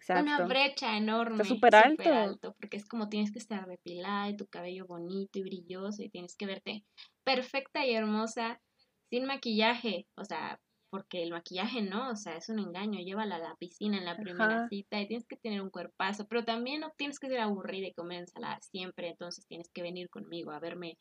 una 0.09 0.47
brecha 0.47 0.97
enorme. 0.97 1.43
Está 1.43 1.45
súper 1.45 1.75
alto. 1.75 2.13
alto. 2.13 2.55
Porque 2.59 2.77
es 2.77 2.87
como 2.87 3.09
tienes 3.09 3.33
que 3.33 3.39
estar 3.39 3.67
depilada 3.67 4.29
y 4.29 4.37
tu 4.37 4.47
cabello 4.47 4.87
bonito 4.87 5.39
y 5.39 5.43
brilloso 5.43 6.03
y 6.03 6.11
tienes 6.11 6.37
que 6.37 6.47
verte 6.47 6.85
perfecta 7.25 7.85
y 7.85 7.95
hermosa 7.95 8.61
sin 9.11 9.27
maquillaje. 9.27 10.07
O 10.17 10.25
sea, 10.25 10.61
porque 10.91 11.23
el 11.23 11.31
maquillaje 11.31 11.83
no, 11.83 12.11
o 12.11 12.17
sea, 12.17 12.37
es 12.37 12.49
un 12.49 12.59
engaño, 12.59 13.01
llévala 13.01 13.37
a 13.37 13.39
la 13.39 13.55
piscina 13.57 13.97
en 13.97 14.05
la 14.05 14.17
primera 14.17 14.69
cita 14.69 15.01
y 15.01 15.07
tienes 15.07 15.27
que 15.27 15.37
tener 15.37 15.63
un 15.63 15.71
cuerpazo, 15.71 16.27
pero 16.29 16.45
también 16.45 16.81
no 16.81 16.93
tienes 16.97 17.19
que 17.19 17.29
ser 17.29 17.41
aburrida 17.41 17.87
y 17.87 17.95
comer 17.95 18.21
ensalada 18.21 18.59
siempre, 18.61 19.09
entonces 19.09 19.47
tienes 19.47 19.71
que 19.71 19.83
venir 19.83 20.11
conmigo 20.11 20.51
a 20.51 20.61
verme 20.61 20.99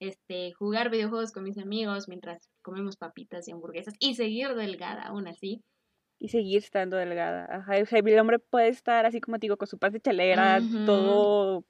este 0.00 0.52
jugar 0.52 0.90
videojuegos 0.90 1.30
con 1.30 1.44
mis 1.44 1.58
amigos 1.58 2.08
mientras 2.08 2.50
comemos 2.62 2.96
papitas 2.96 3.46
y 3.46 3.52
hamburguesas 3.52 3.94
y 4.00 4.14
seguir 4.14 4.54
delgada 4.54 5.02
aún 5.02 5.28
así. 5.28 5.62
Y 6.18 6.28
seguir 6.28 6.58
estando 6.58 6.96
delgada. 6.96 7.46
Ajá, 7.50 7.76
el 7.76 8.18
hombre 8.18 8.38
puede 8.38 8.68
estar 8.68 9.06
así 9.06 9.20
como 9.20 9.38
te 9.38 9.46
digo, 9.46 9.56
con 9.56 9.68
su 9.68 9.78
paz 9.78 9.92
de 9.92 10.00
chalera, 10.00 10.60
todo 10.84 11.64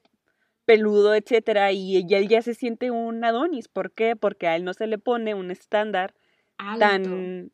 peludo, 0.65 1.15
etcétera, 1.15 1.73
y 1.73 2.05
él 2.09 2.29
ya 2.29 2.43
se 2.43 2.55
siente 2.55 2.91
un 2.91 3.25
Adonis. 3.25 3.69
¿Por 3.69 3.93
qué? 3.93 4.17
Porque 4.17 4.47
a 4.47 4.57
él 4.57 4.65
no 4.65 4.73
se 4.73 4.87
le 4.87 4.99
pone 4.99 5.35
un 5.35 5.51
estándar 5.51 6.15
tan 6.79 7.53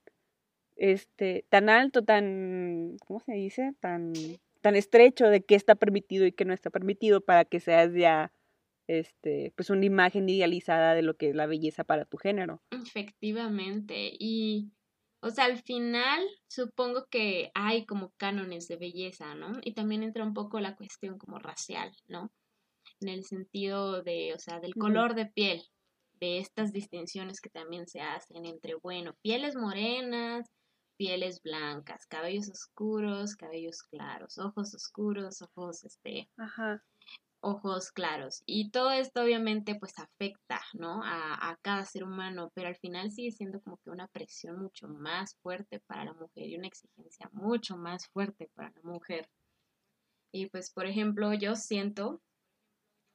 este 0.76 1.46
tan 1.48 1.68
alto, 1.68 2.04
tan 2.04 2.96
¿cómo 3.06 3.20
se 3.20 3.32
dice? 3.32 3.72
tan 3.80 4.12
tan 4.60 4.76
estrecho 4.76 5.28
de 5.28 5.44
qué 5.44 5.54
está 5.54 5.74
permitido 5.74 6.26
y 6.26 6.32
qué 6.32 6.44
no 6.44 6.52
está 6.52 6.70
permitido 6.70 7.20
para 7.20 7.44
que 7.44 7.60
seas 7.60 7.92
ya 7.94 8.32
este 8.86 9.52
pues 9.56 9.70
una 9.70 9.84
imagen 9.84 10.28
idealizada 10.28 10.94
de 10.94 11.02
lo 11.02 11.16
que 11.16 11.30
es 11.30 11.34
la 11.34 11.46
belleza 11.46 11.84
para 11.84 12.04
tu 12.04 12.18
género. 12.18 12.62
Efectivamente, 12.70 14.12
y 14.18 14.70
o 15.20 15.30
sea, 15.30 15.46
al 15.46 15.60
final 15.62 16.20
supongo 16.46 17.06
que 17.10 17.50
hay 17.54 17.86
como 17.86 18.12
cánones 18.16 18.68
de 18.68 18.76
belleza, 18.76 19.34
¿no? 19.34 19.58
Y 19.62 19.72
también 19.72 20.02
entra 20.02 20.24
un 20.24 20.34
poco 20.34 20.60
la 20.60 20.76
cuestión 20.76 21.18
como 21.18 21.38
racial, 21.38 21.92
¿no? 22.06 22.30
En 23.00 23.08
el 23.08 23.24
sentido 23.24 24.02
de, 24.02 24.34
o 24.34 24.38
sea, 24.38 24.60
del 24.60 24.74
color 24.74 25.14
de 25.14 25.26
piel, 25.26 25.62
de 26.20 26.38
estas 26.38 26.72
distinciones 26.72 27.40
que 27.40 27.50
también 27.50 27.86
se 27.86 28.00
hacen 28.00 28.46
entre, 28.46 28.74
bueno, 28.74 29.14
pieles 29.22 29.56
morenas, 29.56 30.46
pieles 30.96 31.42
blancas, 31.42 32.06
cabellos 32.06 32.48
oscuros, 32.48 33.36
cabellos 33.36 33.82
claros, 33.82 34.38
ojos 34.38 34.74
oscuros, 34.74 35.42
ojos, 35.42 35.84
este, 35.84 36.28
ojos 37.40 37.92
claros. 37.92 38.42
Y 38.46 38.70
todo 38.70 38.90
esto 38.90 39.22
obviamente 39.22 39.76
pues 39.78 39.98
afecta, 39.98 40.60
¿no? 40.72 41.02
A, 41.04 41.50
a, 41.50 41.56
cada 41.62 41.84
ser 41.84 42.04
humano, 42.04 42.50
pero 42.54 42.68
al 42.68 42.76
final 42.76 43.10
sigue 43.10 43.30
siendo 43.30 43.60
como 43.60 43.76
que 43.78 43.90
una 43.90 44.08
presión 44.08 44.60
mucho 44.60 44.88
más 44.88 45.36
fuerte 45.42 45.80
para 45.86 46.04
la 46.04 46.14
mujer 46.14 46.46
y 46.46 46.56
una 46.56 46.68
exigencia 46.68 47.28
mucho 47.32 47.76
más 47.76 48.08
fuerte 48.08 48.50
para 48.54 48.70
la 48.70 48.82
mujer. 48.82 49.28
Y 50.32 50.46
pues, 50.46 50.70
por 50.70 50.86
ejemplo, 50.86 51.32
yo 51.34 51.56
siento 51.56 52.20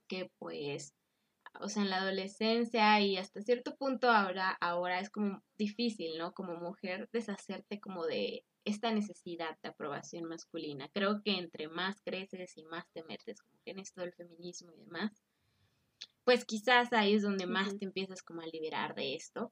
que 0.08 0.30
pues 0.40 0.94
o 1.60 1.70
sea, 1.70 1.84
en 1.84 1.90
la 1.90 1.98
adolescencia 1.98 3.00
y 3.02 3.18
hasta 3.18 3.42
cierto 3.42 3.76
punto 3.76 4.10
ahora, 4.10 4.58
ahora 4.62 5.00
es 5.00 5.10
como 5.10 5.44
difícil, 5.58 6.18
¿no? 6.18 6.34
Como 6.34 6.56
mujer 6.56 7.10
deshacerte 7.12 7.80
como 7.80 8.06
de 8.06 8.46
esta 8.64 8.92
necesidad 8.94 9.58
de 9.62 9.70
aprobación 9.70 10.26
masculina. 10.26 10.90
Creo 10.94 11.22
que 11.24 11.38
entre 11.38 11.68
más 11.68 12.02
creces 12.02 12.58
y 12.58 12.64
más 12.64 12.86
te 12.94 13.04
metes 13.04 13.42
como 13.42 13.60
en 13.66 13.80
esto 13.80 14.02
del 14.02 14.14
feminismo 14.14 14.72
y 14.72 14.78
demás, 14.78 15.12
pues 16.24 16.46
quizás 16.46 16.94
ahí 16.94 17.16
es 17.16 17.24
donde 17.24 17.48
más 17.48 17.78
te 17.78 17.86
empiezas 17.86 18.22
como 18.22 18.42
a 18.42 18.46
liberar 18.46 18.96
de 18.96 19.16
esto. 19.16 19.52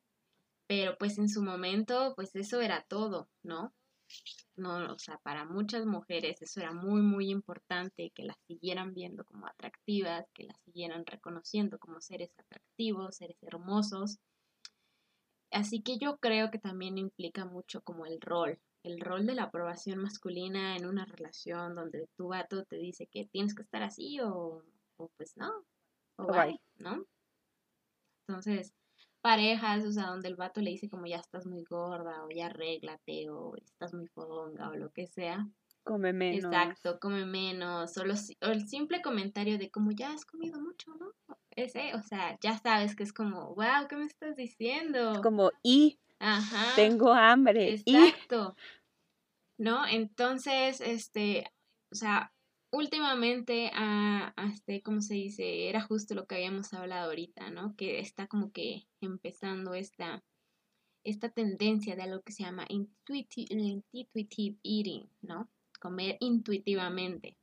Pero 0.68 0.98
pues 0.98 1.18
en 1.18 1.30
su 1.30 1.42
momento, 1.42 2.14
pues 2.16 2.36
eso 2.36 2.62
era 2.62 2.86
todo, 2.88 3.28
¿no? 3.42 3.74
No, 4.56 4.94
o 4.94 5.00
sea, 5.00 5.18
para 5.20 5.46
muchas 5.46 5.86
mujeres 5.86 6.42
eso 6.42 6.60
era 6.60 6.74
muy, 6.74 7.02
muy 7.02 7.30
importante, 7.30 8.12
que 8.14 8.24
las 8.24 8.38
siguieran 8.48 8.94
viendo 8.94 9.24
como 9.24 9.48
atractivas, 9.48 10.26
que 10.34 10.44
las 10.44 10.60
siguieran 10.66 11.06
reconociendo 11.06 11.80
como 11.80 12.02
seres 12.02 12.32
atractivos, 12.38 13.18
seres 13.18 13.42
hermosos. 13.44 14.20
Así 15.52 15.82
que 15.82 15.98
yo 15.98 16.18
creo 16.18 16.52
que 16.52 16.60
también 16.60 16.98
implica 16.98 17.46
mucho 17.46 17.82
como 17.82 18.06
el 18.06 18.22
rol, 18.22 18.60
el 18.84 19.00
rol 19.00 19.26
de 19.26 19.36
la 19.36 19.44
aprobación 19.44 20.00
masculina 20.00 20.76
en 20.76 20.86
una 20.86 21.06
relación 21.06 21.76
donde 21.76 22.08
tu 22.16 22.28
vato 22.28 22.64
te 22.66 22.78
dice 22.78 23.08
que 23.08 23.26
tienes 23.26 23.56
que 23.56 23.64
estar 23.64 23.84
así 23.84 24.20
o, 24.22 24.64
pues 25.18 25.36
no, 25.38 25.66
o 26.18 26.28
bye, 26.28 26.60
¿no? 26.78 27.06
Entonces, 28.28 28.74
parejas, 29.22 29.86
o 29.86 29.92
sea, 29.92 30.08
donde 30.08 30.30
el 30.30 30.36
vato 30.36 30.62
le 30.62 30.72
dice 30.72 30.90
como 30.90 31.06
ya 31.06 31.18
estás 31.18 31.46
muy 31.46 31.64
gorda 31.64 32.24
o 32.26 32.30
ya 32.30 32.48
arréglate 32.48 33.30
o 33.30 33.56
estás 33.58 33.94
muy 33.94 34.08
fodonga 34.08 34.70
o 34.70 34.76
lo 34.76 34.92
que 34.92 35.08
sea. 35.08 35.48
Come 35.84 36.14
menos. 36.14 36.46
Exacto, 36.46 37.00
come 37.00 37.26
menos. 37.26 37.98
O, 37.98 38.04
el 38.04 38.68
simple 38.68 39.02
comentario 39.02 39.58
de 39.58 39.72
como 39.72 39.92
ya 39.92 40.12
has 40.12 40.26
comido 40.26 40.60
mucho, 40.60 40.94
¿no? 40.96 41.14
Ese, 41.56 41.96
o 41.96 42.02
sea, 42.02 42.38
ya 42.42 42.58
sabes 42.58 42.96
que 42.96 43.04
es 43.04 43.14
como, 43.14 43.56
wow, 43.56 43.88
¿qué 43.90 43.96
me 43.96 44.06
estás 44.06 44.36
diciendo? 44.36 45.14
Es 45.14 45.20
como, 45.20 45.52
y 45.64 46.00
Ajá. 46.20 46.76
tengo 46.76 47.12
hambre. 47.12 47.74
Exacto. 47.74 48.56
¿No? 49.58 49.86
Entonces, 49.88 50.80
este, 50.80 51.52
o 51.92 51.96
sea, 51.96 52.32
últimamente, 52.72 53.72
a, 53.74 54.34
este, 54.52 54.82
¿cómo 54.82 55.02
se 55.02 55.16
dice? 55.16 55.70
Era 55.70 55.82
justo 55.82 56.16
lo 56.16 56.26
que 56.26 56.36
habíamos 56.36 56.74
hablado 56.74 57.10
ahorita, 57.10 57.50
¿no? 57.50 57.76
Que 57.76 58.00
está 58.00 58.28
como 58.28 58.52
que 58.52 58.88
empezando 59.02 59.74
esta, 59.74 60.24
esta 61.04 61.30
tendencia 61.30 61.96
de 61.96 62.04
algo 62.04 62.22
que 62.22 62.34
se 62.34 62.44
llama 62.44 62.66
intuitive, 62.70 63.84
eating, 64.64 65.10
¿no? 65.22 65.50
Comer 65.80 66.18
intuitivamente. 66.20 67.38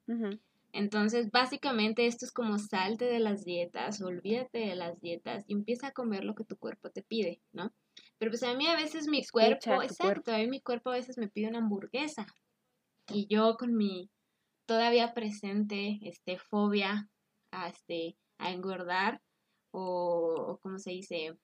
Entonces, 0.72 1.31
básicamente 1.31 2.07
esto 2.07 2.27
es 2.27 2.33
como 2.33 2.59
salte 2.59 3.07
de 3.07 3.18
las 3.18 3.45
dietas, 3.45 4.03
olvídate 4.03 4.59
de 4.59 4.77
las 4.77 5.01
dietas 5.01 5.45
y 5.49 5.55
empieza 5.55 5.89
a 5.89 5.93
comer 5.93 6.22
lo 6.22 6.35
que 6.35 6.45
tu 6.45 6.59
cuerpo 6.59 6.91
te 6.91 7.03
pide, 7.03 7.41
¿no? 7.53 7.72
Pero 8.18 8.31
pues 8.31 8.43
a 8.43 8.53
mí 8.55 8.66
a 8.66 8.77
veces 8.77 9.09
mi 9.09 9.24
cuerpo, 9.27 9.83
exacto, 9.83 10.33
a 10.33 10.39
mí 10.39 10.49
mi 10.49 10.61
cuerpo 10.61 10.91
a 10.91 10.97
veces 10.97 11.16
me 11.16 11.29
pide 11.29 11.49
una 11.49 11.59
hamburguesa 11.59 12.27
y 13.11 13.27
yo 13.27 13.57
con 13.57 13.74
mi 13.74 14.11
todavía 14.66 15.14
presente 15.14 15.98
este, 16.02 16.38
fobia 16.38 17.08
a, 17.52 17.68
este, 17.68 18.16
a 18.38 18.50
engordar 18.52 19.22
o, 19.70 20.58
como 20.62 20.78
se 20.78 20.90
dice, 20.90 21.38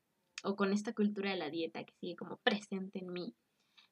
o 0.44 0.56
con 0.56 0.72
esta 0.72 0.92
cultura 0.92 1.30
de 1.30 1.36
la 1.36 1.50
dieta 1.50 1.84
que 1.84 1.94
sigue 2.00 2.16
como 2.16 2.38
presente 2.38 2.98
en 2.98 3.12
mí. 3.12 3.34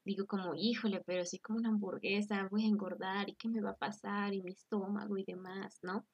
Digo 0.05 0.27
como, 0.27 0.55
híjole, 0.55 1.03
pero 1.07 1.25
si 1.25 1.39
como 1.39 1.59
una 1.59 1.69
hamburguesa 1.69 2.49
voy 2.51 2.65
a 2.65 2.69
engordar 2.69 3.29
y 3.29 3.37
qué 3.37 3.49
me 3.49 3.61
va 3.61 3.71
a 3.71 3.77
pasar 3.77 4.35
y 4.35 4.43
mi 4.43 4.53
estómago 4.53 5.17
y 5.17 5.25
demás, 5.25 5.79
¿no? 5.83 6.07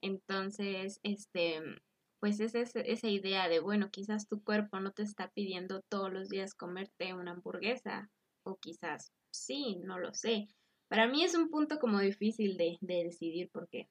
Entonces, 0.00 0.98
este, 1.02 1.60
pues 2.20 2.40
es 2.40 2.54
esa 2.54 3.08
idea 3.08 3.48
de, 3.48 3.60
bueno, 3.60 3.90
quizás 3.90 4.26
tu 4.26 4.42
cuerpo 4.42 4.80
no 4.80 4.92
te 4.92 5.02
está 5.02 5.28
pidiendo 5.30 5.82
todos 5.88 6.12
los 6.12 6.28
días 6.28 6.54
comerte 6.54 7.14
una 7.14 7.32
hamburguesa, 7.32 8.10
o 8.44 8.56
quizás 8.56 9.12
sí, 9.30 9.76
no 9.84 9.98
lo 9.98 10.12
sé, 10.14 10.48
para 10.92 11.08
mí 11.08 11.24
es 11.24 11.34
un 11.34 11.48
punto 11.48 11.78
como 11.78 12.00
difícil 12.00 12.58
de, 12.58 12.76
decidir 12.82 13.48
porque 13.50 13.88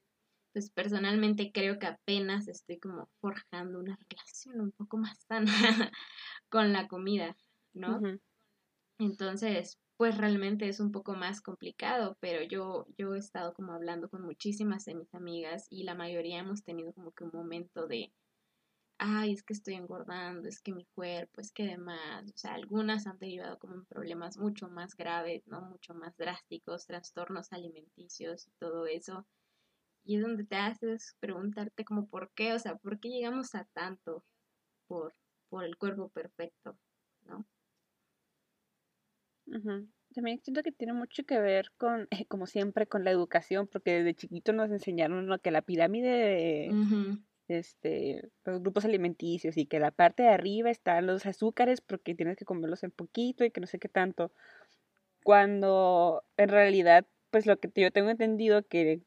pues 0.53 0.69
personalmente 0.69 1.51
creo 1.51 1.79
que 1.79 1.87
apenas 1.87 2.47
estoy 2.47 2.77
como 2.77 3.09
forjando 3.19 3.79
una 3.79 3.97
relación 4.07 4.61
un 4.61 4.71
poco 4.71 4.97
más 4.97 5.17
sana 5.27 5.51
con 6.49 6.73
la 6.73 6.87
comida, 6.87 7.35
¿no? 7.73 7.99
Entonces, 8.99 9.79
pues 9.97 10.15
realmente 10.15 10.67
es 10.67 10.79
un 10.79 10.91
poco 10.91 11.15
más 11.15 11.41
complicado, 11.41 12.19
pero 12.19 12.43
yo, 12.43 12.85
yo 12.99 13.15
he 13.15 13.17
estado 13.17 13.55
como 13.55 13.73
hablando 13.73 14.07
con 14.07 14.21
muchísimas 14.21 14.85
de 14.85 14.93
mis 14.93 15.11
amigas 15.15 15.65
y 15.71 15.85
la 15.85 15.95
mayoría 15.95 16.37
hemos 16.37 16.63
tenido 16.63 16.93
como 16.93 17.13
que 17.13 17.23
un 17.23 17.31
momento 17.33 17.87
de, 17.87 18.13
ay, 19.03 19.33
es 19.33 19.41
que 19.41 19.53
estoy 19.53 19.73
engordando, 19.73 20.47
es 20.47 20.61
que 20.61 20.71
mi 20.71 20.85
cuerpo, 20.93 21.41
es 21.41 21.51
que 21.51 21.65
demás, 21.65 22.23
o 22.31 22.37
sea, 22.37 22.53
algunas 22.53 23.07
han 23.07 23.17
derivado 23.17 23.57
como 23.57 23.73
en 23.73 23.85
problemas 23.85 24.37
mucho 24.37 24.69
más 24.69 24.95
graves, 24.95 25.47
¿no? 25.47 25.61
Mucho 25.61 25.95
más 25.95 26.15
drásticos, 26.17 26.85
trastornos 26.85 27.51
alimenticios 27.51 28.47
y 28.47 28.51
todo 28.59 28.85
eso. 28.85 29.25
Y 30.03 30.17
es 30.17 30.21
donde 30.21 30.45
te 30.45 30.55
haces 30.55 31.15
preguntarte 31.19 31.83
como 31.83 32.07
por 32.07 32.31
qué, 32.35 32.53
o 32.53 32.59
sea, 32.59 32.75
¿por 32.75 32.99
qué 32.99 33.09
llegamos 33.09 33.55
a 33.55 33.65
tanto 33.73 34.23
por, 34.87 35.15
por 35.49 35.63
el 35.63 35.77
cuerpo 35.77 36.09
perfecto, 36.09 36.77
¿no? 37.23 37.43
También 40.13 40.39
siento 40.43 40.61
que 40.61 40.71
tiene 40.71 40.93
mucho 40.93 41.23
que 41.23 41.39
ver 41.39 41.71
con, 41.77 42.07
como 42.29 42.45
siempre, 42.45 42.85
con 42.85 43.03
la 43.03 43.09
educación, 43.09 43.65
porque 43.65 43.93
desde 43.93 44.13
chiquito 44.13 44.53
nos 44.53 44.69
enseñaron 44.69 45.25
lo 45.25 45.39
que 45.39 45.49
la 45.49 45.63
pirámide 45.63 46.69
este, 47.51 48.29
los 48.45 48.61
grupos 48.61 48.85
alimenticios 48.85 49.57
y 49.57 49.65
que 49.65 49.79
la 49.79 49.91
parte 49.91 50.23
de 50.23 50.29
arriba 50.29 50.69
están 50.69 51.07
los 51.07 51.25
azúcares 51.25 51.81
porque 51.81 52.15
tienes 52.15 52.37
que 52.37 52.45
comerlos 52.45 52.83
en 52.83 52.91
poquito 52.91 53.43
y 53.43 53.51
que 53.51 53.61
no 53.61 53.67
sé 53.67 53.79
qué 53.79 53.89
tanto. 53.89 54.31
Cuando 55.23 56.23
en 56.37 56.49
realidad, 56.49 57.05
pues 57.29 57.45
lo 57.45 57.59
que 57.59 57.69
yo 57.75 57.91
tengo 57.91 58.09
entendido 58.09 58.63
que 58.63 59.01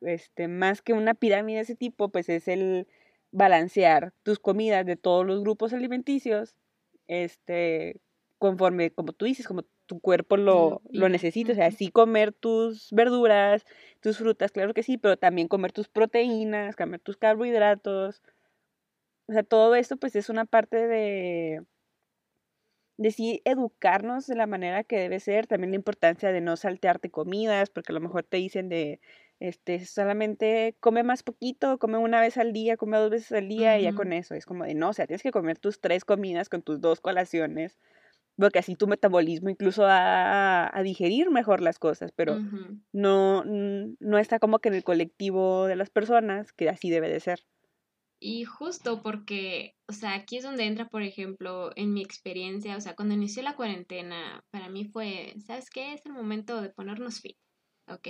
este, 0.00 0.48
más 0.48 0.82
que 0.82 0.92
una 0.92 1.14
pirámide 1.14 1.56
de 1.56 1.62
ese 1.62 1.76
tipo, 1.76 2.08
pues 2.10 2.28
es 2.28 2.48
el 2.48 2.88
balancear 3.32 4.12
tus 4.22 4.38
comidas 4.38 4.86
de 4.86 4.96
todos 4.96 5.26
los 5.26 5.40
grupos 5.40 5.72
alimenticios, 5.72 6.54
este, 7.06 8.00
conforme, 8.38 8.90
como 8.90 9.12
tú 9.12 9.24
dices, 9.26 9.46
como 9.46 9.64
tu 9.90 9.98
cuerpo 9.98 10.36
lo, 10.36 10.82
lo 10.92 11.08
necesita. 11.08 11.50
O 11.50 11.54
sea, 11.56 11.72
sí 11.72 11.90
comer 11.90 12.32
tus 12.32 12.92
verduras, 12.92 13.66
tus 13.98 14.18
frutas, 14.18 14.52
claro 14.52 14.72
que 14.72 14.84
sí, 14.84 14.98
pero 14.98 15.16
también 15.16 15.48
comer 15.48 15.72
tus 15.72 15.88
proteínas, 15.88 16.76
comer 16.76 17.00
tus 17.00 17.16
carbohidratos. 17.16 18.22
O 19.26 19.32
sea, 19.32 19.42
todo 19.42 19.74
esto 19.74 19.96
pues 19.96 20.14
es 20.14 20.28
una 20.28 20.44
parte 20.44 20.86
de, 20.86 21.64
de 22.98 23.10
sí 23.10 23.42
educarnos 23.44 24.28
de 24.28 24.36
la 24.36 24.46
manera 24.46 24.84
que 24.84 24.96
debe 24.96 25.18
ser, 25.18 25.48
también 25.48 25.72
la 25.72 25.76
importancia 25.76 26.30
de 26.30 26.40
no 26.40 26.56
saltearte 26.56 27.10
comidas, 27.10 27.68
porque 27.68 27.90
a 27.90 27.94
lo 27.94 28.00
mejor 28.00 28.22
te 28.22 28.36
dicen 28.36 28.68
de, 28.68 29.00
este, 29.40 29.84
solamente 29.86 30.76
come 30.78 31.02
más 31.02 31.24
poquito, 31.24 31.78
come 31.78 31.98
una 31.98 32.20
vez 32.20 32.36
al 32.36 32.52
día, 32.52 32.76
come 32.76 32.96
dos 32.96 33.10
veces 33.10 33.32
al 33.32 33.48
día 33.48 33.76
y 33.76 33.82
ya 33.82 33.92
con 33.92 34.12
eso. 34.12 34.36
Es 34.36 34.46
como 34.46 34.64
de, 34.64 34.74
no, 34.74 34.90
o 34.90 34.92
sea, 34.92 35.08
tienes 35.08 35.24
que 35.24 35.32
comer 35.32 35.58
tus 35.58 35.80
tres 35.80 36.04
comidas 36.04 36.48
con 36.48 36.62
tus 36.62 36.80
dos 36.80 37.00
colaciones 37.00 37.80
porque 38.40 38.58
así 38.58 38.74
tu 38.74 38.86
metabolismo 38.86 39.50
incluso 39.50 39.82
va 39.82 40.66
a, 40.76 40.82
digerir 40.82 41.30
mejor 41.30 41.60
las 41.60 41.78
cosas, 41.78 42.10
pero 42.14 42.40
no, 42.92 43.44
no 43.44 44.18
está 44.18 44.38
como 44.38 44.58
que 44.60 44.68
en 44.68 44.74
el 44.74 44.84
colectivo 44.84 45.66
de 45.66 45.76
las 45.76 45.90
personas 45.90 46.52
que 46.52 46.68
así 46.68 46.90
debe 46.90 47.08
de 47.08 47.20
ser. 47.20 47.40
Y 48.22 48.44
justo 48.44 49.02
porque, 49.02 49.76
o 49.88 49.94
sea, 49.94 50.14
aquí 50.14 50.36
es 50.36 50.44
donde 50.44 50.66
entra, 50.66 50.88
por 50.88 51.02
ejemplo, 51.02 51.70
en 51.74 51.94
mi 51.94 52.02
experiencia, 52.02 52.76
o 52.76 52.80
sea, 52.80 52.94
cuando 52.94 53.14
inició 53.14 53.42
la 53.42 53.56
cuarentena, 53.56 54.44
para 54.50 54.68
mí 54.68 54.84
fue, 54.84 55.34
¿sabes 55.46 55.70
qué? 55.70 55.94
Es 55.94 56.04
el 56.04 56.12
momento 56.12 56.60
de 56.60 56.68
ponernos 56.68 57.20
fit, 57.20 57.38
¿ok? 57.88 58.08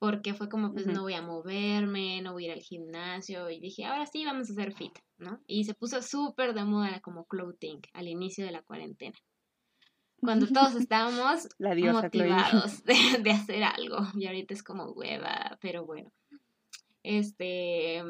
Porque 0.00 0.34
fue 0.34 0.48
como, 0.48 0.72
pues 0.72 0.88
no 0.88 1.02
voy 1.02 1.14
a 1.14 1.22
moverme, 1.22 2.20
no 2.20 2.32
voy 2.32 2.44
a 2.44 2.46
ir 2.48 2.52
al 2.54 2.62
gimnasio, 2.62 3.48
y 3.48 3.60
dije, 3.60 3.84
ahora 3.84 4.06
sí 4.06 4.24
vamos 4.24 4.50
a 4.50 4.54
hacer 4.54 4.72
fit, 4.72 4.98
¿no? 5.18 5.40
Y 5.46 5.64
se 5.64 5.74
puso 5.74 6.02
súper 6.02 6.52
de 6.52 6.64
moda 6.64 7.00
como 7.00 7.24
clothing 7.26 7.80
al 7.92 8.08
inicio 8.08 8.44
de 8.44 8.50
la 8.50 8.62
cuarentena 8.62 9.16
cuando 10.22 10.46
todos 10.46 10.76
estábamos 10.76 11.48
motivados 11.58 12.84
de, 12.84 13.30
hacer 13.30 13.64
algo. 13.64 13.98
Y 14.14 14.26
ahorita 14.26 14.54
es 14.54 14.62
como 14.62 14.92
hueva, 14.92 15.58
pero 15.60 15.84
bueno. 15.84 16.12
Este, 17.02 18.00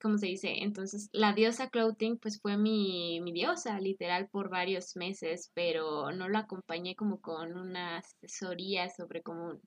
¿cómo 0.00 0.18
se 0.18 0.26
dice? 0.26 0.62
Entonces, 0.62 1.08
la 1.12 1.32
diosa 1.32 1.70
Clothing, 1.70 2.18
pues 2.18 2.40
fue 2.40 2.58
mi, 2.58 3.20
mi 3.22 3.32
diosa, 3.32 3.80
literal, 3.80 4.28
por 4.28 4.50
varios 4.50 4.96
meses, 4.96 5.50
pero 5.54 6.12
no 6.12 6.28
la 6.28 6.40
acompañé 6.40 6.94
como 6.94 7.20
con 7.20 7.56
una 7.56 7.98
asesoría 7.98 8.90
sobre 8.90 9.22
cómo 9.22 9.58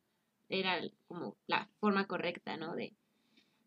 era 0.47 0.79
como 1.07 1.35
la 1.47 1.67
forma 1.79 2.05
correcta, 2.05 2.55
¿no? 2.55 2.75
De, 2.75 2.93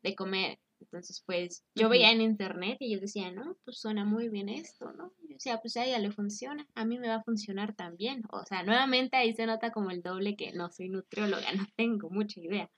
de 0.05 0.15
comer. 0.15 0.61
Entonces, 0.81 1.23
pues 1.27 1.65
yo 1.75 1.89
veía 1.89 2.13
en 2.13 2.21
internet 2.21 2.77
y 2.81 2.93
yo 2.93 3.01
decía, 3.01 3.31
no, 3.31 3.57
pues 3.65 3.81
suena 3.81 4.05
muy 4.05 4.29
bien 4.29 4.49
esto, 4.49 4.93
¿no? 4.93 5.13
Y 5.23 5.29
yo 5.29 5.35
decía, 5.35 5.61
pues 5.61 5.77
a 5.77 5.85
ella 5.85 5.99
le 5.99 6.13
funciona, 6.13 6.67
a 6.75 6.85
mí 6.85 6.99
me 6.99 7.09
va 7.09 7.17
a 7.17 7.23
funcionar 7.23 7.75
también. 7.75 8.23
O 8.31 8.45
sea, 8.45 8.63
nuevamente 8.63 9.17
ahí 9.17 9.35
se 9.35 9.47
nota 9.47 9.71
como 9.73 9.91
el 9.91 10.03
doble 10.03 10.37
que 10.37 10.53
no 10.53 10.71
soy 10.71 10.89
nutrióloga, 10.89 11.53
no 11.53 11.67
tengo 11.77 12.11
mucha 12.11 12.41
idea, 12.41 12.71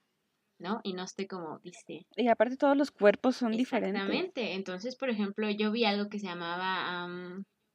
¿no? 0.59 0.81
Y 0.83 0.93
no 0.93 1.03
estoy 1.03 1.27
como, 1.27 1.59
dice. 1.59 2.05
Y 2.15 2.27
aparte 2.27 2.57
todos 2.57 2.75
los 2.75 2.91
cuerpos 2.91 3.35
son 3.35 3.51
diferentes. 3.51 4.01
Exactamente. 4.01 4.53
Entonces, 4.53 4.95
por 4.95 5.09
ejemplo, 5.09 5.49
yo 5.49 5.71
vi 5.71 5.85
algo 5.85 6.09
que 6.09 6.19
se 6.19 6.27
llamaba 6.27 7.07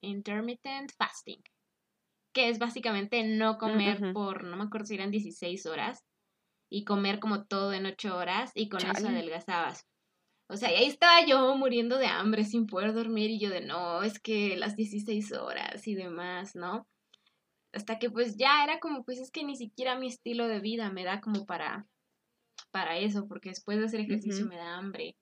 intermittent 0.00 0.92
fasting, 0.98 1.42
que 2.32 2.48
es 2.48 2.58
básicamente 2.58 3.22
no 3.24 3.58
comer 3.58 4.12
por, 4.12 4.44
no 4.44 4.56
me 4.56 4.64
acuerdo 4.64 4.86
si 4.86 4.94
eran 4.94 5.10
16 5.10 5.66
horas, 5.66 6.04
y 6.68 6.84
comer 6.84 7.20
como 7.20 7.44
todo 7.44 7.72
en 7.72 7.86
8 7.86 8.16
horas 8.16 8.50
y 8.54 8.68
con 8.68 8.80
eso 8.80 9.08
adelgazabas. 9.08 9.86
O 10.48 10.56
sea, 10.56 10.72
y 10.72 10.76
ahí 10.76 10.86
estaba 10.86 11.26
yo 11.26 11.56
muriendo 11.56 11.98
de 11.98 12.06
hambre 12.06 12.44
sin 12.44 12.66
poder 12.66 12.92
dormir 12.92 13.30
y 13.30 13.40
yo 13.40 13.50
de 13.50 13.62
no, 13.62 14.02
es 14.02 14.20
que 14.20 14.56
las 14.56 14.76
16 14.76 15.32
horas 15.32 15.86
y 15.88 15.94
demás, 15.94 16.54
¿no? 16.54 16.86
Hasta 17.72 17.98
que 17.98 18.10
pues 18.10 18.36
ya 18.36 18.62
era 18.62 18.78
como, 18.78 19.04
pues 19.04 19.18
es 19.18 19.30
que 19.30 19.44
ni 19.44 19.56
siquiera 19.56 19.98
mi 19.98 20.06
estilo 20.06 20.46
de 20.46 20.60
vida 20.60 20.90
me 20.90 21.04
da 21.04 21.20
como 21.20 21.46
para, 21.46 21.86
para 22.70 22.96
eso, 22.96 23.26
porque 23.26 23.48
después 23.48 23.78
de 23.78 23.86
hacer 23.86 24.00
ejercicio 24.00 24.46
me 24.46 24.56
da 24.56 24.76
hambre. 24.76 25.16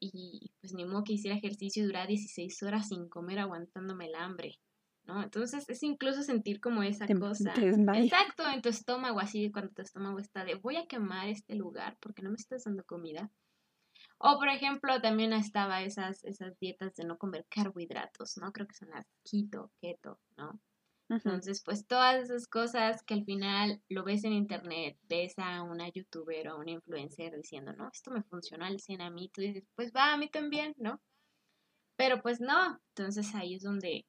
Y 0.00 0.52
pues 0.60 0.74
ni 0.74 0.84
modo 0.84 1.04
que 1.04 1.14
hiciera 1.14 1.36
ejercicio 1.36 1.82
y 1.82 1.86
durara 1.86 2.06
16 2.06 2.62
horas 2.62 2.88
sin 2.88 3.08
comer 3.08 3.38
aguantándome 3.38 4.06
el 4.06 4.16
hambre, 4.16 4.58
¿no? 5.04 5.22
Entonces 5.22 5.64
es 5.68 5.82
incluso 5.82 6.22
sentir 6.22 6.60
como 6.60 6.82
esa 6.82 7.06
cosa. 7.06 7.54
Exacto, 7.56 8.46
en 8.48 8.60
tu 8.60 8.68
estómago, 8.68 9.18
así 9.18 9.50
cuando 9.50 9.72
tu 9.72 9.80
estómago 9.80 10.18
está 10.18 10.44
de 10.44 10.56
voy 10.56 10.76
a 10.76 10.86
quemar 10.86 11.28
este 11.28 11.54
lugar 11.54 11.96
porque 12.00 12.20
no 12.20 12.30
me 12.30 12.36
estás 12.36 12.64
dando 12.64 12.84
comida 12.84 13.30
o, 14.24 14.38
por 14.38 14.48
ejemplo, 14.48 15.00
también 15.00 15.32
estaba 15.32 15.82
esas, 15.82 16.22
esas 16.22 16.56
dietas 16.60 16.94
de 16.94 17.04
no 17.04 17.18
comer 17.18 17.44
carbohidratos, 17.48 18.36
¿no? 18.36 18.52
Creo 18.52 18.68
que 18.68 18.74
son 18.76 18.90
las 18.90 19.04
keto, 19.24 19.72
keto, 19.80 20.20
¿no? 20.36 20.60
Entonces, 21.08 21.60
pues 21.64 21.88
todas 21.88 22.22
esas 22.22 22.46
cosas 22.46 23.02
que 23.02 23.14
al 23.14 23.24
final 23.24 23.82
lo 23.88 24.04
ves 24.04 24.22
en 24.22 24.32
internet, 24.32 24.96
ves 25.08 25.34
a 25.38 25.62
una 25.62 25.88
youtuber 25.88 26.50
o 26.50 26.58
una 26.58 26.70
influencer 26.70 27.34
diciendo, 27.36 27.72
no, 27.72 27.90
esto 27.92 28.12
me 28.12 28.22
funciona 28.22 28.68
al 28.68 28.78
100 28.78 29.00
a 29.00 29.10
mí, 29.10 29.28
tú 29.34 29.40
dices, 29.40 29.64
pues 29.74 29.92
va, 29.92 30.12
a 30.12 30.16
mí 30.16 30.30
también, 30.30 30.72
¿no? 30.78 31.00
Pero 31.96 32.22
pues 32.22 32.40
no, 32.40 32.80
entonces 32.90 33.34
ahí 33.34 33.56
es 33.56 33.64
donde, 33.64 34.06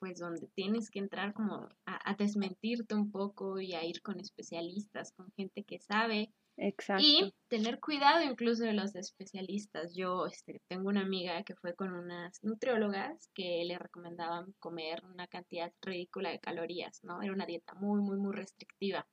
pues 0.00 0.18
donde 0.18 0.48
tienes 0.56 0.90
que 0.90 0.98
entrar 0.98 1.32
como 1.32 1.68
a, 1.86 2.10
a 2.10 2.14
desmentirte 2.16 2.96
un 2.96 3.12
poco 3.12 3.60
y 3.60 3.74
a 3.74 3.84
ir 3.84 4.02
con 4.02 4.18
especialistas, 4.18 5.12
con 5.12 5.30
gente 5.36 5.62
que 5.62 5.78
sabe 5.78 6.32
Exacto. 6.58 7.04
Y 7.04 7.34
tener 7.48 7.80
cuidado 7.80 8.22
incluso 8.22 8.64
de 8.64 8.72
los 8.72 8.94
especialistas. 8.94 9.94
Yo 9.94 10.26
este, 10.26 10.62
tengo 10.68 10.88
una 10.88 11.02
amiga 11.02 11.42
que 11.42 11.54
fue 11.54 11.74
con 11.74 11.92
unas 11.92 12.42
nutriólogas 12.42 13.28
que 13.34 13.62
le 13.66 13.78
recomendaban 13.78 14.54
comer 14.58 15.04
una 15.04 15.26
cantidad 15.26 15.72
ridícula 15.82 16.30
de 16.30 16.40
calorías, 16.40 17.04
¿no? 17.04 17.20
Era 17.20 17.32
una 17.32 17.46
dieta 17.46 17.74
muy, 17.74 18.00
muy, 18.00 18.16
muy 18.16 18.34
restrictiva. 18.34 19.06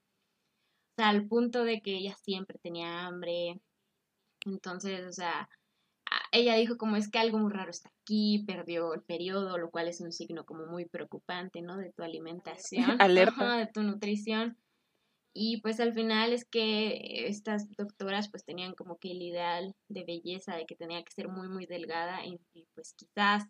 O 0.93 0.95
sea, 0.95 1.09
al 1.09 1.27
punto 1.27 1.63
de 1.63 1.81
que 1.81 1.97
ella 1.97 2.15
siempre 2.15 2.59
tenía 2.59 3.05
hambre. 3.05 3.59
Entonces, 4.45 5.05
o 5.05 5.11
sea, 5.11 5.49
ella 6.31 6.55
dijo 6.55 6.77
como 6.77 6.95
es 6.95 7.09
que 7.09 7.19
algo 7.19 7.39
muy 7.39 7.51
raro 7.51 7.71
está 7.71 7.89
aquí, 8.01 8.43
perdió 8.47 8.93
el 8.93 9.01
periodo, 9.01 9.57
lo 9.57 9.69
cual 9.69 9.87
es 9.87 10.01
un 10.01 10.11
signo 10.11 10.45
como 10.45 10.65
muy 10.65 10.85
preocupante, 10.85 11.61
¿no? 11.61 11.77
De 11.77 11.91
tu 11.91 12.03
alimentación. 12.03 12.85
Alerta. 13.01 13.57
de 13.57 13.67
tu 13.67 13.83
nutrición. 13.83 14.57
Y 15.33 15.61
pues 15.61 15.79
al 15.79 15.93
final 15.93 16.31
es 16.31 16.45
que 16.45 17.27
estas 17.27 17.71
doctoras 17.71 18.29
pues 18.29 18.45
tenían 18.45 18.75
como 18.75 18.99
que 18.99 19.11
el 19.11 19.21
ideal 19.21 19.75
de 19.87 20.03
belleza 20.03 20.55
de 20.55 20.67
que 20.67 20.75
tenía 20.75 21.03
que 21.03 21.11
ser 21.11 21.27
muy 21.27 21.49
muy 21.49 21.65
delgada 21.65 22.23
y, 22.25 22.39
pues 22.75 22.93
quizás 22.93 23.45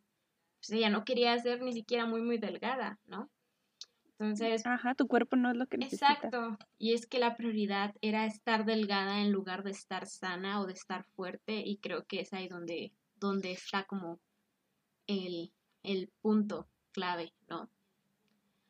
pues 0.60 0.72
ella 0.72 0.90
no 0.90 1.04
quería 1.04 1.38
ser 1.40 1.62
ni 1.62 1.74
siquiera 1.74 2.06
muy 2.06 2.22
muy 2.22 2.38
delgada, 2.38 3.00
¿no? 3.06 3.30
Entonces... 4.18 4.66
Ajá, 4.66 4.96
tu 4.96 5.08
cuerpo 5.08 5.36
no 5.36 5.52
es 5.52 5.58
lo 5.58 5.68
que 5.68 5.78
necesita. 5.78 6.14
Exacto. 6.14 6.58
Y 6.78 6.94
es 6.94 7.06
que 7.06 7.20
la 7.20 7.36
prioridad 7.36 7.94
era 8.00 8.26
estar 8.26 8.64
delgada 8.64 9.20
en 9.20 9.32
lugar 9.34 9.64
de 9.64 9.72
estar 9.72 10.06
sana 10.08 10.62
o 10.62 10.66
de 10.66 10.74
estar 10.74 11.04
fuerte 11.04 11.62
y 11.66 11.78
creo 11.80 12.06
que 12.06 12.22
es 12.22 12.32
ahí 12.32 12.48
donde, 12.48 12.94
donde 13.16 13.52
está 13.52 13.84
como 13.84 14.22
el, 15.08 15.52
el 15.82 16.14
punto 16.22 16.70
clave. 16.94 17.34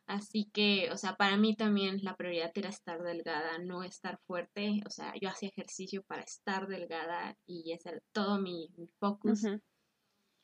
Así 0.06 0.50
que, 0.54 0.92
o 0.92 0.98
sea, 0.98 1.16
para 1.16 1.38
mí 1.38 1.56
también 1.56 2.04
la 2.04 2.16
prioridad 2.16 2.52
era 2.56 2.70
estar 2.70 3.02
delgada, 3.02 3.58
no 3.60 3.84
estar 3.84 4.20
fuerte. 4.28 4.82
O 4.86 4.90
sea, 4.90 5.14
yo 5.22 5.30
hacía 5.30 5.50
ejercicio 5.50 6.04
para 6.04 6.24
estar 6.24 6.68
delgada 6.68 7.38
y 7.46 7.72
ese 7.72 7.90
era 7.90 8.00
todo 8.12 8.40
mi, 8.40 8.70
focus. 9.00 9.46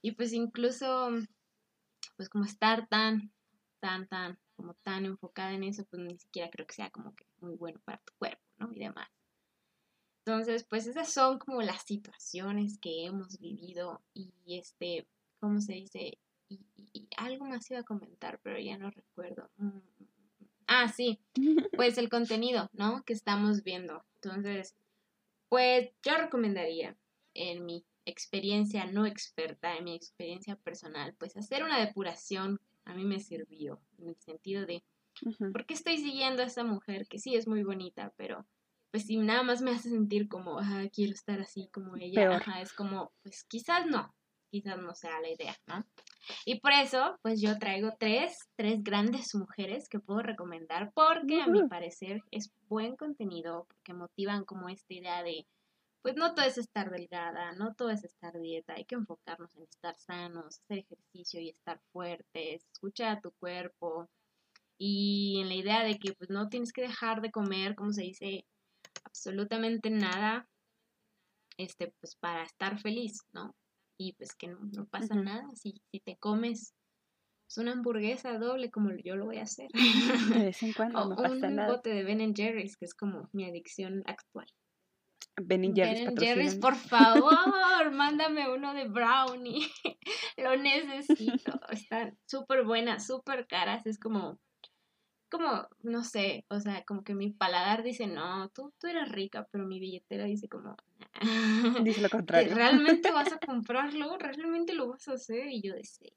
Y 0.01 0.13
pues 0.13 0.31
incluso, 0.31 1.09
pues 2.15 2.29
como 2.29 2.45
estar 2.45 2.87
tan, 2.87 3.33
tan, 3.81 4.07
tan, 4.07 4.39
como 4.55 4.75
tan 4.75 5.05
enfocada 5.05 5.51
en 5.51 5.63
eso, 5.63 5.85
pues 5.85 6.01
ni 6.01 6.17
siquiera 6.17 6.49
creo 6.49 6.65
que 6.65 6.75
sea 6.75 6.89
como 6.89 7.13
que 7.13 7.25
muy 7.41 7.55
bueno 7.55 7.81
para 7.83 7.97
tu 7.99 8.13
cuerpo, 8.17 8.41
¿no? 8.57 8.71
Y 8.71 8.79
demás. 8.79 9.09
Entonces, 10.25 10.63
pues 10.63 10.87
esas 10.87 11.11
son 11.11 11.39
como 11.39 11.61
las 11.61 11.83
situaciones 11.83 12.77
que 12.79 13.05
hemos 13.05 13.39
vivido 13.39 14.01
y 14.13 14.31
este, 14.47 15.07
¿cómo 15.39 15.59
se 15.59 15.73
dice? 15.73 16.17
Y, 16.49 17.07
algo 17.17 17.45
más 17.45 17.69
iba 17.69 17.81
a 17.81 17.83
comentar, 17.83 18.39
pero 18.43 18.59
ya 18.59 18.77
no 18.77 18.89
recuerdo. 18.89 19.49
Mm, 19.57 19.67
mm, 19.67 19.81
mm, 19.99 20.47
ah, 20.67 20.87
sí, 20.87 21.19
pues 21.75 21.97
el 21.97 22.09
contenido, 22.09 22.69
¿no? 22.73 23.03
Que 23.03 23.13
estamos 23.13 23.63
viendo. 23.63 24.03
Entonces, 24.21 24.75
pues 25.49 25.91
yo 26.03 26.17
recomendaría 26.17 26.97
en 27.33 27.65
mi 27.65 27.85
experiencia 28.05 28.85
no 28.85 29.05
experta, 29.05 29.75
en 29.75 29.83
mi 29.83 29.95
experiencia 29.95 30.55
personal, 30.55 31.15
pues 31.19 31.37
hacer 31.37 31.63
una 31.63 31.79
depuración 31.79 32.59
a 32.85 32.93
mí 32.93 33.03
me 33.03 33.19
sirvió, 33.19 33.79
en 33.99 34.09
el 34.09 34.15
sentido 34.15 34.65
de 34.65 34.83
¿Por 35.51 35.65
qué 35.65 35.73
estoy 35.73 35.97
siguiendo 35.97 36.43
a 36.43 36.45
esa 36.45 36.63
mujer 36.63 37.07
que 37.07 37.19
sí 37.19 37.35
es 37.35 37.47
muy 37.47 37.63
bonita, 37.63 38.13
pero 38.17 38.45
pues 38.91 39.05
si 39.05 39.17
nada 39.17 39.43
más 39.43 39.61
me 39.61 39.71
hace 39.71 39.89
sentir 39.89 40.27
como, 40.27 40.59
ah, 40.59 40.83
quiero 40.93 41.13
estar 41.13 41.39
así 41.39 41.69
como 41.71 41.95
ella, 41.97 42.37
Ajá, 42.37 42.61
es 42.61 42.73
como, 42.73 43.11
pues 43.21 43.43
quizás 43.43 43.85
no, 43.85 44.15
quizás 44.49 44.79
no 44.79 44.95
sea 44.95 45.19
la 45.21 45.29
idea, 45.29 45.55
¿no? 45.67 45.85
Y 46.45 46.59
por 46.59 46.71
eso, 46.71 47.17
pues 47.21 47.41
yo 47.41 47.57
traigo 47.57 47.91
tres, 47.99 48.37
tres 48.55 48.83
grandes 48.83 49.33
mujeres 49.35 49.87
que 49.89 49.99
puedo 49.99 50.21
recomendar 50.21 50.91
porque 50.93 51.41
a 51.41 51.47
mi 51.47 51.67
parecer 51.67 52.21
es 52.31 52.51
buen 52.67 52.95
contenido, 52.95 53.65
porque 53.67 53.93
motivan 53.93 54.45
como 54.45 54.69
esta 54.69 54.93
idea 54.93 55.23
de, 55.23 55.45
pues 56.01 56.15
no 56.15 56.33
todo 56.33 56.45
es 56.45 56.57
estar 56.57 56.89
delgada, 56.89 57.53
no 57.53 57.73
todo 57.73 57.89
es 57.89 58.03
estar 58.03 58.39
dieta, 58.39 58.73
hay 58.73 58.85
que 58.85 58.95
enfocarnos 58.95 59.55
en 59.55 59.63
estar 59.63 59.97
sanos, 59.97 60.59
hacer 60.59 60.79
ejercicio 60.79 61.41
y 61.41 61.49
estar 61.49 61.79
fuertes, 61.91 62.65
escuchar 62.73 63.17
a 63.17 63.21
tu 63.21 63.31
cuerpo. 63.39 64.09
Y 64.77 65.39
en 65.41 65.49
la 65.49 65.55
idea 65.55 65.83
de 65.83 65.99
que 65.99 66.13
pues 66.13 66.29
no 66.29 66.47
tienes 66.47 66.71
que 66.71 66.83
dejar 66.83 67.21
de 67.21 67.31
comer, 67.31 67.75
como 67.75 67.91
se 67.91 68.03
dice, 68.03 68.45
absolutamente 69.03 69.89
nada, 69.89 70.47
este, 71.57 71.93
pues 71.99 72.15
para 72.15 72.43
estar 72.43 72.79
feliz, 72.79 73.19
¿no? 73.33 73.53
Y 73.99 74.13
pues 74.13 74.33
que 74.35 74.47
no, 74.47 74.59
no 74.71 74.85
pasa 74.85 75.13
nada 75.15 75.43
si, 75.55 75.81
si 75.91 75.99
te 75.99 76.17
comes 76.17 76.73
pues, 77.49 77.57
una 77.57 77.73
hamburguesa 77.73 78.37
doble 78.37 78.71
como 78.71 78.91
yo 79.03 79.15
lo 79.15 79.25
voy 79.25 79.37
a 79.37 79.43
hacer. 79.43 79.69
De 80.39 80.45
vez 80.45 80.63
en 80.63 80.73
cuando 80.77 81.05
no 81.05 81.15
pasa 81.15 81.47
un 81.47 81.67
bote 81.67 81.89
de 81.89 82.03
Ben 82.03 82.33
Jerry's, 82.33 82.77
que 82.77 82.85
es 82.85 82.93
como 82.93 83.27
mi 83.33 83.45
adicción 83.45 84.03
actual. 84.05 84.47
Ben 85.41 85.75
Jerry's, 85.75 86.05
ben 86.05 86.17
Jerry's, 86.17 86.55
por 86.55 86.75
favor, 86.75 87.91
mándame 87.91 88.49
uno 88.53 88.73
de 88.73 88.87
brownie. 88.87 89.67
lo 90.37 90.55
necesito. 90.57 91.59
Están 91.71 92.17
súper 92.25 92.63
buenas, 92.65 93.05
súper 93.05 93.47
caras. 93.47 93.85
Es 93.85 93.99
como 93.99 94.39
como, 95.29 95.67
no 95.83 96.03
sé, 96.03 96.45
o 96.49 96.59
sea, 96.59 96.83
como 96.85 97.03
que 97.03 97.13
mi 97.13 97.31
paladar 97.31 97.83
dice, 97.83 98.07
no, 98.07 98.49
tú, 98.49 98.73
tú 98.79 98.87
eres 98.87 99.09
rica, 99.09 99.47
pero 99.51 99.65
mi 99.65 99.79
billetera 99.79 100.25
dice 100.25 100.49
como, 100.49 100.75
dice 101.83 102.01
lo 102.01 102.09
contrario. 102.09 102.55
¿Realmente 102.55 103.11
vas 103.13 103.31
a 103.31 103.39
comprarlo? 103.39 104.17
¿Realmente 104.17 104.73
lo 104.73 104.89
vas 104.89 105.07
a 105.07 105.13
hacer? 105.13 105.47
Y 105.49 105.61
yo 105.61 105.73
deseo. 105.73 106.13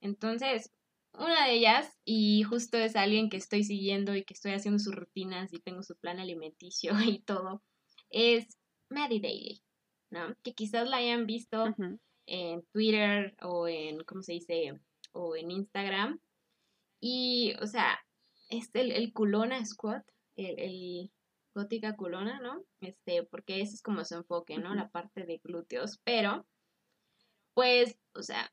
Entonces, 0.00 0.70
una 1.14 1.46
de 1.46 1.54
ellas, 1.54 1.98
y 2.04 2.42
justo 2.42 2.76
es 2.76 2.96
alguien 2.96 3.30
que 3.30 3.36
estoy 3.36 3.64
siguiendo 3.64 4.14
y 4.14 4.24
que 4.24 4.34
estoy 4.34 4.52
haciendo 4.52 4.78
sus 4.78 4.94
rutinas 4.94 5.52
y 5.52 5.60
tengo 5.60 5.82
su 5.82 5.96
plan 5.96 6.18
alimenticio 6.18 6.92
y 7.18 7.20
todo, 7.20 7.62
es 8.10 8.58
Maddie 8.90 9.20
Daly, 9.20 9.62
¿no? 10.10 10.34
Que 10.42 10.54
quizás 10.54 10.88
la 10.88 10.98
hayan 10.98 11.26
visto 11.26 11.74
en 12.26 12.62
Twitter 12.72 13.36
o 13.42 13.68
en, 13.68 14.02
¿cómo 14.04 14.22
se 14.22 14.32
dice? 14.32 14.80
O 15.12 15.36
en 15.36 15.50
Instagram. 15.50 16.20
Y, 17.00 17.54
o 17.60 17.66
sea, 17.66 17.98
este, 18.48 18.80
el, 18.80 18.92
el 18.92 19.12
culona 19.12 19.64
squat, 19.64 20.04
el, 20.36 20.58
el, 20.58 21.10
gótica 21.54 21.96
culona, 21.96 22.40
¿no? 22.40 22.64
Este, 22.80 23.22
porque 23.24 23.60
ese 23.60 23.74
es 23.74 23.82
como 23.82 24.04
su 24.04 24.16
enfoque, 24.16 24.58
¿no? 24.58 24.74
La 24.74 24.90
parte 24.90 25.24
de 25.24 25.38
glúteos, 25.38 26.00
pero, 26.04 26.46
pues, 27.54 27.98
o 28.14 28.22
sea, 28.22 28.52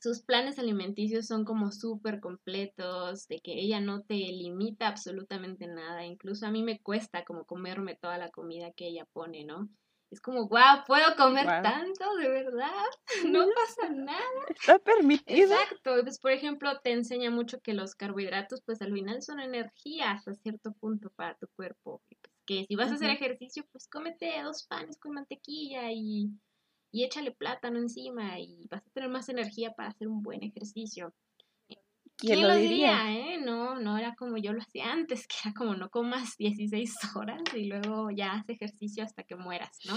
sus 0.00 0.22
planes 0.22 0.58
alimenticios 0.58 1.26
son 1.26 1.44
como 1.44 1.70
súper 1.70 2.20
completos, 2.20 3.28
de 3.28 3.40
que 3.40 3.52
ella 3.52 3.80
no 3.80 4.02
te 4.02 4.14
limita 4.14 4.88
absolutamente 4.88 5.68
nada, 5.68 6.04
incluso 6.04 6.46
a 6.46 6.50
mí 6.50 6.62
me 6.62 6.80
cuesta 6.80 7.24
como 7.24 7.44
comerme 7.44 7.94
toda 7.94 8.18
la 8.18 8.30
comida 8.30 8.72
que 8.72 8.88
ella 8.88 9.06
pone, 9.12 9.44
¿no? 9.44 9.68
Es 10.12 10.20
como, 10.20 10.46
wow, 10.46 10.84
puedo 10.86 11.16
comer 11.16 11.46
tanto, 11.62 12.14
de 12.16 12.28
verdad, 12.28 12.84
no 13.32 13.46
pasa 13.56 13.88
nada. 13.88 14.20
Está 14.50 14.78
permitido. 14.78 15.54
Exacto, 15.54 16.02
pues 16.02 16.18
por 16.18 16.32
ejemplo 16.32 16.78
te 16.80 16.92
enseña 16.92 17.30
mucho 17.30 17.60
que 17.62 17.72
los 17.72 17.94
carbohidratos 17.94 18.60
pues 18.60 18.82
al 18.82 18.92
final 18.92 19.22
son 19.22 19.40
energía 19.40 20.10
hasta 20.10 20.34
cierto 20.34 20.72
punto 20.74 21.10
para 21.16 21.34
tu 21.38 21.48
cuerpo. 21.56 22.02
Pues, 22.08 22.20
que 22.44 22.66
si 22.68 22.76
vas 22.76 22.90
a 22.90 22.96
hacer 22.96 23.08
ejercicio 23.08 23.64
pues 23.72 23.88
cómete 23.88 24.30
dos 24.42 24.66
panes 24.66 24.98
con 24.98 25.14
mantequilla 25.14 25.90
y, 25.92 26.28
y 26.92 27.04
échale 27.04 27.32
plátano 27.32 27.78
encima 27.78 28.38
y 28.38 28.66
vas 28.68 28.86
a 28.86 28.90
tener 28.90 29.08
más 29.08 29.30
energía 29.30 29.72
para 29.72 29.88
hacer 29.88 30.08
un 30.08 30.22
buen 30.22 30.42
ejercicio. 30.42 31.14
¿Quién, 32.22 32.46
lo 32.46 32.54
diría? 32.54 33.12
eh? 33.12 33.38
No, 33.44 33.80
no 33.80 33.98
era 33.98 34.14
como 34.14 34.36
yo 34.36 34.52
lo 34.52 34.62
hacía 34.62 34.92
antes, 34.92 35.26
que 35.28 35.34
era 35.44 35.54
como 35.54 35.74
no 35.74 35.90
comas 35.90 36.36
16 36.38 36.94
horas 37.16 37.42
y 37.54 37.66
luego 37.66 38.10
ya 38.10 38.34
haz 38.34 38.48
ejercicio 38.48 39.02
hasta 39.02 39.24
que 39.24 39.34
mueras, 39.34 39.76
¿no? 39.86 39.96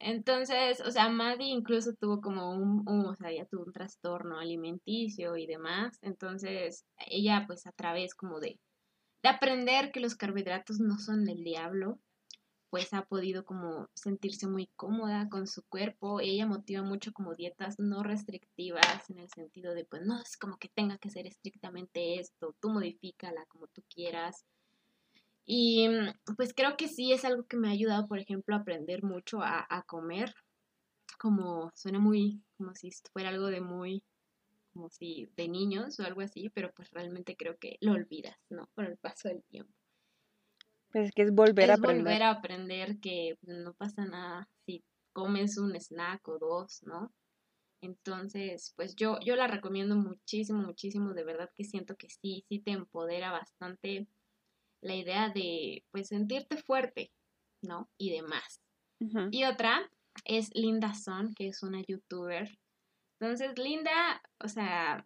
Entonces, 0.00 0.80
o 0.80 0.90
sea, 0.90 1.08
Maddie 1.08 1.48
incluso 1.48 1.92
tuvo 1.92 2.20
como 2.20 2.52
un, 2.52 2.84
o 2.86 3.14
sea, 3.16 3.32
ya 3.32 3.44
tuvo 3.46 3.64
un 3.64 3.72
trastorno 3.72 4.38
alimenticio 4.38 5.36
y 5.36 5.46
demás. 5.46 5.98
Entonces, 6.02 6.86
ella 7.08 7.44
pues 7.46 7.66
a 7.66 7.72
través 7.72 8.14
como 8.14 8.38
de, 8.38 8.60
de 9.22 9.28
aprender 9.28 9.90
que 9.90 10.00
los 10.00 10.14
carbohidratos 10.14 10.78
no 10.78 10.98
son 10.98 11.28
el 11.28 11.42
diablo, 11.42 11.98
pues 12.70 12.92
ha 12.92 13.04
podido 13.04 13.44
como 13.44 13.88
sentirse 13.94 14.46
muy 14.46 14.66
cómoda 14.76 15.28
con 15.28 15.46
su 15.46 15.62
cuerpo. 15.64 16.20
Ella 16.20 16.46
motiva 16.46 16.82
mucho 16.82 17.12
como 17.12 17.34
dietas 17.34 17.78
no 17.78 18.02
restrictivas 18.02 19.08
en 19.10 19.18
el 19.18 19.30
sentido 19.30 19.74
de 19.74 19.84
pues 19.84 20.02
no 20.02 20.20
es 20.20 20.36
como 20.36 20.58
que 20.58 20.68
tenga 20.68 20.98
que 20.98 21.10
ser 21.10 21.26
estrictamente 21.26 22.20
esto, 22.20 22.54
tú 22.60 22.70
modifícala 22.70 23.44
como 23.46 23.68
tú 23.68 23.82
quieras. 23.88 24.44
Y 25.46 25.88
mm, 25.88 26.34
pues 26.36 26.52
creo 26.54 26.76
que 26.76 26.88
sí 26.88 27.12
es 27.12 27.24
algo 27.24 27.46
que 27.46 27.56
me 27.56 27.68
ha 27.68 27.72
ayudado, 27.72 28.06
por 28.06 28.18
ejemplo, 28.18 28.54
a 28.54 28.58
aprender 28.58 29.02
mucho 29.02 29.42
a, 29.42 29.66
a 29.68 29.82
comer. 29.84 30.34
Como 31.18 31.72
suena 31.74 31.98
muy, 31.98 32.42
como 32.58 32.74
si 32.74 32.90
fuera 33.12 33.30
algo 33.30 33.46
de 33.46 33.60
muy, 33.60 34.04
como 34.72 34.90
si 34.90 35.28
de 35.36 35.48
niños 35.48 35.98
o 35.98 36.04
algo 36.04 36.20
así, 36.20 36.50
pero 36.50 36.70
pues 36.74 36.90
realmente 36.90 37.36
creo 37.36 37.56
que 37.58 37.78
lo 37.80 37.92
olvidas, 37.92 38.36
¿no? 38.50 38.68
Con 38.74 38.84
el 38.84 38.98
paso 38.98 39.28
del 39.28 39.42
tiempo. 39.44 39.77
Pues 40.90 41.10
que 41.12 41.22
es 41.22 41.34
volver 41.34 41.70
a 41.70 41.74
aprender. 41.74 42.04
volver 42.04 42.22
a 42.22 42.30
aprender 42.30 42.98
que 43.00 43.36
no 43.42 43.74
pasa 43.74 44.04
nada 44.06 44.48
si 44.66 44.82
comes 45.12 45.58
un 45.58 45.74
snack 45.76 46.26
o 46.28 46.38
dos, 46.38 46.82
¿no? 46.84 47.12
Entonces, 47.80 48.72
pues 48.76 48.96
yo, 48.96 49.18
yo 49.20 49.36
la 49.36 49.46
recomiendo 49.46 49.94
muchísimo, 49.96 50.60
muchísimo, 50.60 51.14
de 51.14 51.24
verdad 51.24 51.50
que 51.56 51.64
siento 51.64 51.96
que 51.96 52.08
sí, 52.08 52.44
sí 52.48 52.58
te 52.60 52.72
empodera 52.72 53.30
bastante 53.30 54.08
la 54.82 54.94
idea 54.94 55.30
de, 55.30 55.84
pues, 55.90 56.08
sentirte 56.08 56.56
fuerte, 56.56 57.12
¿no? 57.62 57.88
Y 57.98 58.10
demás. 58.10 58.60
Y 59.30 59.44
otra 59.44 59.88
es 60.24 60.50
Linda 60.54 60.94
Son, 60.94 61.34
que 61.34 61.48
es 61.48 61.62
una 61.62 61.82
youtuber. 61.86 62.58
Entonces, 63.20 63.56
Linda, 63.56 64.22
o 64.42 64.48
sea, 64.48 65.04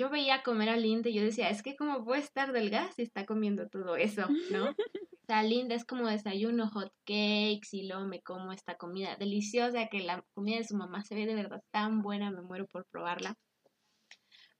yo 0.00 0.08
veía 0.08 0.42
comer 0.42 0.70
a 0.70 0.78
Linda 0.78 1.10
y 1.10 1.14
yo 1.14 1.22
decía, 1.22 1.50
es 1.50 1.62
que 1.62 1.76
como 1.76 2.02
puede 2.06 2.22
estar 2.22 2.52
delgada 2.52 2.90
si 2.92 3.02
está 3.02 3.26
comiendo 3.26 3.68
todo 3.68 3.96
eso, 3.96 4.26
¿no? 4.50 4.70
o 4.70 5.26
sea, 5.26 5.42
Linda 5.42 5.74
es 5.74 5.84
como 5.84 6.08
desayuno 6.08 6.70
hot 6.70 6.90
cakes 7.04 7.68
y 7.72 7.86
luego 7.86 8.06
me 8.06 8.22
como 8.22 8.50
esta 8.52 8.76
comida 8.76 9.16
deliciosa, 9.16 9.88
que 9.88 10.00
la 10.00 10.24
comida 10.32 10.56
de 10.56 10.64
su 10.64 10.74
mamá 10.74 11.04
se 11.04 11.14
ve 11.14 11.26
de 11.26 11.34
verdad 11.34 11.62
tan 11.70 12.00
buena, 12.00 12.30
me 12.30 12.40
muero 12.40 12.66
por 12.66 12.86
probarla. 12.86 13.36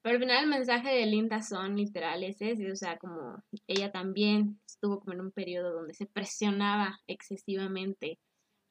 Pero 0.03 0.15
al 0.15 0.21
final 0.21 0.43
el 0.43 0.49
mensaje 0.49 0.89
de 0.89 1.07
Linda 1.07 1.41
son 1.41 1.75
literales, 1.75 2.37
ese, 2.39 2.71
o 2.71 2.75
sea, 2.75 2.99
como 2.99 3.43
ella 3.65 3.91
también 3.91 4.61
estuvo 4.67 4.99
como 4.99 5.13
en 5.13 5.21
un 5.21 5.31
periodo 5.31 5.73
donde 5.73 5.95
se 5.95 6.05
presionaba 6.05 6.99
excesivamente 7.07 8.19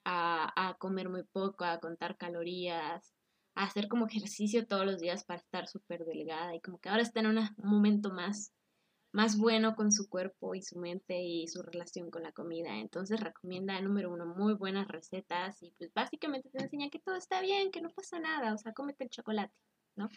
a, 0.04 0.52
a 0.68 0.74
comer 0.74 1.08
muy 1.08 1.24
poco, 1.24 1.64
a 1.64 1.80
contar 1.80 2.16
calorías, 2.16 3.12
hacer 3.64 3.88
como 3.88 4.06
ejercicio 4.06 4.66
todos 4.66 4.86
los 4.86 4.98
días 4.98 5.24
para 5.24 5.40
estar 5.40 5.66
súper 5.66 6.04
delgada 6.04 6.54
y 6.54 6.60
como 6.60 6.78
que 6.78 6.88
ahora 6.88 7.02
está 7.02 7.20
en 7.20 7.26
un 7.26 7.48
momento 7.58 8.10
más, 8.10 8.52
más 9.12 9.36
bueno 9.36 9.74
con 9.74 9.92
su 9.92 10.08
cuerpo 10.08 10.54
y 10.54 10.62
su 10.62 10.78
mente 10.78 11.22
y 11.22 11.46
su 11.48 11.62
relación 11.62 12.10
con 12.10 12.22
la 12.22 12.32
comida. 12.32 12.78
Entonces 12.78 13.20
recomienda, 13.20 13.80
número 13.80 14.12
uno, 14.12 14.26
muy 14.26 14.54
buenas 14.54 14.88
recetas 14.88 15.62
y 15.62 15.72
pues 15.72 15.92
básicamente 15.92 16.50
te 16.50 16.62
enseña 16.62 16.90
que 16.90 17.00
todo 17.00 17.16
está 17.16 17.40
bien, 17.40 17.70
que 17.70 17.82
no 17.82 17.90
pasa 17.90 18.18
nada, 18.18 18.54
o 18.54 18.58
sea, 18.58 18.72
cómete 18.72 19.04
el 19.04 19.10
chocolate, 19.10 19.54
¿no? 19.96 20.08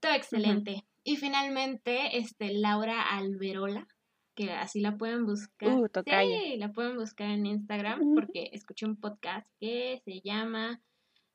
Todo 0.00 0.14
excelente. 0.14 0.86
Y 1.04 1.16
finalmente, 1.16 2.18
este, 2.18 2.52
Laura 2.54 3.02
Alberola, 3.02 3.86
que 4.34 4.50
así 4.50 4.80
la 4.80 4.96
pueden 4.96 5.26
buscar. 5.26 5.68
Uh, 5.68 5.88
sí, 6.04 6.56
la 6.56 6.72
pueden 6.72 6.96
buscar 6.96 7.30
en 7.30 7.46
Instagram 7.46 8.14
porque 8.14 8.50
escuché 8.52 8.86
un 8.86 8.98
podcast 8.98 9.46
que 9.60 10.00
se 10.04 10.20
llama 10.22 10.80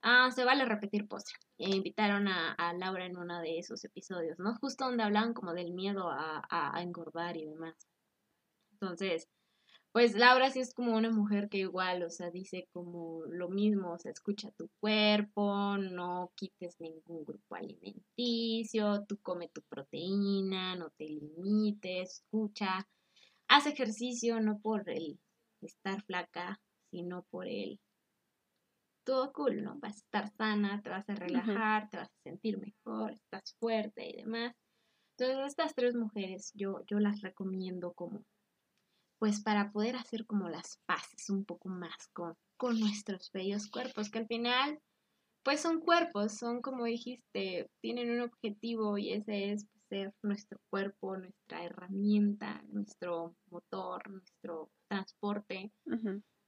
Ah, 0.10 0.32
se 0.32 0.46
vale 0.46 0.64
repetir 0.64 1.06
postre. 1.06 1.36
E 1.58 1.70
invitaron 1.70 2.30
a, 2.30 2.74
Laura 2.80 3.06
en 3.06 3.18
uno 3.18 3.42
de 3.42 3.60
esos 3.60 3.84
episodios, 3.84 4.40
¿no? 4.40 4.56
Justo 4.56 4.86
donde 4.86 5.04
hablaban 5.04 5.34
como 5.34 5.54
del 5.54 5.74
miedo 5.74 6.10
a, 6.10 6.48
a, 6.50 6.82
engordar 6.82 7.36
y 7.36 7.46
demás. 7.46 7.76
Entonces, 8.72 9.28
pues 9.92 10.16
Laura 10.16 10.50
sí 10.50 10.62
es 10.62 10.74
como 10.74 10.96
una 10.96 11.12
mujer 11.12 11.50
que 11.50 11.58
igual, 11.58 12.04
o 12.04 12.10
sea, 12.10 12.32
dice 12.32 12.70
como 12.72 13.24
lo 13.26 13.50
mismo, 13.50 13.92
o 13.94 14.00
sea, 14.00 14.12
escucha 14.14 14.50
tu 14.52 14.70
cuerpo, 14.80 15.78
no 15.78 16.32
quites 16.36 16.80
ningún 16.80 17.26
grupo 17.26 17.56
alimenticio, 17.56 19.04
tú 19.08 19.18
come 19.22 19.50
tu 19.50 19.62
proteína, 19.64 20.76
no 20.78 20.90
te 20.92 21.06
limites, 21.06 22.22
escucha, 22.22 22.88
haz 23.50 23.68
ejercicio 23.68 24.40
no 24.40 24.60
por 24.60 24.90
el 24.90 25.20
estar 25.62 26.02
flaca, 26.04 26.62
sino 26.92 27.24
por 27.24 27.48
el 27.48 27.82
todo 29.08 29.32
cool, 29.32 29.64
¿no? 29.64 29.80
Vas 29.80 29.96
a 29.96 30.00
estar 30.00 30.30
sana, 30.36 30.82
te 30.82 30.90
vas 30.90 31.10
a 31.10 31.16
relajar, 31.16 31.90
te 31.90 31.96
vas 31.96 32.10
a 32.10 32.24
sentir 32.24 32.60
mejor, 32.60 33.14
estás 33.14 33.56
fuerte 33.58 34.06
y 34.06 34.18
demás. 34.18 34.54
Entonces 35.18 35.48
estas 35.48 35.74
tres 35.74 35.96
mujeres 35.96 36.52
yo, 36.54 36.84
yo 36.88 37.00
las 37.00 37.22
recomiendo 37.22 37.94
como, 37.94 38.26
pues 39.18 39.42
para 39.42 39.72
poder 39.72 39.96
hacer 39.96 40.26
como 40.26 40.50
las 40.50 40.82
paces 40.86 41.30
un 41.30 41.46
poco 41.46 41.70
más 41.70 42.10
con, 42.12 42.36
con 42.58 42.78
nuestros 42.82 43.32
bellos 43.32 43.70
cuerpos, 43.70 44.12
que 44.12 44.20
al 44.20 44.28
final 44.28 44.78
pues 45.42 45.62
son 45.62 45.80
cuerpos, 45.80 46.34
son 46.34 46.62
como 46.62 46.84
dijiste, 46.84 47.72
tienen 47.80 48.12
un 48.12 48.20
objetivo 48.20 48.98
y 48.98 49.14
ese 49.14 49.54
es 49.54 49.68
ser 49.88 50.14
nuestro 50.22 50.60
cuerpo, 50.70 51.16
nuestra 51.16 51.64
herramienta, 51.64 52.62
nuestro 52.68 53.38
motor, 53.50 54.10
nuestro 54.10 54.70
transporte. 54.90 55.72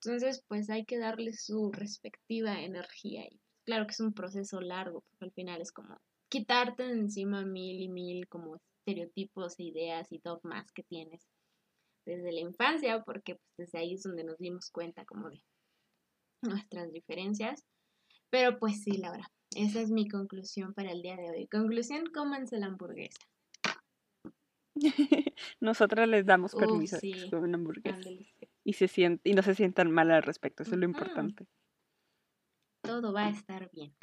Entonces, 0.04 0.44
pues 0.48 0.70
hay 0.70 0.86
que 0.86 0.98
darle 0.98 1.34
su 1.34 1.72
respectiva 1.72 2.62
energía. 2.62 3.26
Y 3.30 3.40
claro 3.66 3.86
que 3.86 3.92
es 3.92 4.00
un 4.00 4.14
proceso 4.14 4.62
largo, 4.62 5.02
porque 5.02 5.26
al 5.26 5.32
final 5.32 5.62
es 5.62 5.72
como 5.72 6.00
quitarte 6.30 6.84
de 6.84 6.94
encima 6.94 7.44
mil 7.44 7.82
y 7.82 7.90
mil 7.90 8.28
como 8.28 8.56
estereotipos 8.56 9.60
e 9.60 9.64
ideas 9.64 10.12
y 10.12 10.20
dogmas 10.20 10.72
que 10.72 10.84
tienes 10.84 11.28
desde 12.06 12.32
la 12.32 12.40
infancia, 12.40 13.04
porque 13.04 13.36
pues 13.36 13.58
desde 13.58 13.80
ahí 13.80 13.94
es 13.94 14.04
donde 14.04 14.24
nos 14.24 14.38
dimos 14.38 14.70
cuenta 14.72 15.06
como 15.06 15.30
de 15.30 15.44
nuestras 16.42 16.92
diferencias. 16.92 17.66
Pero 18.30 18.58
pues 18.58 18.84
sí, 18.84 18.98
Laura, 18.98 19.30
esa 19.56 19.82
es 19.82 19.92
mi 19.92 20.08
conclusión 20.08 20.74
para 20.74 20.92
el 20.92 21.02
día 21.02 21.18
de 21.18 21.30
hoy. 21.30 21.48
Conclusión, 21.48 22.06
cómanse 22.14 22.58
la 22.58 22.68
hamburguesa. 22.68 23.20
Nosotras 25.60 26.08
les 26.08 26.26
damos 26.26 26.56
permiso 26.56 26.98
a 26.98 27.00
que 27.00 27.30
coman 27.30 27.56
hamburguesa. 27.56 28.00
Y, 28.64 28.74
se 28.74 29.20
y 29.24 29.34
no 29.34 29.42
se 29.42 29.56
sientan 29.56 29.92
mal 29.92 30.12
al 30.12 30.24
respecto, 30.24 30.64
eso 30.64 30.74
es 30.74 30.78
lo 30.78 30.86
importante. 30.86 31.48
Todo 32.84 33.14
va 33.14 33.26
a 33.26 33.30
estar 33.30 33.70
bien. 33.72 33.94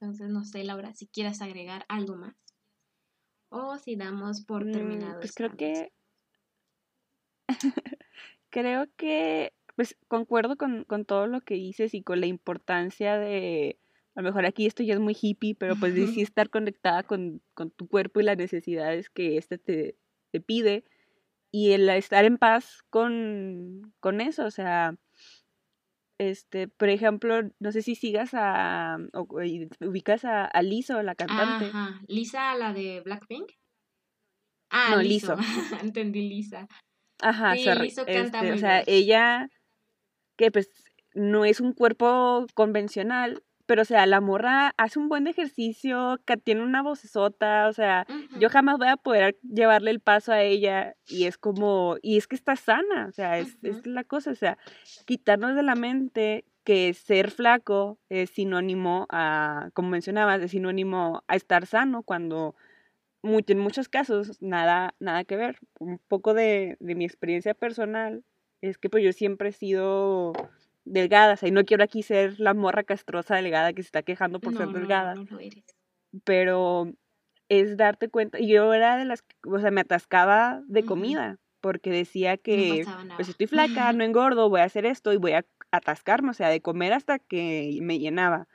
Entonces, 0.00 0.30
no 0.30 0.44
sé, 0.44 0.64
Laura, 0.64 0.92
si 0.94 1.06
quieres 1.06 1.40
agregar 1.42 1.84
algo 1.88 2.16
más. 2.16 2.34
O 3.50 3.78
si 3.78 3.96
damos 3.96 4.44
por 4.44 4.64
mm, 4.64 4.72
terminado. 4.72 5.20
pues 5.20 5.34
creo 5.34 5.56
que. 5.56 5.92
creo 8.50 8.86
que 8.96 9.52
pues 9.80 9.96
concuerdo 10.08 10.56
con, 10.56 10.84
todo 11.06 11.26
lo 11.26 11.40
que 11.40 11.54
dices 11.54 11.94
y 11.94 12.02
con 12.02 12.20
la 12.20 12.26
importancia 12.26 13.16
de, 13.16 13.78
a 14.14 14.20
lo 14.20 14.28
mejor 14.28 14.44
aquí 14.44 14.66
esto 14.66 14.82
ya 14.82 14.92
es 14.92 15.00
muy 15.00 15.16
hippie, 15.18 15.54
pero 15.54 15.74
pues 15.74 15.94
de 15.94 16.06
sí 16.06 16.20
estar 16.30 16.50
conectada 16.50 17.02
con, 17.02 17.40
tu 17.76 17.88
cuerpo 17.88 18.20
y 18.20 18.24
las 18.24 18.36
necesidades 18.36 19.08
que 19.08 19.38
éste 19.38 19.56
te, 19.56 19.96
pide 20.44 20.84
y 21.52 21.72
el 21.72 21.88
estar 21.88 22.24
en 22.24 22.38
paz 22.38 22.82
con, 22.90 23.92
eso, 24.20 24.44
o 24.44 24.50
sea, 24.50 24.94
este, 26.18 26.68
por 26.68 26.88
ejemplo, 26.88 27.42
no 27.58 27.72
sé 27.72 27.82
si 27.82 27.94
sigas 27.94 28.30
a, 28.34 28.98
o, 29.12 29.26
ubicas 29.80 30.24
a, 30.24 30.44
a 30.44 30.62
Lizzo, 30.62 31.02
la 31.02 31.14
cantante. 31.14 31.66
Ajá, 31.66 32.00
Lisa, 32.06 32.54
la 32.56 32.72
de 32.72 33.00
Blackpink. 33.00 33.50
Ah, 34.70 34.90
no, 34.92 35.02
Lizzo. 35.02 35.36
Entendí 35.82 36.28
Lisa. 36.28 36.68
Ajá, 37.20 37.54
sí, 37.54 37.68
Lizzo 37.80 38.06
canta 38.06 38.40
este, 38.40 38.52
o 38.52 38.58
sea, 38.58 38.82
ella 38.86 39.50
que 40.36 40.50
pues 40.50 40.70
no 41.14 41.44
es 41.44 41.60
un 41.60 41.72
cuerpo 41.72 42.46
convencional, 42.54 43.42
pero 43.70 43.82
o 43.82 43.84
sea, 43.84 44.04
la 44.04 44.20
morra 44.20 44.74
hace 44.78 44.98
un 44.98 45.08
buen 45.08 45.28
ejercicio, 45.28 46.18
que 46.24 46.36
tiene 46.36 46.64
una 46.64 46.82
vocesota, 46.82 47.68
o 47.68 47.72
sea, 47.72 48.04
yo 48.40 48.48
jamás 48.48 48.78
voy 48.78 48.88
a 48.88 48.96
poder 48.96 49.38
llevarle 49.42 49.92
el 49.92 50.00
paso 50.00 50.32
a 50.32 50.42
ella 50.42 50.96
y 51.06 51.26
es 51.26 51.38
como, 51.38 51.96
y 52.02 52.16
es 52.16 52.26
que 52.26 52.34
está 52.34 52.56
sana, 52.56 53.06
o 53.06 53.12
sea, 53.12 53.38
es, 53.38 53.58
es 53.62 53.86
la 53.86 54.02
cosa, 54.02 54.32
o 54.32 54.34
sea, 54.34 54.58
quitarnos 55.04 55.54
de 55.54 55.62
la 55.62 55.76
mente 55.76 56.44
que 56.64 56.92
ser 56.94 57.30
flaco 57.30 58.00
es 58.08 58.30
sinónimo 58.30 59.06
a, 59.08 59.70
como 59.72 59.90
mencionabas, 59.90 60.42
es 60.42 60.50
sinónimo 60.50 61.22
a 61.28 61.36
estar 61.36 61.64
sano 61.64 62.02
cuando 62.02 62.56
en 63.22 63.58
muchos 63.60 63.88
casos 63.88 64.42
nada, 64.42 64.96
nada 64.98 65.22
que 65.22 65.36
ver. 65.36 65.60
Un 65.78 66.00
poco 66.08 66.34
de, 66.34 66.76
de 66.80 66.96
mi 66.96 67.04
experiencia 67.04 67.54
personal 67.54 68.24
es 68.62 68.78
que 68.78 68.90
pues 68.90 69.04
yo 69.04 69.12
siempre 69.12 69.50
he 69.50 69.52
sido 69.52 70.32
delgada, 70.84 71.34
o 71.34 71.36
sea, 71.36 71.48
y 71.48 71.52
no 71.52 71.64
quiero 71.64 71.84
aquí 71.84 72.02
ser 72.02 72.38
la 72.40 72.54
morra 72.54 72.82
castrosa 72.82 73.36
delgada 73.36 73.72
que 73.72 73.82
se 73.82 73.86
está 73.86 74.02
quejando 74.02 74.40
por 74.40 74.56
ser 74.56 74.68
delgada. 74.68 75.14
No, 75.14 75.24
no 75.24 75.38
eres. 75.38 75.64
Pero 76.24 76.92
es 77.48 77.76
darte 77.76 78.08
cuenta, 78.08 78.38
y 78.40 78.48
yo 78.48 78.72
era 78.74 78.96
de 78.96 79.04
las, 79.04 79.24
o 79.46 79.58
sea, 79.58 79.70
me 79.70 79.80
atascaba 79.82 80.62
de 80.66 80.84
comida, 80.84 81.38
porque 81.60 81.90
decía 81.90 82.36
que, 82.36 82.84
pues 83.16 83.28
estoy 83.28 83.46
flaca, 83.46 83.92
no 83.92 84.04
engordo, 84.04 84.48
voy 84.48 84.60
a 84.60 84.64
hacer 84.64 84.86
esto 84.86 85.12
y 85.12 85.16
voy 85.16 85.32
a 85.32 85.44
atascarme, 85.70 86.30
o 86.30 86.34
sea, 86.34 86.48
de 86.48 86.60
comer 86.60 86.92
hasta 86.92 87.18
que 87.18 87.78
me 87.82 87.98
llenaba. 87.98 88.48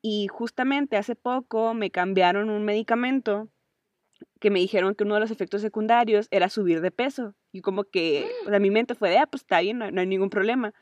Y 0.00 0.28
justamente 0.28 0.96
hace 0.96 1.16
poco 1.16 1.74
me 1.74 1.90
cambiaron 1.90 2.50
un 2.50 2.64
medicamento 2.64 3.48
que 4.38 4.50
me 4.50 4.60
dijeron 4.60 4.94
que 4.94 5.04
uno 5.04 5.14
de 5.14 5.20
los 5.20 5.30
efectos 5.30 5.62
secundarios 5.62 6.28
era 6.30 6.48
subir 6.48 6.80
de 6.80 6.90
peso. 6.90 7.34
Y 7.52 7.62
como 7.62 7.84
que, 7.84 8.30
o 8.46 8.50
sea, 8.50 8.58
mi 8.58 8.70
mente 8.70 8.94
fue 8.94 9.10
de, 9.10 9.18
ah, 9.18 9.26
pues 9.26 9.42
está 9.42 9.60
bien, 9.60 9.78
no, 9.78 9.86
hay 9.86 10.06
ningún 10.06 10.30
problema. 10.30 10.74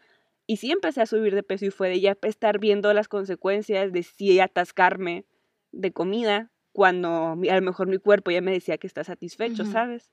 Y 0.52 0.58
sí 0.58 0.70
empecé 0.70 1.00
a 1.00 1.06
subir 1.06 1.34
de 1.34 1.42
peso 1.42 1.64
y 1.64 1.70
fue 1.70 1.88
de 1.88 1.98
ya 1.98 2.14
estar 2.24 2.58
viendo 2.58 2.92
las 2.92 3.08
consecuencias 3.08 3.90
de 3.90 4.02
si 4.02 4.38
atascarme 4.38 5.24
de 5.70 5.92
comida 5.92 6.50
cuando 6.72 7.38
a 7.50 7.54
lo 7.54 7.62
mejor 7.62 7.86
mi 7.86 7.96
cuerpo 7.96 8.30
ya 8.30 8.42
me 8.42 8.52
decía 8.52 8.76
que 8.76 8.86
está 8.86 9.02
satisfecho, 9.02 9.64
¿sabes? 9.64 10.10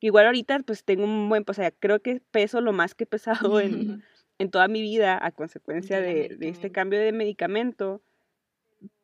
Igual 0.00 0.26
ahorita 0.26 0.58
pues 0.66 0.82
tengo 0.82 1.04
un 1.04 1.28
buen, 1.28 1.44
o 1.46 1.52
sea, 1.52 1.70
creo 1.70 2.02
que 2.02 2.20
peso 2.32 2.60
lo 2.60 2.72
más 2.72 2.96
que 2.96 3.04
he 3.04 3.06
pesado 3.06 3.60
en, 3.60 4.02
en 4.40 4.50
toda 4.50 4.66
mi 4.66 4.82
vida 4.82 5.24
a 5.24 5.30
consecuencia 5.30 6.00
de, 6.00 6.34
de, 6.36 6.48
este 6.48 6.72
cambio 6.72 6.98
de 6.98 7.12
medicamento 7.12 8.02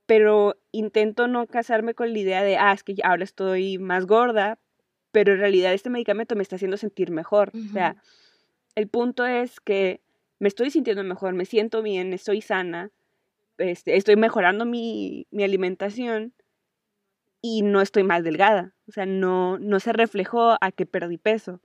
pero 0.06 0.56
intento 0.72 1.28
no 1.28 1.46
casarme 1.46 1.94
con 1.94 2.12
la 2.12 2.18
idea 2.18 2.42
de, 2.42 2.56
ah, 2.56 2.72
es 2.72 2.82
que 2.82 2.96
ahora 3.04 3.22
estoy 3.22 3.78
más 3.78 4.06
gorda, 4.06 4.58
pero 5.12 5.34
en 5.34 5.38
realidad 5.38 5.74
este 5.74 5.90
medicamento 5.90 6.34
me 6.34 6.42
está 6.42 6.56
haciendo 6.56 6.76
sentir 6.76 7.12
mejor. 7.12 7.52
O 7.54 7.72
sea, 7.72 7.94
el 8.74 8.88
punto 8.88 9.24
es 9.24 9.60
que 9.60 10.00
me 10.42 10.48
estoy 10.48 10.72
sintiendo 10.72 11.04
mejor, 11.04 11.34
me 11.34 11.44
siento 11.44 11.82
bien, 11.82 12.12
estoy 12.12 12.40
sana, 12.40 12.90
este, 13.58 13.94
estoy 13.94 14.16
mejorando 14.16 14.64
mi, 14.64 15.28
mi 15.30 15.44
alimentación 15.44 16.34
y 17.40 17.62
no 17.62 17.80
estoy 17.80 18.02
más 18.02 18.24
delgada. 18.24 18.74
O 18.88 18.90
sea, 18.90 19.06
no, 19.06 19.60
no 19.60 19.78
se 19.78 19.92
reflejó 19.92 20.56
a 20.60 20.72
que 20.72 20.84
perdí 20.84 21.16
peso. 21.16 21.60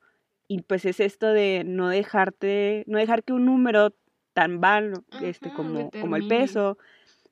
Y 0.47 0.61
pues 0.61 0.86
es 0.86 0.99
esto 0.99 1.25
de 1.34 1.63
no 1.65 1.89
dejarte, 1.89 2.84
no 2.86 2.99
dejar 2.99 3.23
que 3.23 3.34
un 3.34 3.45
número 3.45 3.95
tan 4.34 4.61
vano 4.61 5.03
este, 5.23 5.51
como, 5.51 5.89
como 5.89 6.15
el 6.15 6.28
peso 6.28 6.78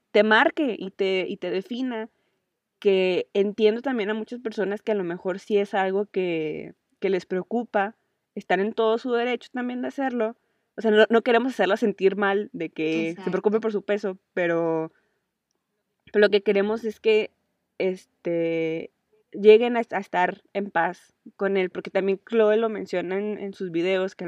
te 0.09 0.23
marque 0.23 0.75
y 0.79 0.89
te, 0.89 1.27
y 1.29 1.37
te 1.37 1.51
defina, 1.51 2.09
que 2.79 3.29
entiendo 3.33 3.83
también 3.83 4.09
a 4.09 4.15
muchas 4.15 4.39
personas 4.39 4.81
que 4.81 4.93
a 4.93 4.95
lo 4.95 5.03
mejor 5.03 5.37
sí 5.37 5.59
es 5.59 5.75
algo 5.75 6.07
que, 6.07 6.73
que 6.99 7.11
les 7.11 7.27
preocupa, 7.27 7.95
están 8.33 8.61
en 8.61 8.73
todo 8.73 8.97
su 8.97 9.11
derecho 9.11 9.49
también 9.53 9.83
de 9.83 9.89
hacerlo. 9.89 10.35
O 10.77 10.81
sea, 10.81 10.91
no, 10.91 11.21
queremos 11.21 11.53
hacerlo 11.53 11.77
sentir 11.77 12.17
mal 12.17 12.49
de 12.51 12.69
que 12.69 13.15
se 13.23 13.31
preocupe 13.31 13.59
por 13.59 13.71
su 13.71 13.81
peso, 13.81 14.17
pero, 14.33 14.91
lo 16.13 16.29
que 16.29 16.43
queremos 16.43 16.83
es 16.83 16.99
que 16.99 17.31
este, 17.77 18.91
lleguen 19.31 19.77
a, 19.77 19.81
estar 19.81 20.43
en 20.53 20.71
paz 20.71 21.13
con 21.37 21.55
él, 21.55 21.69
porque 21.69 21.91
también 21.91 22.19
Chloe 22.29 22.57
lo 22.57 22.69
menciona 22.69 23.17
en, 23.17 23.53
sus 23.53 23.71
videos, 23.71 24.15
que 24.15 24.25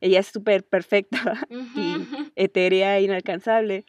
ella 0.00 0.20
es 0.20 0.26
súper 0.26 0.64
perfecta 0.64 1.46
y 1.50 1.96
etérea 2.36 2.98
e 2.98 3.02
inalcanzable, 3.02 3.84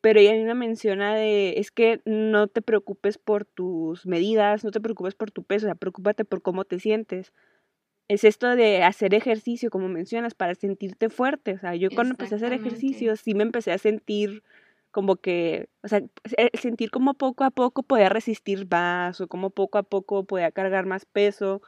pero 0.00 0.20
ella 0.20 0.34
me 0.34 0.54
menciona 0.54 1.14
de, 1.14 1.54
es 1.58 1.70
que 1.70 2.00
no 2.04 2.48
te 2.48 2.62
preocupes 2.62 3.18
por 3.18 3.44
tus 3.44 4.06
medidas, 4.06 4.64
no 4.64 4.70
te 4.70 4.80
preocupes 4.80 5.14
por 5.14 5.30
tu 5.30 5.44
peso, 5.44 5.66
o 5.66 5.68
sea, 5.68 5.74
preocúpate 5.74 6.24
por 6.24 6.42
cómo 6.42 6.64
te 6.64 6.78
sientes. 6.80 7.32
Es 8.12 8.24
esto 8.24 8.56
de 8.56 8.82
hacer 8.82 9.14
ejercicio, 9.14 9.70
como 9.70 9.88
mencionas, 9.88 10.34
para 10.34 10.54
sentirte 10.54 11.08
fuerte. 11.08 11.54
O 11.54 11.58
sea, 11.58 11.74
yo 11.76 11.88
cuando 11.94 12.12
empecé 12.12 12.34
a 12.34 12.36
hacer 12.36 12.52
ejercicio, 12.52 13.16
sí 13.16 13.32
me 13.32 13.42
empecé 13.42 13.72
a 13.72 13.78
sentir 13.78 14.42
como 14.90 15.16
que, 15.16 15.70
o 15.82 15.88
sea, 15.88 16.02
eh, 16.36 16.50
sentir 16.52 16.90
como 16.90 17.14
poco 17.14 17.44
a 17.44 17.50
poco 17.50 17.82
podía 17.82 18.10
resistir 18.10 18.68
más, 18.70 19.18
o 19.22 19.28
como 19.28 19.48
poco 19.48 19.78
a 19.78 19.82
poco 19.82 20.24
podía 20.24 20.50
cargar 20.50 20.84
más 20.84 21.06
peso. 21.06 21.62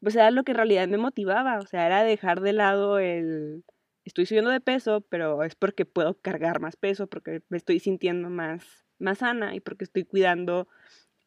Pues 0.00 0.16
era 0.16 0.32
lo 0.32 0.42
que 0.42 0.50
en 0.50 0.56
realidad 0.56 0.88
me 0.88 0.98
motivaba, 0.98 1.60
o 1.60 1.66
sea, 1.66 1.86
era 1.86 2.02
dejar 2.02 2.40
de 2.40 2.54
lado 2.54 2.98
el, 2.98 3.62
estoy 4.04 4.26
subiendo 4.26 4.50
de 4.50 4.60
peso, 4.60 5.02
pero 5.02 5.44
es 5.44 5.54
porque 5.54 5.84
puedo 5.84 6.14
cargar 6.20 6.60
más 6.60 6.74
peso, 6.74 7.06
porque 7.06 7.42
me 7.50 7.56
estoy 7.56 7.78
sintiendo 7.78 8.30
más, 8.30 8.84
más 8.98 9.18
sana 9.18 9.54
y 9.54 9.60
porque 9.60 9.84
estoy 9.84 10.02
cuidando 10.02 10.66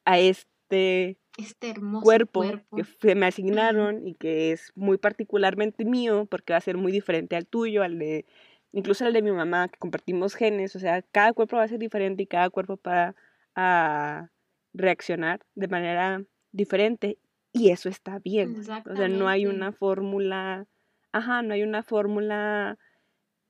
a 0.03 0.19
este, 0.19 1.17
este 1.37 1.69
hermoso 1.69 2.03
cuerpo, 2.03 2.43
que 2.75 2.83
se 2.83 3.15
me 3.15 3.25
asignaron 3.25 4.07
y 4.07 4.15
que 4.15 4.51
es 4.51 4.71
muy 4.75 4.97
particularmente 4.97 5.85
mío, 5.85 6.27
porque 6.29 6.53
va 6.53 6.57
a 6.57 6.61
ser 6.61 6.77
muy 6.77 6.91
diferente 6.91 7.35
al 7.35 7.45
tuyo, 7.45 7.83
al 7.83 7.97
de, 7.99 8.25
incluso 8.71 9.05
al 9.05 9.13
de 9.13 9.21
mi 9.21 9.31
mamá, 9.31 9.69
que 9.69 9.77
compartimos 9.77 10.35
genes, 10.35 10.75
o 10.75 10.79
sea, 10.79 11.01
cada 11.01 11.33
cuerpo 11.33 11.57
va 11.57 11.63
a 11.63 11.67
ser 11.67 11.79
diferente 11.79 12.23
y 12.23 12.27
cada 12.27 12.49
cuerpo 12.49 12.79
va 12.85 13.15
a 13.55 14.29
reaccionar 14.73 15.41
de 15.55 15.67
manera 15.67 16.23
diferente 16.51 17.17
y 17.53 17.69
eso 17.69 17.89
está 17.89 18.19
bien. 18.19 18.55
O 18.59 18.95
sea, 18.95 19.07
no 19.07 19.27
hay 19.27 19.45
una 19.45 19.71
fórmula 19.71 20.67
ajá, 21.11 21.41
no 21.41 21.53
hay 21.53 21.63
una 21.63 21.83
fórmula 21.83 22.77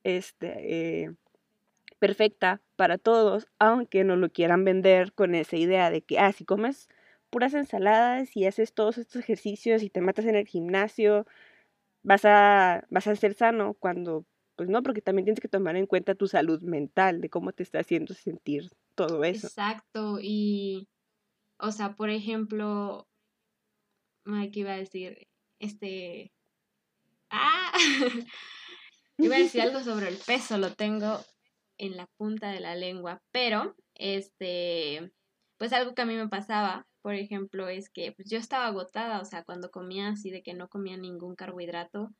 este, 0.03 1.03
eh, 1.03 1.15
perfecta 1.99 2.61
para 2.75 2.97
todos, 2.97 3.47
aunque 3.59 4.03
no 4.03 4.15
lo 4.15 4.29
quieran 4.29 4.63
vender 4.63 5.13
con 5.13 5.35
esa 5.35 5.57
idea 5.57 5.89
de 5.89 6.01
que, 6.01 6.19
ah, 6.19 6.31
si 6.31 6.45
comes 6.45 6.89
puras 7.29 7.53
ensaladas 7.53 8.35
y 8.35 8.45
haces 8.45 8.73
todos 8.73 8.97
estos 8.97 9.21
ejercicios 9.21 9.83
y 9.83 9.89
te 9.89 10.01
matas 10.01 10.25
en 10.25 10.35
el 10.35 10.47
gimnasio, 10.47 11.25
vas 12.03 12.25
a, 12.25 12.85
vas 12.89 13.07
a 13.07 13.15
ser 13.15 13.33
sano 13.33 13.73
cuando, 13.73 14.25
pues 14.55 14.69
no, 14.69 14.81
porque 14.81 15.01
también 15.01 15.25
tienes 15.25 15.41
que 15.41 15.49
tomar 15.49 15.75
en 15.75 15.87
cuenta 15.87 16.15
tu 16.15 16.27
salud 16.27 16.61
mental, 16.61 17.21
de 17.21 17.29
cómo 17.29 17.51
te 17.51 17.63
está 17.63 17.79
haciendo 17.79 18.13
sentir 18.13 18.69
todo 18.95 19.23
eso. 19.23 19.47
Exacto, 19.47 20.19
y, 20.21 20.87
o 21.59 21.71
sea, 21.71 21.95
por 21.95 22.09
ejemplo, 22.09 23.07
¿qué 24.25 24.59
iba 24.59 24.73
a 24.73 24.77
decir? 24.77 25.27
Este, 25.59 26.31
ah, 27.29 27.71
iba 29.17 29.35
a 29.35 29.39
decir 29.39 29.61
algo 29.61 29.81
sobre 29.81 30.07
el 30.07 30.17
peso, 30.17 30.57
lo 30.57 30.73
tengo 30.73 31.19
en 31.77 31.97
la 31.97 32.07
punta 32.17 32.51
de 32.51 32.59
la 32.59 32.75
lengua, 32.75 33.21
pero, 33.31 33.75
este, 33.95 35.11
pues 35.57 35.73
algo 35.73 35.93
que 35.93 36.01
a 36.01 36.05
mí 36.05 36.15
me 36.15 36.29
pasaba, 36.29 36.86
por 37.07 37.15
ejemplo, 37.15 37.69
es 37.69 37.89
que 37.89 38.11
pues, 38.11 38.29
yo 38.29 38.37
estaba 38.37 38.65
agotada, 38.67 39.21
o 39.21 39.23
sea, 39.23 39.45
cuando 39.45 39.71
comía 39.71 40.09
así 40.09 40.29
de 40.29 40.43
que 40.43 40.53
no 40.53 40.67
comía 40.67 40.97
ningún 40.97 41.37
carbohidrato, 41.37 42.13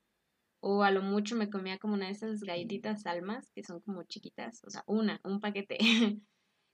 o 0.61 0.81
a 0.81 0.91
lo 0.91 1.01
mucho 1.01 1.35
me 1.35 1.49
comía 1.49 1.77
como 1.77 1.95
una 1.95 2.05
de 2.05 2.13
esas 2.13 2.39
galletitas 2.39 3.05
almas, 3.05 3.51
que 3.51 3.65
son 3.65 3.81
como 3.81 4.03
chiquitas, 4.03 4.63
o 4.63 4.69
sea, 4.69 4.85
una, 4.87 5.19
un 5.25 5.41
paquete. 5.41 5.77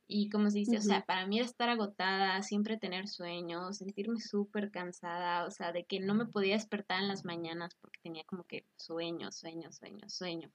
y 0.07 0.29
como 0.29 0.51
se 0.51 0.59
dice, 0.59 0.77
o 0.77 0.81
sea, 0.81 1.03
para 1.07 1.25
mí 1.25 1.39
era 1.39 1.47
estar 1.47 1.69
agotada, 1.69 2.39
siempre 2.43 2.77
tener 2.77 3.07
sueño, 3.07 3.73
sentirme 3.73 4.19
súper 4.19 4.69
cansada, 4.69 5.47
o 5.47 5.49
sea, 5.49 5.71
de 5.71 5.85
que 5.85 5.99
no 5.99 6.13
me 6.13 6.27
podía 6.27 6.53
despertar 6.53 7.01
en 7.01 7.07
las 7.07 7.25
mañanas 7.25 7.73
porque 7.81 7.99
tenía 8.03 8.25
como 8.25 8.43
que 8.43 8.67
sueño, 8.75 9.31
sueño, 9.31 9.71
sueño, 9.71 10.07
sueño. 10.07 10.51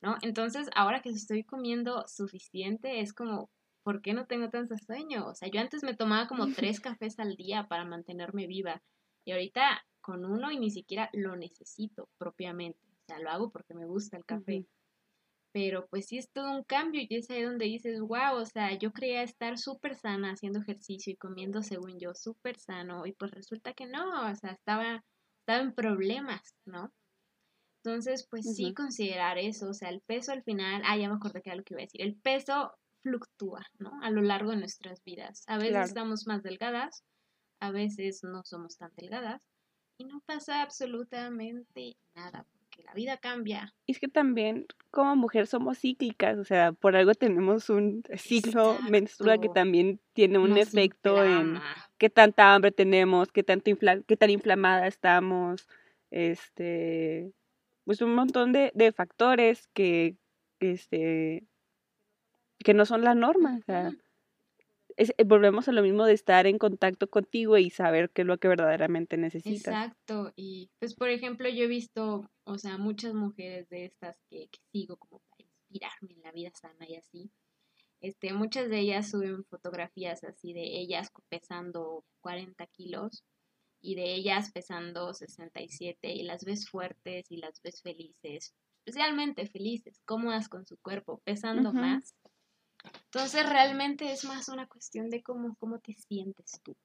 ¿No? 0.00 0.16
Entonces, 0.22 0.70
ahora 0.76 1.02
que 1.02 1.08
estoy 1.08 1.42
comiendo 1.42 2.04
suficiente, 2.06 3.00
es 3.00 3.12
como, 3.12 3.50
¿por 3.84 4.00
qué 4.02 4.14
no 4.14 4.26
tengo 4.26 4.50
tanto 4.50 4.76
sueño? 4.78 5.28
O 5.28 5.34
sea, 5.34 5.48
yo 5.48 5.60
antes 5.60 5.84
me 5.84 5.94
tomaba 5.94 6.26
como 6.26 6.52
tres 6.52 6.80
cafés 6.98 7.20
al 7.20 7.36
día 7.36 7.68
para 7.68 7.84
mantenerme 7.84 8.48
viva 8.48 8.82
y 9.24 9.32
ahorita 9.32 9.86
con 10.00 10.24
uno 10.24 10.50
y 10.50 10.58
ni 10.58 10.70
siquiera 10.70 11.08
lo 11.12 11.36
necesito 11.36 12.08
propiamente. 12.18 12.80
O 12.80 13.04
sea, 13.06 13.18
lo 13.20 13.30
hago 13.30 13.50
porque 13.50 13.74
me 13.74 13.86
gusta 13.86 14.16
el 14.16 14.24
café. 14.24 14.66
Pero 15.52 15.86
pues 15.86 16.06
sí 16.06 16.18
es 16.18 16.30
todo 16.32 16.50
un 16.50 16.64
cambio 16.64 17.00
y 17.08 17.14
es 17.14 17.30
ahí 17.30 17.42
donde 17.42 17.66
dices, 17.66 18.00
wow, 18.00 18.34
o 18.40 18.44
sea, 18.44 18.76
yo 18.76 18.92
creía 18.92 19.22
estar 19.22 19.56
súper 19.56 19.94
sana 19.94 20.32
haciendo 20.32 20.58
ejercicio 20.58 21.12
y 21.12 21.16
comiendo 21.16 21.62
según 21.62 22.00
yo 22.00 22.12
súper 22.14 22.58
sano 22.58 23.06
y 23.06 23.12
pues 23.12 23.30
resulta 23.30 23.72
que 23.72 23.86
no, 23.86 24.28
o 24.28 24.34
sea, 24.34 24.50
estaba, 24.50 25.04
estaba 25.40 25.62
en 25.62 25.72
problemas, 25.72 26.56
¿no? 26.64 26.92
Entonces, 27.84 28.26
pues 28.28 28.56
sí 28.56 28.74
considerar 28.74 29.38
eso, 29.38 29.68
o 29.68 29.74
sea, 29.74 29.90
el 29.90 30.00
peso 30.00 30.32
al 30.32 30.42
final, 30.42 30.82
ah, 30.86 30.96
ya 30.96 31.08
me 31.08 31.16
acordé 31.16 31.40
que 31.40 31.50
era 31.50 31.56
lo 31.56 31.62
que 31.62 31.74
iba 31.74 31.82
a 31.82 31.84
decir, 31.84 32.02
el 32.02 32.16
peso 32.16 32.72
fluctúa, 33.04 33.64
¿no? 33.78 33.92
A 34.02 34.10
lo 34.10 34.22
largo 34.22 34.50
de 34.50 34.56
nuestras 34.56 35.04
vidas. 35.04 35.44
A 35.46 35.58
veces 35.58 35.88
estamos 35.88 36.26
más 36.26 36.42
delgadas, 36.42 37.04
a 37.60 37.70
veces 37.70 38.24
no 38.24 38.42
somos 38.44 38.76
tan 38.76 38.90
delgadas 38.96 39.40
y 39.98 40.04
no 40.06 40.20
pasa 40.26 40.62
absolutamente 40.62 41.96
nada, 42.16 42.46
porque 42.50 42.82
la 42.82 42.94
vida 42.94 43.18
cambia. 43.18 43.72
Y 43.86 43.92
es 43.92 44.00
que 44.00 44.08
también 44.08 44.66
como 44.90 45.14
mujer 45.16 45.46
somos 45.46 45.78
cíclicas, 45.78 46.38
o 46.38 46.44
sea, 46.44 46.72
por 46.72 46.96
algo 46.96 47.14
tenemos 47.14 47.68
un 47.68 48.02
ciclo 48.16 48.78
menstrual 48.90 49.38
que 49.40 49.50
también 49.50 50.00
tiene 50.14 50.38
un 50.38 50.56
efecto 50.56 51.22
en 51.22 51.60
qué 51.98 52.10
tanta 52.10 52.54
hambre 52.54 52.72
tenemos, 52.72 53.30
qué, 53.30 53.42
tanto 53.42 53.70
qué 54.06 54.16
tan 54.16 54.30
inflamada 54.30 54.86
estamos, 54.86 55.68
este, 56.10 57.32
pues 57.84 58.00
un 58.00 58.14
montón 58.14 58.52
de, 58.52 58.72
de 58.74 58.92
factores 58.92 59.68
que, 59.74 60.16
este, 60.60 61.44
que 62.58 62.74
no 62.74 62.86
son 62.86 63.02
la 63.02 63.14
norma. 63.14 63.58
O 63.60 63.62
sea, 63.62 63.92
eh, 64.96 65.24
volvemos 65.24 65.68
a 65.68 65.72
lo 65.72 65.82
mismo 65.82 66.04
de 66.04 66.12
estar 66.12 66.46
en 66.46 66.58
contacto 66.58 67.08
contigo 67.08 67.58
y 67.58 67.70
saber 67.70 68.10
qué 68.10 68.22
es 68.22 68.26
lo 68.26 68.38
que 68.38 68.48
verdaderamente 68.48 69.16
necesitas. 69.16 69.74
Exacto. 69.74 70.32
Y 70.36 70.70
pues, 70.78 70.94
por 70.94 71.08
ejemplo, 71.08 71.48
yo 71.48 71.64
he 71.64 71.68
visto, 71.68 72.30
o 72.44 72.58
sea, 72.58 72.78
muchas 72.78 73.14
mujeres 73.14 73.68
de 73.68 73.86
estas 73.86 74.20
que, 74.30 74.48
sigo 74.72 74.96
como 74.96 75.20
para 75.30 75.44
inspirarme 75.44 76.12
en 76.12 76.22
la 76.22 76.32
vida 76.32 76.50
sana 76.54 76.88
y 76.88 76.96
así. 76.96 77.30
Este, 78.00 78.32
muchas 78.32 78.68
de 78.68 78.80
ellas 78.80 79.10
suben 79.10 79.44
fotografías 79.44 80.24
así 80.24 80.52
de 80.52 80.78
ellas 80.78 81.10
pesando 81.30 82.04
40 82.20 82.66
kilos 82.66 83.24
y 83.80 83.94
de 83.94 84.14
ellas 84.14 84.52
pesando 84.52 85.14
67 85.14 86.12
y 86.12 86.22
las 86.22 86.44
ves 86.44 86.68
fuertes 86.68 87.30
y 87.30 87.38
las 87.38 87.62
ves 87.62 87.80
felices, 87.82 88.54
especialmente 88.84 89.46
felices, 89.46 90.00
cómodas 90.04 90.48
con 90.48 90.66
su 90.66 90.76
cuerpo, 90.78 91.22
pesando 91.24 91.72
más 91.72 92.14
entonces 93.14 93.48
realmente 93.48 94.12
es 94.12 94.24
más 94.24 94.48
una 94.48 94.66
cuestión 94.66 95.08
de 95.08 95.22
cómo, 95.22 95.56
cómo 95.60 95.78
te 95.78 95.94
sientes 95.94 96.60
tú. 96.62 96.76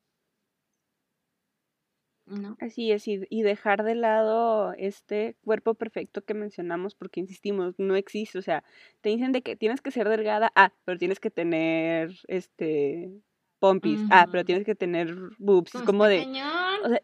¿No? 2.27 2.55
Así 2.59 2.91
es, 2.91 3.07
y, 3.07 3.41
dejar 3.41 3.83
de 3.83 3.95
lado 3.95 4.73
este 4.73 5.35
cuerpo 5.43 5.73
perfecto 5.73 6.23
que 6.23 6.35
mencionamos, 6.35 6.93
porque 6.93 7.19
insistimos, 7.19 7.73
no 7.79 7.95
existe, 7.95 8.37
o 8.37 8.43
sea, 8.43 8.63
te 9.01 9.09
dicen 9.09 9.31
de 9.31 9.41
que 9.41 9.55
tienes 9.55 9.81
que 9.81 9.89
ser 9.89 10.07
delgada, 10.07 10.51
ah, 10.55 10.71
pero 10.85 10.99
tienes 10.99 11.19
que 11.19 11.31
tener 11.31 12.11
este 12.27 13.09
pompis, 13.59 14.01
ah, 14.09 14.27
pero 14.31 14.45
tienes 14.45 14.65
que 14.65 14.75
tener 14.75 15.15
boobs, 15.37 15.75
es 15.75 15.81
como 15.83 16.05
de, 16.05 16.25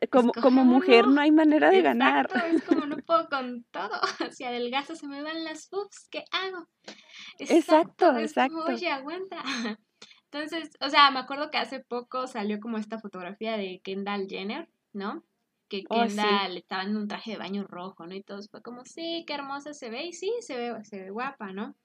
como, 0.09 0.31
como 0.33 0.63
mujer 0.63 1.07
no 1.07 1.21
hay 1.21 1.31
manera 1.31 1.69
de 1.69 1.81
ganar. 1.81 2.29
Es 2.51 2.63
como 2.63 2.85
no 2.85 2.97
puedo 3.05 3.27
con 3.29 3.63
todo, 3.71 3.91
si 4.31 4.43
adelgazo 4.43 4.95
se 4.95 5.07
me 5.07 5.21
van 5.21 5.43
las 5.43 5.69
boobs, 5.69 6.07
¿qué 6.09 6.23
hago? 6.31 6.67
Exacto, 7.39 8.17
exacto. 8.17 8.65
oye, 8.65 8.89
aguanta. 8.89 9.43
Entonces, 10.31 10.71
o 10.81 10.89
sea, 10.89 11.11
me 11.11 11.19
acuerdo 11.19 11.51
que 11.51 11.57
hace 11.57 11.79
poco 11.79 12.27
salió 12.27 12.59
como 12.59 12.77
esta 12.77 12.99
fotografía 12.99 13.57
de 13.57 13.79
Kendall 13.83 14.27
Jenner, 14.27 14.67
¿no? 14.91 15.23
Que 15.69 15.83
oh, 15.89 16.03
Kendall 16.03 16.57
estaba 16.57 16.83
en 16.83 16.97
un 16.97 17.07
traje 17.07 17.31
de 17.31 17.37
baño 17.37 17.65
rojo, 17.67 18.05
¿no? 18.05 18.15
Y 18.15 18.21
todos 18.21 18.49
fue 18.49 18.61
como, 18.61 18.85
sí, 18.85 19.23
qué 19.27 19.33
hermosa 19.33 19.73
se 19.73 19.89
ve, 19.89 20.05
y 20.05 20.13
sí, 20.13 20.33
se 20.41 20.57
ve, 20.57 20.83
se 20.83 20.99
ve 20.99 21.09
guapa, 21.09 21.53
¿no? 21.53 21.75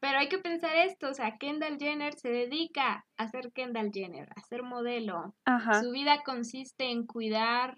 Pero 0.00 0.18
hay 0.18 0.28
que 0.28 0.38
pensar 0.38 0.76
esto, 0.76 1.10
o 1.10 1.14
sea, 1.14 1.38
Kendall 1.38 1.78
Jenner 1.78 2.14
se 2.14 2.28
dedica 2.28 3.04
a 3.16 3.28
ser 3.28 3.52
Kendall 3.52 3.90
Jenner, 3.92 4.28
a 4.36 4.40
ser 4.42 4.62
modelo. 4.62 5.34
Su 5.82 5.90
vida 5.90 6.22
consiste 6.24 6.90
en 6.90 7.04
cuidar 7.04 7.76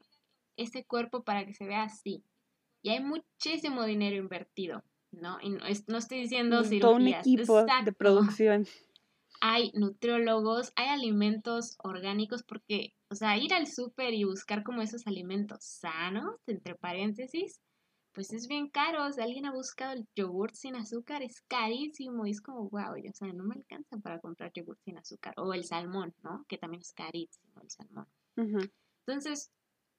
ese 0.57 0.85
cuerpo 0.85 1.23
para 1.25 1.47
que 1.47 1.55
se 1.55 1.64
vea 1.64 1.85
así. 1.85 2.23
Y 2.83 2.91
hay 2.91 3.03
muchísimo 3.03 3.85
dinero 3.85 4.16
invertido, 4.16 4.83
¿no? 5.12 5.39
Y 5.41 5.51
no, 5.51 5.66
estoy 5.66 6.21
diciendo 6.21 6.62
cirugías. 6.64 6.81
Todo 6.81 6.97
un 6.97 7.09
equipo 7.09 7.64
de 7.64 7.93
producción. 7.93 8.66
Hay 9.41 9.73
nutriólogos, 9.75 10.73
hay 10.77 10.89
alimentos 10.89 11.77
orgánicos, 11.83 12.43
porque, 12.43 12.93
o 13.09 13.14
sea, 13.14 13.39
ir 13.39 13.55
al 13.55 13.66
súper 13.66 14.12
y 14.12 14.25
buscar 14.25 14.62
como 14.62 14.83
esos 14.83 15.07
alimentos 15.07 15.64
sanos, 15.64 16.37
entre 16.47 16.75
paréntesis, 16.75 17.62
pues 18.21 18.35
es 18.35 18.49
bien 18.49 18.68
caro. 18.68 19.11
Si 19.11 19.18
alguien 19.18 19.47
ha 19.47 19.51
buscado 19.51 19.95
el 19.95 20.07
yogur 20.14 20.55
sin 20.55 20.77
azúcar, 20.77 21.23
es 21.23 21.41
carísimo. 21.49 22.27
Y 22.27 22.33
es 22.33 22.43
como, 22.43 22.68
wow, 22.68 22.93
o 22.93 23.14
sea, 23.14 23.33
no 23.33 23.45
me 23.45 23.55
alcanza 23.55 23.97
para 23.97 24.21
comprar 24.21 24.53
yogur 24.53 24.79
sin 24.85 24.99
azúcar. 24.99 25.33
O 25.39 25.55
el 25.55 25.64
salmón, 25.64 26.14
¿no? 26.23 26.45
Que 26.47 26.59
también 26.59 26.83
es 26.83 26.93
carísimo 26.93 27.62
el 27.62 27.71
salmón. 27.71 28.07
Entonces, 29.07 29.51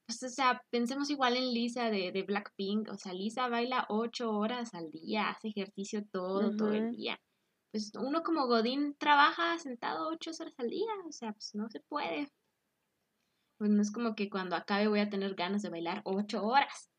pues, 0.05 0.21
o 0.21 0.29
sea, 0.29 0.61
pensemos 0.69 1.09
igual 1.09 1.35
en 1.35 1.51
Lisa 1.51 1.89
de, 1.89 2.11
de, 2.11 2.21
Blackpink. 2.21 2.89
O 2.91 2.97
sea, 2.99 3.11
Lisa 3.11 3.49
baila 3.49 3.87
ocho 3.89 4.31
horas 4.31 4.75
al 4.75 4.91
día, 4.91 5.29
hace 5.29 5.47
ejercicio 5.47 6.05
todo, 6.11 6.55
todo 6.55 6.73
el 6.73 6.91
día. 6.91 7.19
Pues 7.71 7.91
uno 7.99 8.21
como 8.21 8.45
Godín 8.45 8.93
trabaja 8.99 9.57
sentado 9.57 10.09
ocho 10.09 10.29
horas 10.39 10.53
al 10.59 10.69
día. 10.69 10.91
O 11.07 11.11
sea, 11.11 11.33
pues 11.33 11.55
no 11.55 11.67
se 11.71 11.79
puede. 11.79 12.31
Pues 13.57 13.71
no 13.71 13.81
es 13.81 13.91
como 13.91 14.13
que 14.13 14.29
cuando 14.29 14.55
acabe 14.55 14.87
voy 14.87 14.99
a 14.99 15.09
tener 15.09 15.33
ganas 15.33 15.63
de 15.63 15.69
bailar 15.69 16.03
ocho 16.05 16.45
horas. 16.45 16.90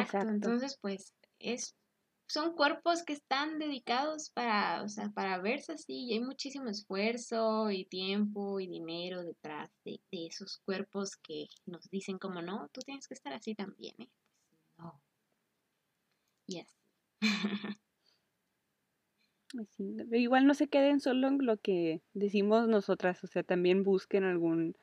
Exacto. 0.00 0.28
Entonces, 0.28 0.78
pues, 0.80 1.14
es, 1.38 1.76
son 2.26 2.54
cuerpos 2.54 3.02
que 3.04 3.12
están 3.12 3.58
dedicados 3.58 4.30
para, 4.30 4.82
o 4.82 4.88
sea, 4.88 5.10
para 5.10 5.38
verse 5.38 5.72
así, 5.72 6.06
y 6.06 6.14
hay 6.14 6.20
muchísimo 6.20 6.68
esfuerzo 6.68 7.70
y 7.70 7.84
tiempo 7.84 8.58
y 8.60 8.66
dinero 8.66 9.22
detrás 9.22 9.70
de, 9.84 10.00
esos 10.10 10.58
cuerpos 10.64 11.16
que 11.16 11.46
nos 11.66 11.90
dicen 11.90 12.18
como 12.18 12.40
no, 12.40 12.68
tú 12.72 12.80
tienes 12.80 13.06
que 13.06 13.14
estar 13.14 13.32
así 13.32 13.54
también, 13.54 13.94
¿eh? 13.98 14.08
Pues 14.48 14.60
no. 14.78 15.02
Y 16.46 16.60
así. 16.60 16.76
Igual 20.12 20.46
no 20.46 20.54
se 20.54 20.68
queden 20.68 21.00
solo 21.00 21.28
en 21.28 21.44
lo 21.44 21.58
que 21.58 22.00
decimos 22.14 22.68
nosotras, 22.68 23.22
o 23.22 23.26
sea, 23.26 23.42
también 23.42 23.82
busquen 23.82 24.24
algún 24.24 24.74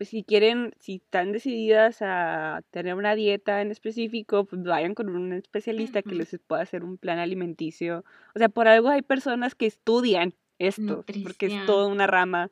si 0.00 0.22
quieren, 0.24 0.72
si 0.78 0.96
están 0.96 1.32
decididas 1.32 1.98
a 2.00 2.62
tener 2.70 2.94
una 2.94 3.14
dieta 3.14 3.60
en 3.60 3.70
específico, 3.70 4.44
pues 4.44 4.62
vayan 4.62 4.94
con 4.94 5.08
un 5.08 5.32
especialista 5.32 6.02
que 6.02 6.14
les 6.14 6.38
pueda 6.46 6.62
hacer 6.62 6.84
un 6.84 6.98
plan 6.98 7.18
alimenticio. 7.18 8.04
O 8.34 8.38
sea, 8.38 8.48
por 8.48 8.68
algo 8.68 8.88
hay 8.88 9.02
personas 9.02 9.54
que 9.54 9.66
estudian 9.66 10.34
esto, 10.58 11.04
porque 11.22 11.46
es 11.46 11.66
toda 11.66 11.86
una 11.86 12.06
rama. 12.06 12.50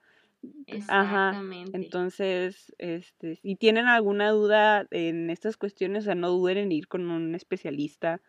Ajá. 0.89 1.41
Entonces, 1.73 2.75
este, 2.79 3.37
si 3.37 3.57
tienen 3.57 3.87
alguna 3.87 4.31
duda 4.31 4.87
en 4.91 5.31
estas 5.31 5.57
cuestiones, 5.57 6.05
o 6.05 6.07
sea, 6.07 6.15
no 6.15 6.31
duden 6.31 6.59
en 6.59 6.73
ir 6.73 6.89
con 6.89 7.11
un 7.11 7.35
especialista 7.35 8.21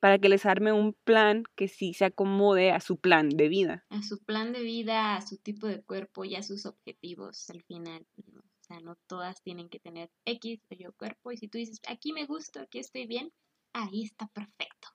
para 0.00 0.18
que 0.18 0.30
les 0.30 0.46
arme 0.46 0.72
un 0.72 0.94
plan 1.04 1.44
que 1.54 1.68
sí 1.68 1.92
se 1.92 2.06
acomode 2.06 2.72
a 2.72 2.80
su 2.80 2.96
plan 2.96 3.28
de 3.28 3.48
vida. 3.48 3.84
A 3.90 4.02
su 4.02 4.18
plan 4.24 4.52
de 4.52 4.62
vida, 4.62 5.14
a 5.14 5.20
su 5.20 5.36
tipo 5.36 5.66
de 5.66 5.82
cuerpo 5.82 6.24
y 6.24 6.34
a 6.36 6.42
sus 6.42 6.64
objetivos 6.64 7.48
al 7.50 7.62
final. 7.62 8.06
O 8.16 8.62
sea, 8.62 8.80
no 8.80 8.96
todas 9.06 9.42
tienen 9.42 9.68
que 9.68 9.78
tener 9.78 10.10
X 10.24 10.60
o 10.70 10.74
yo 10.74 10.92
cuerpo. 10.94 11.32
Y 11.32 11.36
si 11.36 11.48
tú 11.48 11.58
dices, 11.58 11.80
aquí 11.86 12.12
me 12.12 12.24
gusto, 12.24 12.60
aquí 12.60 12.78
estoy 12.78 13.06
bien, 13.06 13.30
ahí 13.74 14.04
está 14.04 14.26
perfecto. 14.28 14.88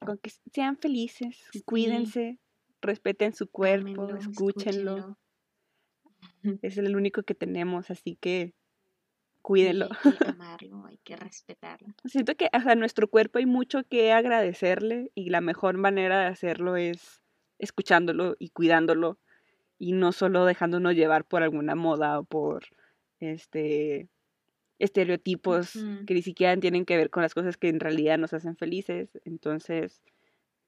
Con 0.00 0.18
que 0.18 0.30
sean 0.52 0.78
felices, 0.78 1.44
cuídense, 1.66 2.38
respeten 2.80 3.34
su 3.34 3.50
cuerpo, 3.50 4.08
escúchenlo. 4.16 5.18
Es 6.62 6.78
el 6.78 6.96
único 6.96 7.22
que 7.22 7.34
tenemos, 7.34 7.90
así 7.90 8.16
que 8.16 8.54
cuídenlo. 9.48 9.88
hay 10.04 10.12
que 10.12 10.28
amarlo, 10.36 10.84
hay 10.84 10.98
que 10.98 11.16
respetarlo. 11.16 11.88
Siento 12.04 12.34
que 12.34 12.50
a 12.52 12.74
nuestro 12.74 13.08
cuerpo 13.08 13.38
hay 13.38 13.46
mucho 13.46 13.82
que 13.82 14.12
agradecerle 14.12 15.10
y 15.14 15.30
la 15.30 15.40
mejor 15.40 15.78
manera 15.78 16.20
de 16.20 16.26
hacerlo 16.26 16.76
es 16.76 17.22
escuchándolo 17.58 18.36
y 18.38 18.50
cuidándolo 18.50 19.18
y 19.78 19.92
no 19.92 20.12
solo 20.12 20.44
dejándonos 20.44 20.94
llevar 20.94 21.24
por 21.24 21.42
alguna 21.42 21.74
moda 21.74 22.18
o 22.18 22.24
por 22.24 22.64
este 23.20 24.10
estereotipos 24.78 25.72
que 26.06 26.12
ni 26.12 26.20
siquiera 26.20 26.54
tienen 26.58 26.84
que 26.84 26.98
ver 26.98 27.08
con 27.08 27.22
las 27.22 27.32
cosas 27.32 27.56
que 27.56 27.70
en 27.70 27.80
realidad 27.80 28.18
nos 28.18 28.34
hacen 28.34 28.54
felices. 28.54 29.18
Entonces, 29.24 30.02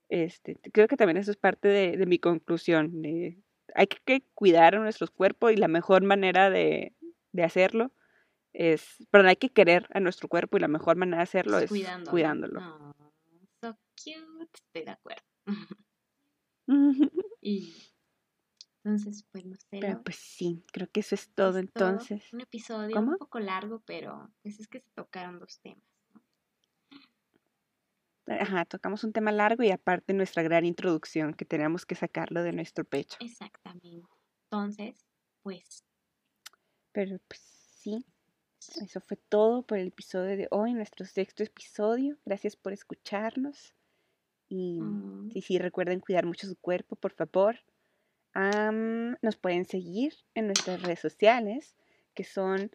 este, 0.09 0.59
creo 0.73 0.89
que 0.89 0.97
también 0.97 1.19
eso 1.19 1.31
es 1.31 1.37
parte 1.37 1.69
de, 1.69 1.99
de 1.99 2.07
mi 2.07 2.19
conclusión. 2.19 3.03
De, 3.03 3.37
hay 3.75 3.89
que, 3.89 4.25
cuidar 4.33 4.75
a 4.75 4.81
nuestros 4.81 5.11
cuerpos 5.11 5.53
y 5.53 5.57
la 5.57 5.69
mejor 5.69 6.03
manera 6.03 6.49
de, 6.49 6.95
de 7.33 7.45
hacerlo 7.45 7.93
es, 8.53 9.07
perdón, 9.11 9.29
hay 9.29 9.37
que 9.37 9.51
querer 9.51 9.89
a 9.93 10.01
nuestro 10.01 10.29
cuerpo 10.29 10.57
y 10.57 10.61
la 10.61 10.69
mejor 10.69 10.97
manera 10.97 11.19
de 11.19 11.23
hacerlo 11.25 11.59
es, 11.59 11.71
cuidándolo. 12.09 12.61
so 13.61 13.77
cute, 13.97 14.51
estoy 14.53 14.85
de 14.85 14.91
acuerdo. 14.91 15.23
y 17.41 17.75
entonces, 18.83 19.27
pues 19.31 19.45
no 19.45 19.57
sé. 19.57 19.79
Pero 19.81 20.03
pues 20.03 20.17
sí, 20.17 20.65
creo 20.73 20.89
que 20.91 21.01
eso 21.01 21.15
es 21.15 21.29
todo 21.35 21.59
entonces. 21.59 22.33
un 22.33 22.41
episodio 22.41 22.99
un 22.99 23.17
poco 23.19 23.39
largo, 23.39 23.83
pero 23.85 24.31
pues 24.43 24.59
es 24.59 24.69
que 24.69 24.81
se 24.81 24.91
tocaron 24.95 25.39
dos 25.39 25.61
temas. 25.61 25.85
Ajá, 28.27 28.65
tocamos 28.65 29.03
un 29.05 29.13
tema 29.13 29.33
largo 29.33 29.65
y 29.65 29.71
aparte 29.71 30.15
nuestra 30.15 30.43
gran 30.43 30.65
introducción 30.65 31.35
que 31.35 31.45
teníamos 31.45 31.85
que 31.85 31.97
sacarlo 31.97 32.43
de 32.43 32.53
nuestro 32.53 32.85
pecho. 32.85 33.17
Exactamente. 33.21 34.09
Entonces, 34.45 35.05
pues. 35.43 35.85
Pero 36.93 37.19
pues 37.29 37.41
sí, 37.41 38.07
eso 38.69 39.01
fue 39.01 39.17
todo 39.17 39.63
por 39.63 39.79
el 39.79 39.89
episodio 39.89 40.37
de 40.37 40.49
hoy, 40.51 40.75
nuestro 40.75 41.07
sexto 41.07 41.43
episodio. 41.43 42.19
Gracias 42.27 42.57
por 42.57 42.73
escucharnos. 42.73 43.75
Y 44.49 44.81
mm. 44.81 45.31
sí, 45.41 45.59
recuerden 45.59 46.01
cuidar 46.01 46.27
mucho 46.27 46.47
su 46.47 46.57
cuerpo, 46.57 46.97
por 46.97 47.13
favor. 47.13 47.57
nos 48.35 49.37
pueden 49.37 49.65
seguir 49.65 50.15
en 50.35 50.47
nuestras 50.47 50.83
redes 50.83 51.01
sociales, 51.01 51.75
que 52.15 52.25
son 52.25 52.71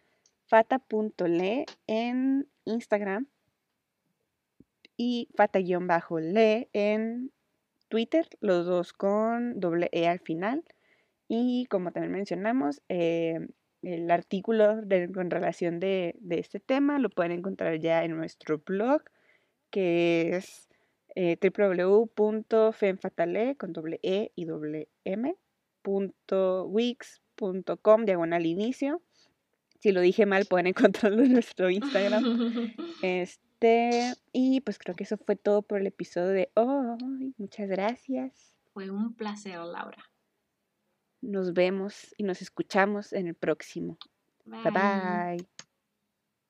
fata.le 0.46 1.66
en 1.86 2.48
Instagram 2.64 3.28
y 4.96 5.28
fata-le 5.36 6.68
en 6.72 7.32
Twitter, 7.88 8.28
los 8.40 8.66
dos 8.66 8.92
con 8.92 9.60
doble 9.60 9.88
E 9.92 10.08
al 10.08 10.20
final. 10.20 10.64
Y 11.28 11.66
como 11.66 11.92
también 11.92 12.12
mencionamos, 12.12 12.82
eh, 12.88 13.48
el 13.94 14.10
artículo 14.10 14.82
de, 14.82 15.10
con 15.12 15.30
relación 15.30 15.78
de, 15.78 16.16
este 16.30 16.58
tema 16.60 16.98
lo 16.98 17.08
pueden 17.08 17.32
encontrar 17.32 17.78
ya 17.78 18.04
en 18.04 18.16
nuestro 18.16 18.58
blog, 18.58 19.02
que 19.70 20.36
es 20.36 20.68
eh, 21.14 21.38
www.femfatale 21.40 23.56
con 23.56 23.72
doble 23.72 24.00
E 24.02 24.32
y 24.34 24.44
doble 24.44 24.88
M 25.04 25.36
diagonal 28.04 28.46
inicio. 28.46 29.02
Si 29.78 29.92
lo 29.92 30.00
dije 30.00 30.26
mal, 30.26 30.46
pueden 30.46 30.66
encontrarlo 30.66 31.22
en 31.22 31.32
nuestro 31.32 31.70
Instagram. 31.70 32.24
Este, 33.02 34.14
y 34.32 34.60
pues 34.60 34.78
creo 34.78 34.94
que 34.94 35.04
eso 35.04 35.16
fue 35.16 35.36
todo 35.36 35.62
por 35.62 35.80
el 35.80 35.86
episodio 35.86 36.28
de 36.28 36.50
hoy. 36.54 37.34
Muchas 37.38 37.68
gracias. 37.68 38.54
Fue 38.74 38.90
un 38.90 39.14
placer, 39.14 39.58
Laura. 39.58 40.04
Nos 41.26 41.52
vemos 41.52 42.14
y 42.16 42.22
nos 42.22 42.40
escuchamos 42.40 43.12
en 43.12 43.26
el 43.26 43.34
próximo. 43.34 43.98
bye. 44.44 44.70
bye. 44.70 45.56